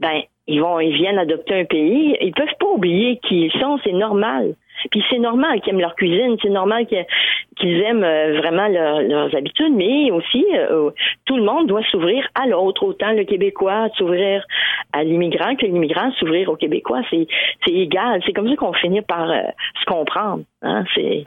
[0.00, 2.16] ben, ils vont, ils viennent adopter un pays.
[2.20, 4.54] Ils peuvent pas oublier qui ils sont, c'est normal.
[4.90, 9.34] Puis c'est normal qu'ils aiment leur cuisine, c'est normal qu'ils aiment euh, vraiment leur- leurs
[9.34, 10.90] habitudes, mais aussi euh,
[11.24, 14.44] tout le monde doit s'ouvrir à l'autre, autant le Québécois s'ouvrir
[14.92, 17.02] à l'immigrant que l'immigrant s'ouvrir au Québécois.
[17.10, 17.26] C'est
[17.70, 18.20] égal.
[18.26, 19.40] C'est comme ça qu'on finit par euh,
[19.80, 20.42] se comprendre.
[20.62, 20.84] Hein?
[20.94, 21.24] C'est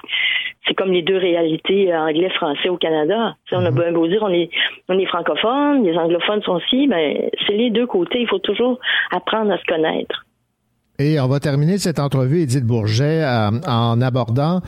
[0.67, 3.35] c'est comme les deux réalités anglais-français au Canada.
[3.51, 4.49] On a bien beau dire on est
[4.89, 8.21] on est francophone, les anglophones sont aussi, ben c'est les deux côtés.
[8.21, 8.79] Il faut toujours
[9.11, 10.25] apprendre à se connaître.
[10.99, 14.61] Et on va terminer cette entrevue, Edith Bourget, euh, en abordant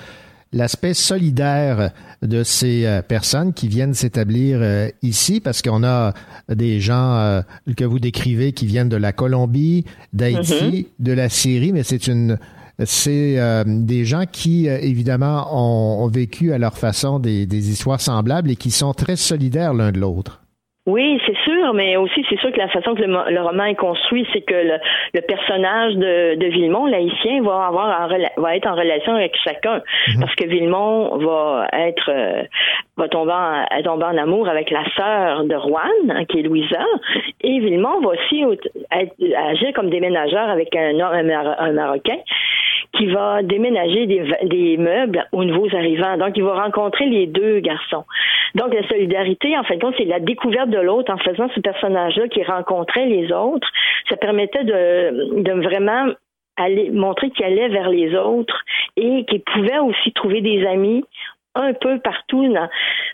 [0.54, 1.92] l'aspect solidaire
[2.22, 6.14] de ces euh, personnes qui viennent s'établir euh, ici, parce qu'on a
[6.50, 7.44] des gens
[7.76, 12.38] que vous décrivez qui viennent de la Colombie, d'Haïti, de la Syrie, mais c'est une
[12.86, 17.70] c'est euh, des gens qui, euh, évidemment, ont, ont vécu à leur façon des, des
[17.70, 20.42] histoires semblables et qui sont très solidaires l'un de l'autre.
[20.88, 23.76] Oui, c'est sûr, mais aussi c'est sûr que la façon que le, le roman est
[23.76, 24.78] construit, c'est que le,
[25.14, 29.82] le personnage de, de Villemont, l'haïtien, va avoir en va être en relation avec chacun,
[30.22, 32.44] parce que Villemont va être euh,
[32.96, 36.84] va tomber en, tomber en amour avec la sœur de Juan, hein, qui est Louisa,
[37.42, 39.16] et Villemont va aussi au- être-
[39.52, 42.18] agir comme déménageur avec un, homme- un, Mar- un Marocain
[42.94, 46.16] qui va déménager des meubles aux nouveaux arrivants.
[46.18, 48.06] Donc, il va rencontrer les deux garçons.
[48.56, 51.60] Donc, la solidarité, en fin de compte, c'est la découverte de l'autre en faisant ce
[51.60, 53.70] personnage-là qui rencontrait les autres.
[54.10, 56.08] Ça permettait de, vraiment
[56.56, 58.64] aller montrer qu'il allait vers les autres
[58.96, 61.04] et qu'il pouvait aussi trouver des amis
[61.56, 62.54] un peu partout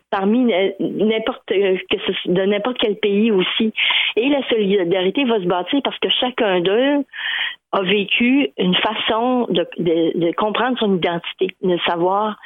[0.09, 3.73] parmi n'importe que de n'importe quel pays aussi.
[4.15, 7.03] Et la solidarité va se bâtir parce que chacun d'eux
[7.73, 12.37] a vécu une façon de, de, de comprendre son identité, de savoir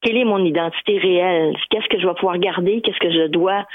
[0.00, 3.66] quelle est mon identité réelle, qu'est-ce que je vais pouvoir garder, qu'est-ce que je dois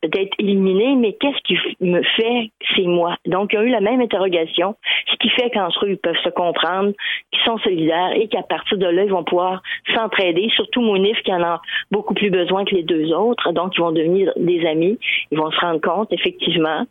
[0.00, 3.16] peut-être éliminer, mais qu'est-ce qui me fait c'est moi?
[3.26, 4.76] Donc, il y a eu la même interrogation,
[5.10, 6.92] ce qui fait qu'entre eux, ils peuvent se comprendre,
[7.30, 9.62] qu'ils sont solidaires et qu'à partir de là, ils vont pouvoir
[9.94, 11.60] s'entraider, surtout Mounif qui en a
[11.90, 14.98] beaucoup plus besoin que les deux autres, donc ils vont devenir des amis,
[15.30, 16.86] ils vont se rendre compte effectivement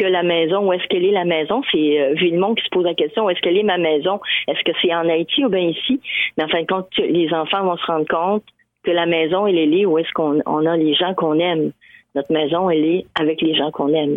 [0.00, 1.62] que la maison, où est-ce qu'elle est la maison?
[1.70, 4.18] C'est euh, Villemont qui se pose la question, où est-ce qu'elle est ma maison?
[4.48, 6.00] Est-ce que c'est en Haïti ou bien ici?
[6.36, 8.44] Mais en fin de compte, les enfants vont se rendre compte
[8.82, 11.72] que la maison, elle est là où est-ce qu'on on a les gens qu'on aime.
[12.14, 14.16] Notre maison, elle est avec les gens qu'on aime.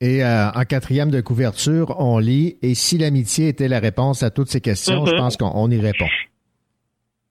[0.00, 4.30] Et euh, en quatrième de couverture, on lit Et si l'amitié était la réponse à
[4.30, 6.06] toutes ces questions, je pense qu'on on y répond.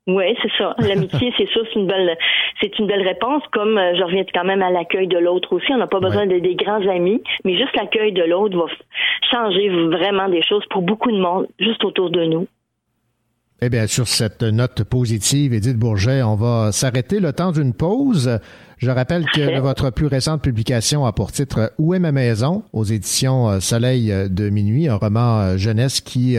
[0.07, 0.75] Oui, c'est ça.
[0.79, 2.15] L'amitié, c'est ça, c'est une belle,
[2.61, 3.41] c'est une belle réponse.
[3.51, 6.27] Comme euh, je reviens quand même à l'accueil de l'autre aussi, on n'a pas besoin
[6.27, 8.65] de des grands amis, mais juste l'accueil de l'autre va
[9.31, 12.47] changer vraiment des choses pour beaucoup de monde juste autour de nous.
[13.61, 18.39] Eh bien, sur cette note positive, Edith Bourget, on va s'arrêter le temps d'une pause.
[18.77, 22.83] Je rappelle que votre plus récente publication a pour titre Où est ma maison aux
[22.83, 26.37] éditions euh, Soleil euh, de minuit, un roman jeunesse qui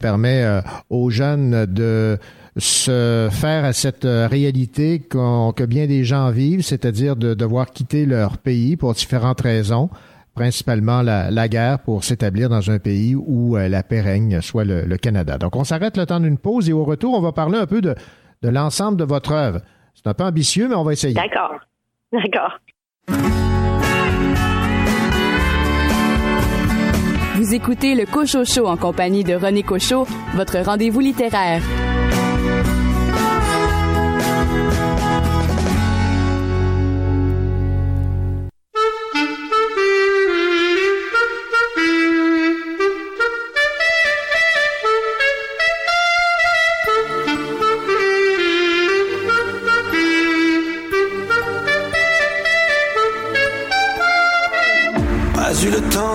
[0.00, 2.18] permet aux jeunes de
[2.56, 8.06] se faire à cette euh, réalité que bien des gens vivent, c'est-à-dire de devoir quitter
[8.06, 9.90] leur pays pour différentes raisons,
[10.34, 14.64] principalement la, la guerre pour s'établir dans un pays où euh, la paix règne, soit
[14.64, 15.36] le, le Canada.
[15.38, 17.80] Donc on s'arrête le temps d'une pause et au retour, on va parler un peu
[17.80, 17.94] de,
[18.42, 19.60] de l'ensemble de votre œuvre.
[19.94, 21.14] C'est un peu ambitieux, mais on va essayer.
[21.14, 21.58] D'accord.
[22.12, 22.58] D'accord.
[27.36, 31.60] Vous écoutez le Cocho Show en compagnie de René Cocho, votre rendez-vous littéraire.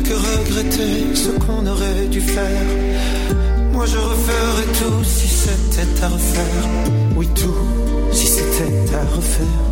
[0.00, 2.66] Que regretter ce qu'on aurait dû faire.
[3.72, 6.68] Moi, je referais tout si c'était à refaire.
[7.16, 7.54] Oui, tout
[8.12, 9.64] si c'était à refaire.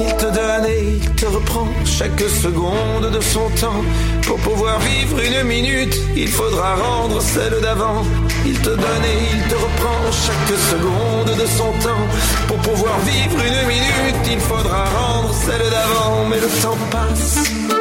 [0.00, 3.82] Il te donne et il te reprend chaque seconde de son temps.
[4.26, 8.02] Pour pouvoir vivre une minute, il faudra rendre celle d'avant.
[8.44, 12.06] Il te donne et il te reprend chaque seconde de son temps.
[12.48, 16.26] Pour pouvoir vivre une minute, il faudra rendre celle d'avant.
[16.28, 17.75] Mais le temps passe.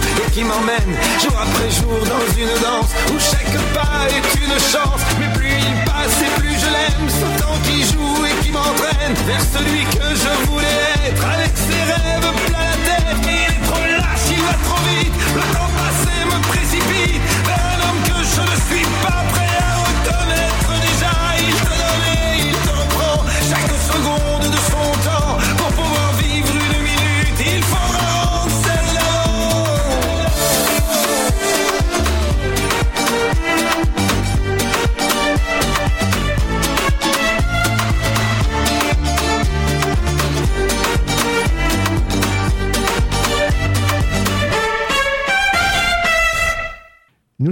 [0.00, 5.02] Et qui m'emmène Jour après jour dans une danse Où chaque pas est une chance.
[5.18, 9.14] Mais plus il passe et plus je l'aime Ce temps qui joue et qui m'entraîne
[9.26, 11.24] Vers celui que je voulais être.
[11.34, 15.14] Avec ses rêves plein la tête Il est trop lâche, il va trop vite.
[15.34, 17.22] Le temps passé me précipite.
[17.46, 20.70] Vers un homme que je ne suis pas prêt à reconnaître.
[20.86, 22.11] Déjà Il te donne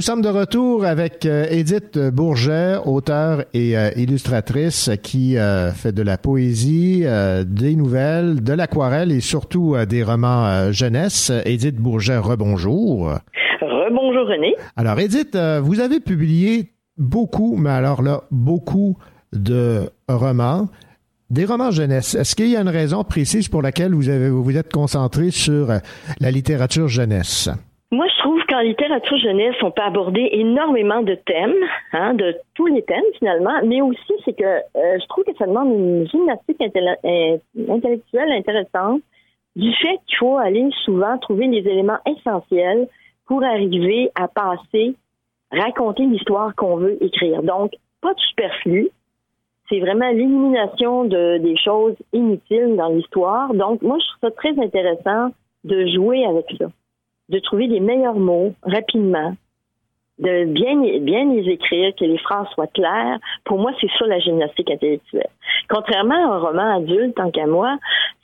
[0.00, 5.92] Nous sommes de retour avec euh, Edith Bourget, auteure et euh, illustratrice qui euh, fait
[5.92, 11.30] de la poésie, euh, des nouvelles, de l'aquarelle et surtout euh, des romans euh, jeunesse.
[11.44, 13.12] Edith Bourget, rebonjour.
[13.60, 14.54] Rebonjour René.
[14.74, 18.96] Alors Edith, euh, vous avez publié beaucoup, mais alors là, beaucoup
[19.34, 20.70] de romans.
[21.28, 22.14] Des romans jeunesse.
[22.14, 25.30] Est-ce qu'il y a une raison précise pour laquelle vous avez vous vous êtes concentré
[25.30, 25.78] sur euh,
[26.20, 27.50] la littérature jeunesse?
[27.92, 31.56] Moi, je trouve qu'en littérature jeunesse, on peut aborder énormément de thèmes,
[31.92, 35.46] hein, de tous les thèmes finalement, mais aussi c'est que euh, je trouve que ça
[35.46, 37.38] demande une gymnastique euh,
[37.68, 39.02] intellectuelle intéressante
[39.56, 42.86] du fait qu'il faut aller souvent trouver les éléments essentiels
[43.26, 44.94] pour arriver à passer,
[45.50, 47.42] raconter l'histoire qu'on veut écrire.
[47.42, 48.90] Donc, pas de superflu.
[49.68, 53.52] C'est vraiment l'élimination de, des choses inutiles dans l'histoire.
[53.52, 55.30] Donc, moi, je trouve ça très intéressant
[55.64, 56.66] de jouer avec ça
[57.30, 59.34] de trouver les meilleurs mots rapidement,
[60.18, 63.18] de bien, bien les écrire, que les phrases soient claires.
[63.44, 65.30] Pour moi, c'est ça la gymnastique intellectuelle.
[65.70, 67.78] Contrairement à un roman adulte, tant qu'à moi,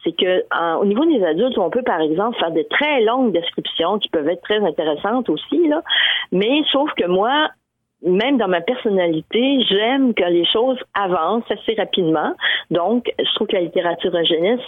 [0.04, 0.44] c'est que
[0.78, 4.28] au niveau des adultes, on peut par exemple faire de très longues descriptions qui peuvent
[4.28, 5.82] être très intéressantes aussi, là.
[6.32, 7.48] Mais sauf que moi,
[8.02, 12.34] même dans ma personnalité, j'aime que les choses avancent assez rapidement.
[12.70, 14.60] Donc, je trouve que la littérature de jeunesse,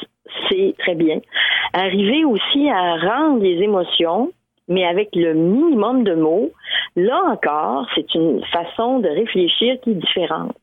[0.48, 1.20] c'est très bien.
[1.72, 4.32] Arriver aussi à rendre les émotions,
[4.66, 6.50] mais avec le minimum de mots,
[6.96, 10.56] là encore, c'est une façon de réfléchir qui est différente.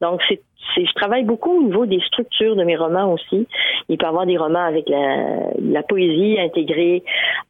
[0.00, 0.42] Donc, c'est,
[0.76, 3.46] je travaille beaucoup au niveau des structures de mes romans aussi.
[3.88, 7.02] Il peut y avoir des romans avec la, la poésie intégrée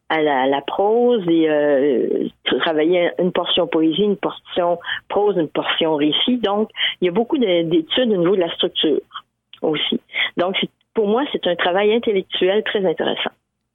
[0.09, 2.29] à la, la prose et euh,
[2.61, 4.79] travailler une portion poésie, une portion
[5.09, 6.39] prose, une portion récit.
[6.39, 6.69] Donc,
[7.01, 8.99] il y a beaucoup de- d'études au niveau de la structure
[9.63, 10.01] aussi.
[10.37, 13.31] Donc, c'est- pour moi, c'est un travail intellectuel très intéressant.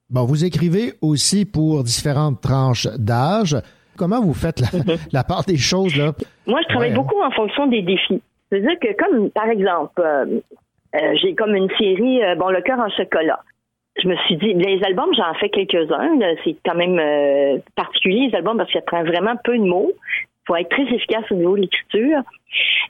[0.10, 3.56] Bon, vous écrivez aussi pour différentes tranches d'âge.
[3.98, 4.68] Comment vous faites la,
[5.12, 6.12] la part des choses, là?
[6.46, 6.96] Moi, je travaille Ouais.
[6.96, 8.22] beaucoup en fonction des défis.
[8.50, 10.26] C'est-à-dire que, comme par exemple, euh,
[10.96, 13.40] euh, j'ai comme une série, euh, bon, Le cœur en chocolat.
[14.02, 16.20] Je me suis dit, les albums, j'en fais quelques-uns.
[16.44, 17.02] C'est quand même
[17.76, 19.92] particulier, les albums, parce que ça prend vraiment peu de mots.
[19.92, 22.20] Il faut être très efficace au niveau de l'écriture.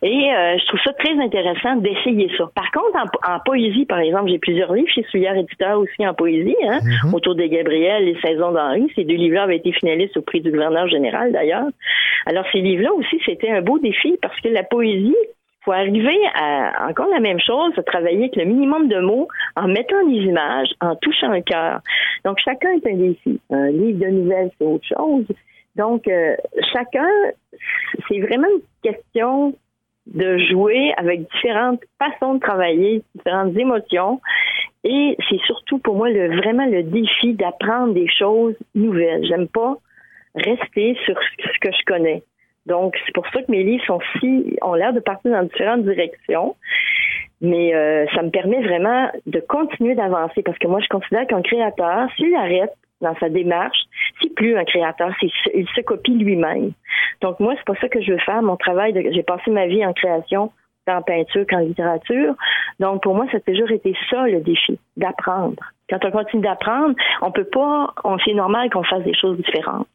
[0.03, 0.29] Et
[0.59, 2.51] je trouve ça très intéressant d'essayer ça.
[2.53, 6.13] Par contre, en, en poésie, par exemple, j'ai plusieurs livres chez Souillard Éditeur aussi en
[6.13, 6.79] poésie, hein,
[7.13, 8.91] autour de Gabriel, Les Saisons d'Henri.
[8.93, 11.67] Ces deux livres-là avaient été finalistes au prix du gouverneur général, d'ailleurs.
[12.25, 15.15] Alors, ces livres-là aussi, c'était un beau défi parce que la poésie,
[15.67, 19.27] faut arriver à encore la même chose, à travailler avec le minimum de mots,
[19.57, 21.81] en mettant des images, en touchant le cœur.
[22.23, 23.39] Donc, chacun est un défi.
[23.51, 25.25] Un livre de nouvelles, c'est autre chose.
[25.75, 26.35] Donc, euh,
[26.71, 27.09] chacun,
[28.07, 29.53] c'est vraiment une question
[30.05, 34.21] de jouer avec différentes façons de travailler, différentes émotions.
[34.85, 39.25] Et c'est surtout pour moi le, vraiment le défi d'apprendre des choses nouvelles.
[39.25, 39.75] J'aime pas
[40.33, 42.23] rester sur ce que je connais.
[42.67, 45.83] Donc, c'est pour ça que mes livres sont si, ont l'air de partir dans différentes
[45.83, 46.55] directions.
[47.39, 51.41] Mais euh, ça me permet vraiment de continuer d'avancer parce que moi, je considère qu'un
[51.41, 53.77] créateur, s'il arrête dans sa démarche,
[54.21, 56.71] c'est plus un créateur, il se copie lui-même.
[57.21, 58.41] Donc moi, c'est pas ça que je veux faire.
[58.41, 60.51] Mon travail, j'ai passé ma vie en création,
[60.87, 62.33] en peinture qu'en littérature.
[62.79, 65.63] Donc pour moi, ça a toujours été ça le défi, d'apprendre.
[65.89, 69.87] Quand on continue d'apprendre, on peut pas, on c'est normal qu'on fasse des choses différentes.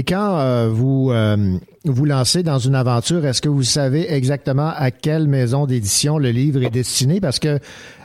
[0.00, 1.36] Et quand euh, vous euh,
[1.84, 6.30] vous lancez dans une aventure, est-ce que vous savez exactement à quelle maison d'édition le
[6.30, 7.20] livre est destiné?
[7.20, 7.58] Parce que euh,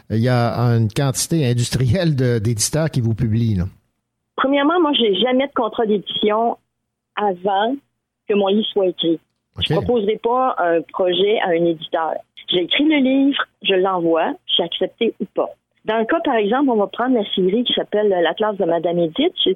[0.10, 3.56] il y a une quantité industrielle d'éditeurs qui vous publient.
[3.56, 3.64] là.
[4.36, 6.58] Premièrement, moi, j'ai jamais de contrat d'édition
[7.16, 7.78] avant
[8.28, 9.18] que mon livre soit écrit.
[9.66, 12.16] Je ne proposerai pas un projet à un éditeur.
[12.52, 15.50] J'ai écrit le livre, je l'envoie, j'ai accepté ou pas.
[15.86, 18.98] Dans le cas, par exemple, on va prendre la série qui s'appelle L'Atlas de Madame
[18.98, 19.56] Edith, chez,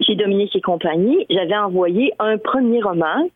[0.00, 1.26] chez Dominique et compagnie.
[1.30, 3.28] J'avais envoyé un premier roman,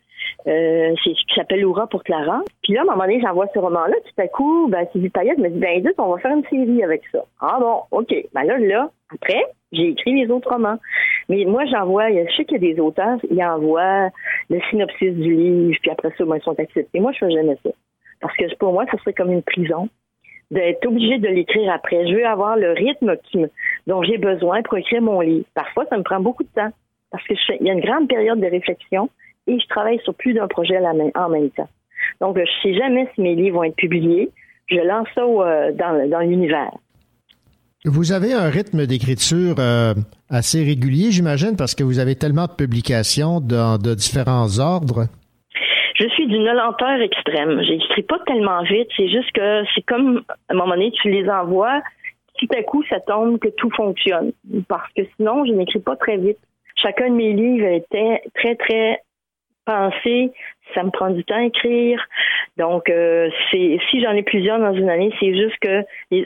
[0.46, 2.42] euh, c'est ce qui s'appelle Laura pour Clara.
[2.62, 3.94] Puis là, à un moment donné, j'envoie ce roman-là.
[4.04, 6.82] Tout à coup, ben, Sylvie Payette me dit, ben, Edith, on va faire une série
[6.82, 7.24] avec ça.
[7.40, 8.14] Ah bon, OK.
[8.34, 9.42] Ben là, là, après,
[9.72, 10.76] j'ai écrit les autres romans.
[11.30, 14.10] Mais moi, j'envoie, je sais qu'il y a des auteurs, ils envoient
[14.50, 17.00] le synopsis du livre, puis après ça, ben, ils sont acceptés.
[17.00, 17.70] Moi, je fais jamais ça.
[18.20, 19.88] Parce que pour moi, ça serait comme une prison
[20.54, 22.06] d'être obligé de l'écrire après.
[22.08, 23.16] Je veux avoir le rythme
[23.86, 25.44] dont j'ai besoin pour écrire mon livre.
[25.54, 26.70] Parfois, ça me prend beaucoup de temps
[27.10, 29.10] parce que il y a une grande période de réflexion
[29.46, 31.68] et je travaille sur plus d'un projet en même temps.
[32.20, 34.30] Donc, je sais jamais si mes livres vont être publiés.
[34.66, 36.72] Je lance ça euh, dans, dans l'univers.
[37.84, 39.94] Vous avez un rythme d'écriture euh,
[40.30, 45.06] assez régulier, j'imagine, parce que vous avez tellement de publications dans de différents ordres.
[45.94, 47.62] Je suis d'une lenteur extrême.
[47.62, 48.88] J'écris pas tellement vite.
[48.96, 51.80] C'est juste que c'est comme, à un moment donné, tu les envoies,
[52.38, 54.32] tout à coup, ça tombe que tout fonctionne.
[54.68, 56.38] Parce que sinon, je n'écris pas très vite.
[56.76, 59.00] Chacun de mes livres était très, très
[59.64, 60.32] pensé.
[60.74, 62.04] Ça me prend du temps à écrire.
[62.56, 65.82] Donc, euh, c'est si j'en ai plusieurs dans une année, c'est juste que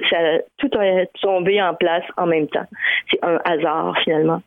[0.09, 2.67] ça, tout a tombé en place en même temps.
[3.11, 4.41] C'est un hasard, finalement.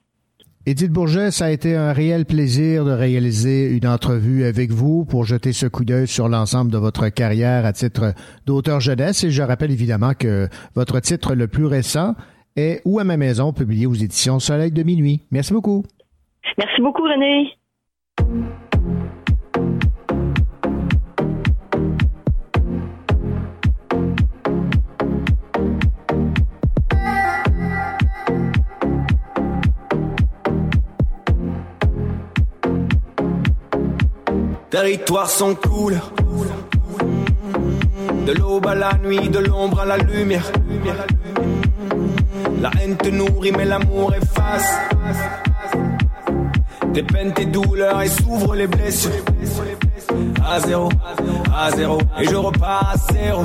[0.68, 5.24] Édith Bourget, ça a été un réel plaisir de réaliser une entrevue avec vous pour
[5.24, 8.14] jeter ce coup d'œil sur l'ensemble de votre carrière à titre
[8.46, 9.24] d'auteur jeunesse.
[9.24, 12.14] Et je rappelle évidemment que votre titre le plus récent
[12.56, 15.22] est Où à ma maison, publié aux éditions Soleil de minuit.
[15.32, 15.84] Merci beaucoup.
[16.60, 17.58] Merci beaucoup, René.
[34.72, 36.14] Territoire sans couleur.
[38.26, 40.50] De l'aube à la nuit, de l'ombre à la lumière.
[42.62, 44.72] La haine te nourrit, mais l'amour efface.
[46.94, 49.12] Tes peines, tes douleurs et s'ouvrent les blessures.
[50.50, 50.88] À zéro,
[51.54, 53.44] à zéro, et je repars à zéro.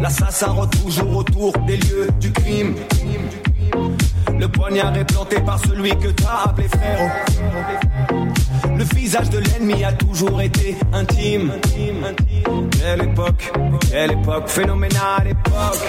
[0.00, 2.74] L'assassin rôde toujours autour des lieux du crime.
[4.40, 7.10] Le poignard est planté par celui que t'as appelé frérot.
[8.76, 11.52] Le visage de l'ennemi a toujours été intime.
[12.70, 13.52] Quelle époque,
[13.90, 15.82] quelle époque, phénoménale époque.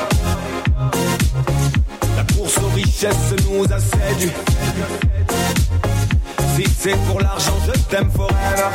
[2.16, 4.32] La course aux richesses nous a séduits.
[6.56, 8.70] Si c'est pour l'argent, je t'aime forever.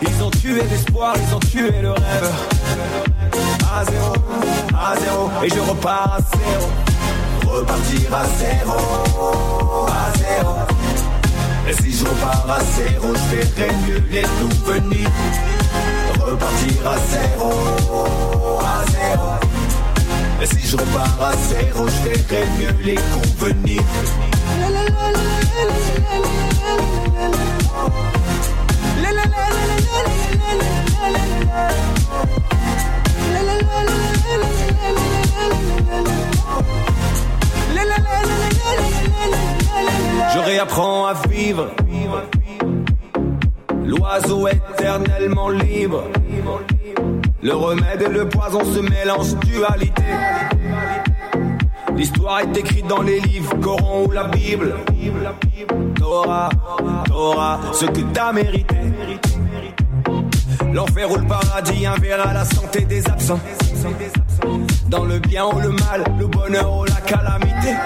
[0.00, 2.32] Ils ont tué l'espoir, ils ont tué le rêve.
[3.74, 4.14] À zéro,
[4.74, 6.68] à zéro, et je repars à zéro.
[7.46, 10.73] Repartir à zéro, à zéro.
[11.68, 15.10] Et si je repars à zéro, je verrai mieux les souvenirs.
[16.20, 19.30] Repartir à zéro, à zéro.
[20.42, 23.82] Et si je repars à zéro, je verrai mieux les convenir.
[40.34, 41.70] Je réapprends à vivre.
[43.84, 46.04] L'oiseau éternellement libre.
[47.40, 50.02] Le remède et le poison se mélangent, dualité.
[51.94, 54.74] L'histoire est écrite dans les livres, Coran ou la Bible.
[55.94, 56.48] Torah,
[57.06, 58.76] Torah, ce que t'as mérité.
[60.72, 63.40] L'enfer ou le paradis, un à la santé des absents.
[64.88, 67.76] Dans le bien ou le mal, le bonheur ou la calamité.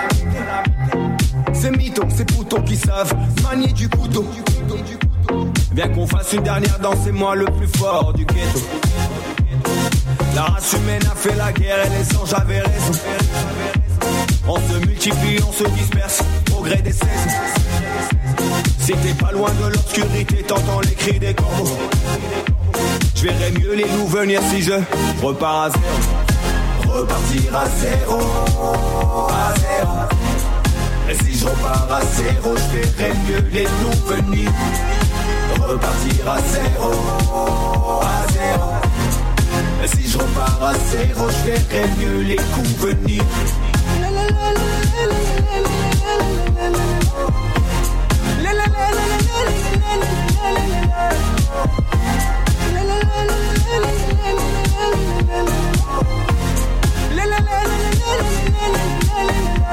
[1.60, 3.12] C'est mythos, c'est poutons qui savent
[3.42, 4.24] manier du couteau.
[5.72, 8.60] Viens qu'on fasse une dernière danse, c'est moi le plus fort du ghetto.
[10.36, 12.92] La race humaine a fait la guerre et les anges avaient raison.
[14.46, 16.22] On se multiplie, on se disperse
[16.56, 17.08] au gré des saisons.
[18.78, 21.78] Si t'es pas loin de l'obscurité, t'entends les cris des corbeaux.
[23.16, 24.74] Je verrai mieux les loups venir si je
[25.20, 26.98] repars à zéro.
[26.98, 28.18] Repartir à zéro,
[29.28, 30.17] à zéro.
[31.10, 34.50] Et si je repars à zéro, je verrai mieux les loups venir.
[35.66, 36.92] Repartir à zéro,
[38.02, 38.72] à zéro.
[39.82, 43.24] Et si je repars à zéro, je verrai mieux les coups venir.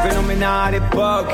[0.05, 1.33] Phénoménal époque.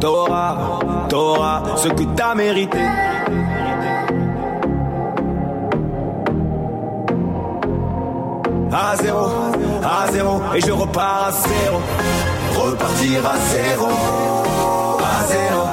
[0.00, 0.56] T'auras,
[1.10, 2.78] t'auras ce que t'as mérité.
[8.72, 9.26] À zéro,
[9.84, 11.80] à zéro, et je repars à zéro.
[12.56, 13.88] Repartir à zéro,
[14.98, 15.64] à zéro.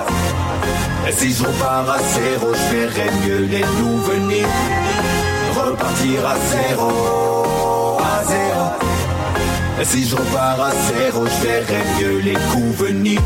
[1.07, 4.45] Et si je repars à zéro, je verrai mieux les venir.
[5.55, 7.28] Repartir à zéro.
[9.83, 13.21] Si je repars à zéro, je verrai mieux les coups venir.